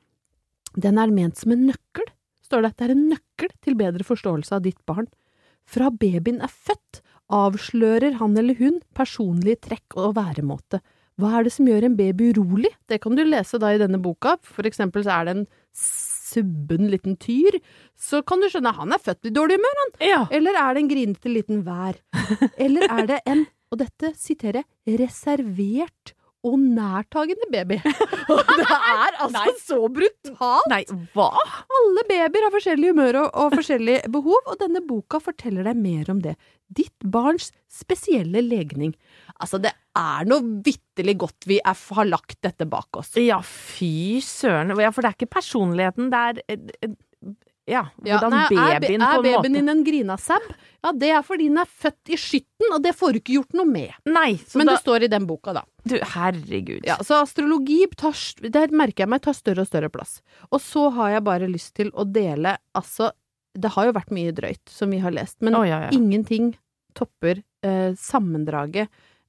Den 0.78 0.98
er 0.98 1.10
ment 1.10 1.38
som 1.40 1.52
en 1.54 1.66
nøkkel, 1.70 2.06
står 2.44 2.66
det. 2.66 2.74
Det 2.76 2.86
er 2.86 2.94
en 2.94 3.08
nøkkel 3.10 3.54
til 3.64 3.78
bedre 3.78 4.06
forståelse 4.06 4.54
av 4.54 4.62
ditt 4.66 4.78
barn. 4.86 5.08
Fra 5.68 5.90
babyen 5.90 6.40
er 6.44 6.52
født, 6.52 7.02
avslører 7.28 8.16
han 8.22 8.36
eller 8.40 8.56
hun 8.60 8.78
personlige 8.96 9.60
trekk 9.68 9.98
og 10.00 10.14
væremåte. 10.16 10.80
Hva 11.18 11.32
er 11.38 11.46
det 11.48 11.52
som 11.54 11.66
gjør 11.66 11.88
en 11.88 11.96
baby 11.98 12.30
urolig? 12.32 12.70
Det 12.90 13.00
kan 13.02 13.16
du 13.18 13.24
lese 13.26 13.58
da 13.58 13.72
i 13.74 13.80
denne 13.80 13.98
boka. 14.02 14.36
For 14.46 14.68
eksempel 14.68 15.02
så 15.06 15.16
er 15.16 15.26
det 15.26 15.34
en 15.34 15.46
subben 15.78 16.86
liten 16.92 17.16
tyr. 17.18 17.58
Så 17.98 18.20
kan 18.26 18.42
du 18.42 18.46
skjønne 18.52 18.74
han 18.76 18.94
er 18.94 19.02
født 19.02 19.30
i 19.30 19.34
dårlig 19.34 19.58
humør, 19.58 19.80
han. 19.82 19.94
Ja. 20.04 20.20
Eller 20.34 20.58
er 20.60 20.76
det 20.76 20.84
en 20.84 20.92
grinete 20.92 21.32
liten 21.32 21.64
vær? 21.66 21.98
Eller 22.64 22.86
er 22.86 23.10
det 23.10 23.18
en, 23.26 23.44
og 23.72 23.82
dette 23.82 24.12
siterer 24.20 24.62
jeg, 24.62 24.98
reservert 25.02 26.14
og 26.46 26.54
nærtagende 26.62 27.48
baby? 27.50 27.80
Og 28.30 28.38
det 28.46 28.66
er 28.68 29.16
altså 29.18 29.40
Nei. 29.40 29.54
så 29.58 29.78
brutalt! 29.90 30.68
Nei, 30.70 30.84
hva? 31.16 31.26
Alle 31.80 32.04
babyer 32.06 32.44
har 32.46 32.52
forskjellig 32.54 32.92
humør 32.92 33.18
og, 33.24 33.32
og 33.42 33.56
forskjellige 33.58 34.12
behov, 34.14 34.38
og 34.46 34.60
denne 34.60 34.84
boka 34.86 35.18
forteller 35.24 35.66
deg 35.66 35.80
mer 35.82 36.12
om 36.14 36.20
det. 36.22 36.36
Ditt 36.70 36.94
barns 37.10 37.50
spesielle 37.72 38.44
legning. 38.44 38.94
Altså, 39.38 39.60
det 39.62 39.70
er 39.98 40.26
noe 40.26 40.62
vitterlig 40.66 41.14
godt 41.22 41.46
vi 41.46 41.60
er, 41.62 41.82
har 41.98 42.08
lagt 42.08 42.40
dette 42.42 42.66
bak 42.66 42.98
oss. 42.98 43.12
Ja, 43.22 43.38
fy 43.44 44.18
søren. 44.24 44.74
Ja, 44.82 44.90
for 44.94 45.04
det 45.04 45.12
er 45.12 45.18
ikke 45.18 45.36
personligheten, 45.38 46.10
det 46.10 46.24
er 46.24 46.96
ja, 47.68 47.82
hvordan 48.00 48.08
Ja, 48.08 48.08
Ja, 48.08 48.16
hvordan 48.16 48.32
nei, 48.32 48.44
er, 48.48 48.80
babyen 48.80 49.02
er 49.02 49.10
på 49.12 49.18
en 49.18 49.22
babyen 49.22 49.36
måte 49.36 49.52
din 49.52 49.68
en 49.68 49.84
grinasab? 49.84 50.44
Ja, 50.82 50.92
det 50.96 51.10
er 51.12 51.24
fordi 51.26 51.48
den 51.50 51.60
er 51.60 51.68
født 51.68 52.12
i 52.14 52.16
skytten, 52.16 52.70
og 52.72 52.82
det 52.84 52.94
får 52.96 53.12
du 53.12 53.18
ikke 53.20 53.34
gjort 53.34 53.58
noe 53.58 53.68
med. 53.68 53.92
Nei, 54.08 54.38
så 54.40 54.60
Men 54.60 54.70
da 54.70 54.76
det 54.76 54.82
står 54.84 55.04
i 55.04 55.10
den 55.12 55.26
boka, 55.28 55.52
da. 55.58 55.64
Du, 55.84 55.96
herregud. 56.14 56.86
Ja, 56.88 56.96
så 57.04 57.20
astrologi 57.24 57.82
tar, 57.98 58.16
der 58.48 58.72
merker 58.72 59.04
jeg 59.04 59.12
meg 59.12 59.24
tar 59.26 59.36
større 59.36 59.66
og 59.66 59.70
større 59.70 59.90
plass. 59.92 60.20
Og 60.48 60.62
så 60.64 60.86
har 60.96 61.18
jeg 61.18 61.26
bare 61.28 61.50
lyst 61.50 61.74
til 61.78 61.92
å 61.92 62.06
dele, 62.08 62.56
altså 62.78 63.12
Det 63.58 63.72
har 63.74 63.88
jo 63.88 63.92
vært 63.96 64.10
mye 64.14 64.32
drøyt 64.32 64.70
som 64.70 64.90
vi 64.92 65.00
har 65.02 65.10
lest, 65.10 65.40
men 65.42 65.56
oh, 65.56 65.66
ja, 65.66 65.88
ja. 65.88 65.92
ingenting 65.92 66.52
topper 66.94 67.40
eh, 67.64 67.94
sammendraget 67.98 68.88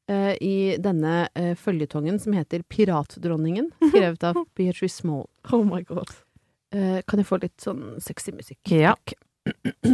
eh, 0.09 0.33
i 0.41 0.55
denne 0.81 1.27
uh, 1.37 1.53
føljetongen 1.57 2.19
som 2.21 2.33
heter 2.37 2.63
Piratdronningen, 2.69 3.69
skrevet 3.91 4.25
av 4.31 4.41
Beatrice 4.57 4.97
Small. 5.01 5.27
Oh 5.53 5.63
my 5.65 5.83
god. 5.87 6.11
Uh, 6.75 6.99
kan 7.09 7.21
jeg 7.21 7.29
få 7.29 7.39
litt 7.41 7.57
sånn 7.61 7.95
sexy 8.03 8.33
musikk? 8.35 8.59
Ja. 8.73 8.95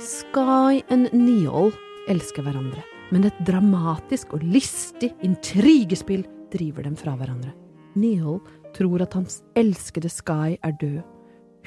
Sky 0.00 0.80
and 0.88 1.10
Neol 1.12 1.72
elsker 2.10 2.44
hverandre, 2.46 2.82
men 3.12 3.26
et 3.28 3.40
dramatisk 3.46 4.34
og 4.36 4.44
listig 4.46 5.12
intrigespill 5.26 6.24
driver 6.52 6.86
dem 6.86 6.96
fra 6.98 7.16
hverandre. 7.18 7.52
Neol 7.98 8.38
tror 8.76 9.02
at 9.02 9.16
hans 9.18 9.40
elskede 9.58 10.10
Sky 10.12 10.56
er 10.62 10.76
død. 10.80 11.02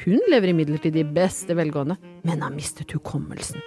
Hun 0.03 0.19
lever 0.31 0.49
imidlertid 0.49 0.95
i 0.97 1.05
beste 1.05 1.53
velgående, 1.57 1.99
men 2.25 2.41
har 2.41 2.53
mistet 2.55 2.95
hukommelsen. 2.95 3.61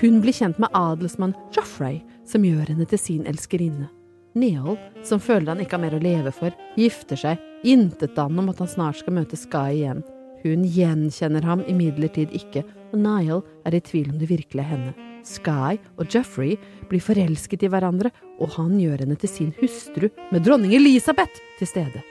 Hun 0.00 0.20
blir 0.20 0.34
kjent 0.34 0.58
med 0.58 0.72
adelsmann 0.74 1.36
Joffrey, 1.54 2.00
som 2.26 2.44
gjør 2.44 2.72
henne 2.72 2.86
til 2.90 2.98
sin 2.98 3.28
elskerinne. 3.30 3.90
Neol, 4.34 4.74
som 5.06 5.22
føler 5.22 5.52
han 5.52 5.62
ikke 5.62 5.76
har 5.76 5.84
mer 5.84 5.94
å 5.94 6.02
leve 6.02 6.32
for, 6.34 6.54
gifter 6.78 7.18
seg, 7.20 7.42
intetanende 7.62 8.42
om 8.42 8.50
at 8.50 8.62
han 8.64 8.70
snart 8.72 8.98
skal 8.98 9.14
møte 9.20 9.38
Sky 9.38 9.78
igjen. 9.78 10.02
Hun 10.42 10.66
gjenkjenner 10.66 11.46
ham 11.46 11.62
imidlertid 11.70 12.34
ikke, 12.34 12.64
og 12.92 12.98
Niall 13.00 13.44
er 13.64 13.78
i 13.78 13.82
tvil 13.84 14.10
om 14.10 14.18
det 14.20 14.28
virkelig 14.32 14.64
er 14.64 14.72
henne. 14.72 14.94
Sky 15.24 15.78
og 15.96 16.10
Joffrey 16.10 16.58
blir 16.90 17.00
forelsket 17.00 17.64
i 17.64 17.70
hverandre, 17.72 18.10
og 18.42 18.52
han 18.58 18.74
gjør 18.80 19.06
henne 19.06 19.16
til 19.20 19.30
sin 19.30 19.54
hustru, 19.62 20.10
med 20.34 20.44
dronning 20.44 20.74
Elisabeth 20.76 21.40
til 21.60 21.70
stede. 21.70 22.02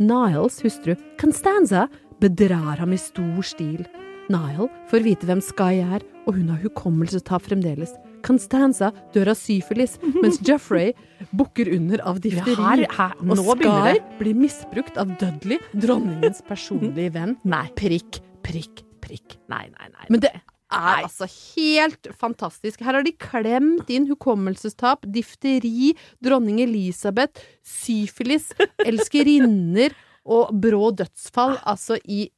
Niles 0.00 0.62
hustru, 0.64 0.96
Constanza, 1.20 1.84
bedrar 2.20 2.80
ham 2.80 2.96
i 2.96 2.98
stor 2.98 3.44
stil. 3.46 3.84
Niall 4.30 4.68
får 4.90 5.02
vite 5.04 5.26
hvem 5.28 5.40
Sky 5.42 5.80
er, 5.82 6.04
og 6.28 6.36
hun 6.36 6.50
har 6.52 6.60
hukommelsestap 6.62 7.42
fremdeles. 7.48 7.92
Constanza 8.26 8.90
dør 9.14 9.32
av 9.32 9.38
syfilis, 9.40 9.96
mens 10.22 10.38
Jeffrey 10.46 10.92
bukker 11.36 11.70
under 11.74 12.02
av 12.06 12.20
difteri. 12.22 12.54
Ja, 12.54 12.68
her- 12.68 12.94
her- 12.98 13.16
og 13.24 13.42
Sky 13.56 13.96
blir 14.20 14.36
misbrukt 14.38 15.00
av 15.00 15.10
Dudley, 15.20 15.58
dronningens 15.74 16.42
personlige 16.46 17.10
venn. 17.18 17.36
Nei. 17.48 17.66
Prikk, 17.80 18.20
prikk, 18.46 18.84
prikk. 19.02 19.38
Nei, 19.52 19.66
nei, 19.72 19.90
nei. 19.96 20.06
Men 20.12 20.22
det 20.22 20.30
er 20.36 20.46
altså 20.70 21.26
helt 21.56 22.06
fantastisk. 22.14 22.84
Her 22.86 23.00
har 23.00 23.02
de 23.06 23.10
klemt 23.18 23.88
inn 23.90 24.06
hukommelsestap, 24.06 25.02
difteri, 25.10 25.96
dronning 26.22 26.60
Elisabeth, 26.62 27.42
syfilis, 27.66 28.52
elskerinner 28.86 29.96
og 30.30 30.52
brå 30.62 30.92
dødsfall, 31.00 31.56
altså 31.66 31.96
i 32.04 32.28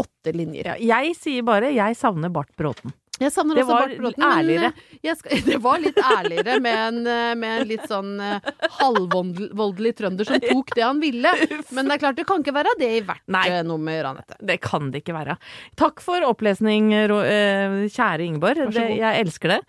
åtte 0.00 0.32
linjer. 0.32 0.76
Jeg 0.80 1.14
sier 1.18 1.42
bare 1.46 1.72
jeg 1.74 1.96
savner 1.98 2.32
Bart 2.32 2.52
Bråten. 2.56 2.94
Jeg 3.20 3.30
savner 3.30 3.58
også 3.60 3.74
Bart 3.76 3.92
Bråten. 4.00 4.24
ærligere. 4.24 4.70
jeg 5.04 5.16
skal, 5.20 5.42
det 5.50 5.58
var 5.62 5.78
litt 5.78 5.98
ærligere 6.00 6.56
med 6.64 6.78
en, 6.88 6.96
eh, 7.06 7.34
med 7.38 7.60
en 7.60 7.68
litt 7.68 7.84
sånn 7.86 8.16
eh, 8.24 8.48
halvvoldelig 8.80 9.92
trønder 10.00 10.26
som 10.26 10.40
tok 10.42 10.72
det 10.74 10.82
han 10.82 10.98
ville. 11.02 11.30
Men 11.76 11.86
det 11.90 11.98
er 11.98 12.02
klart, 12.02 12.18
det 12.18 12.26
kan 12.26 12.42
ikke 12.42 12.54
være 12.56 12.74
det 12.80 12.90
i 12.98 13.04
hvert 13.06 13.22
Nei. 13.30 13.44
eh, 13.52 13.62
nummer, 13.68 14.08
Anette. 14.10 14.38
Det 14.40 14.58
kan 14.64 14.90
det 14.90 15.04
ikke 15.04 15.14
være. 15.20 15.36
Takk 15.78 16.02
for 16.02 16.24
opplesning, 16.26 16.90
kjære 16.90 18.26
Ingeborg. 18.26 18.64
Det, 18.74 18.88
jeg 18.98 19.22
elsker 19.22 19.54
det. 19.56 19.60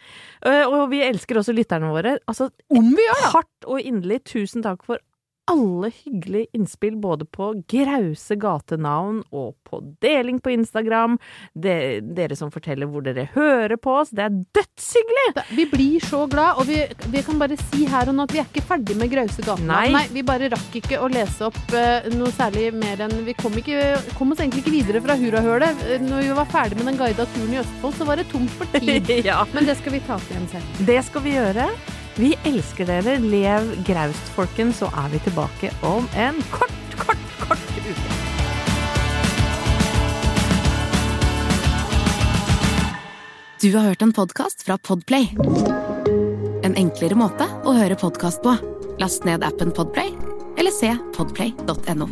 Og 0.66 0.88
vi 0.92 1.04
elsker 1.06 1.40
også 1.44 1.54
lytterne 1.56 1.92
våre. 1.94 2.18
Altså, 2.30 2.50
Om 2.74 2.90
vi 2.96 3.06
gjør 3.06 3.22
det! 3.22 3.32
hardt 3.36 3.70
og 3.70 3.80
inderlig 3.86 4.24
tusen 4.34 4.66
takk 4.66 4.82
for 4.88 5.04
alle 5.52 5.92
hyggelige 5.92 6.46
innspill, 6.54 6.96
både 6.98 7.26
på 7.26 7.50
grause 7.70 8.36
gatenavn 8.40 9.22
og 9.32 9.56
på 9.68 9.80
deling 10.04 10.40
på 10.40 10.54
Instagram. 10.54 11.18
Det, 11.54 11.76
dere 12.16 12.38
som 12.40 12.52
forteller 12.54 12.88
hvor 12.90 13.04
dere 13.04 13.28
hører 13.34 13.76
på 13.82 13.98
oss. 14.00 14.14
Det 14.16 14.24
er 14.24 14.38
dødshyggelig! 14.56 15.46
Vi 15.58 15.66
blir 15.72 16.06
så 16.06 16.24
glad, 16.32 16.62
og 16.62 16.70
vi, 16.70 16.80
vi 17.12 17.24
kan 17.26 17.42
bare 17.42 17.58
si 17.60 17.88
her 17.90 18.12
og 18.12 18.18
nå 18.18 18.28
at 18.28 18.36
vi 18.36 18.44
er 18.44 18.48
ikke 18.48 18.66
ferdig 18.70 18.98
med 19.00 19.12
Grause 19.14 19.44
gatenavn. 19.44 19.98
Nei. 19.98 20.06
vi 20.14 20.24
bare 20.26 20.52
rakk 20.54 20.78
ikke 20.80 21.02
å 21.04 21.10
lese 21.12 21.50
opp 21.50 21.60
uh, 21.76 22.08
noe 22.16 22.32
særlig 22.34 22.70
mer 22.76 23.04
enn 23.06 23.20
Vi 23.28 23.36
kom, 23.38 23.56
ikke, 23.60 23.98
kom 24.18 24.34
oss 24.34 24.42
egentlig 24.44 24.64
ikke 24.64 24.78
videre 24.78 25.04
fra 25.04 25.18
Hurrahølet. 25.20 25.84
Eh, 25.88 26.04
Når 26.04 26.28
vi 26.28 26.38
var 26.40 26.50
ferdig 26.52 26.80
med 26.80 26.92
den 26.92 27.02
guida 27.02 27.28
turen 27.36 27.56
i 27.56 27.60
Østfold, 27.62 27.98
så 28.00 28.08
var 28.08 28.20
det 28.20 28.30
tomt 28.32 28.54
for 28.58 28.80
tid. 28.80 29.12
ja. 29.30 29.42
Men 29.54 29.68
det 29.68 29.78
skal 29.82 29.98
vi 29.98 30.04
ta 30.08 30.20
til 30.24 30.38
igjen 30.38 30.50
selv. 30.56 30.88
Det 30.88 31.02
skal 31.10 31.28
vi 31.28 31.36
gjøre. 31.38 31.68
Vi 32.16 32.34
elsker 32.46 32.86
dere. 32.90 33.18
Lev 33.22 33.72
graust, 33.88 34.34
folkens, 34.36 34.82
så 34.84 34.90
er 34.94 35.10
vi 35.14 35.22
tilbake 35.26 35.72
om 35.86 36.06
en 36.20 36.38
kort, 36.54 36.98
kort, 37.00 37.24
kort 37.42 37.72
uke. 37.80 38.20
Du 43.64 43.72
har 43.78 43.88
hørt 43.88 44.02
en 44.04 44.14
podkast 44.14 44.66
fra 44.68 44.78
Podplay. 44.78 45.30
En 46.68 46.76
enklere 46.76 47.16
måte 47.16 47.48
å 47.64 47.74
høre 47.78 47.96
podkast 47.96 48.44
på. 48.44 48.58
Last 49.00 49.24
ned 49.24 49.44
appen 49.48 49.72
Podplay, 49.72 50.12
eller 50.60 50.76
se 50.76 50.92
podplay.no. 51.16 52.12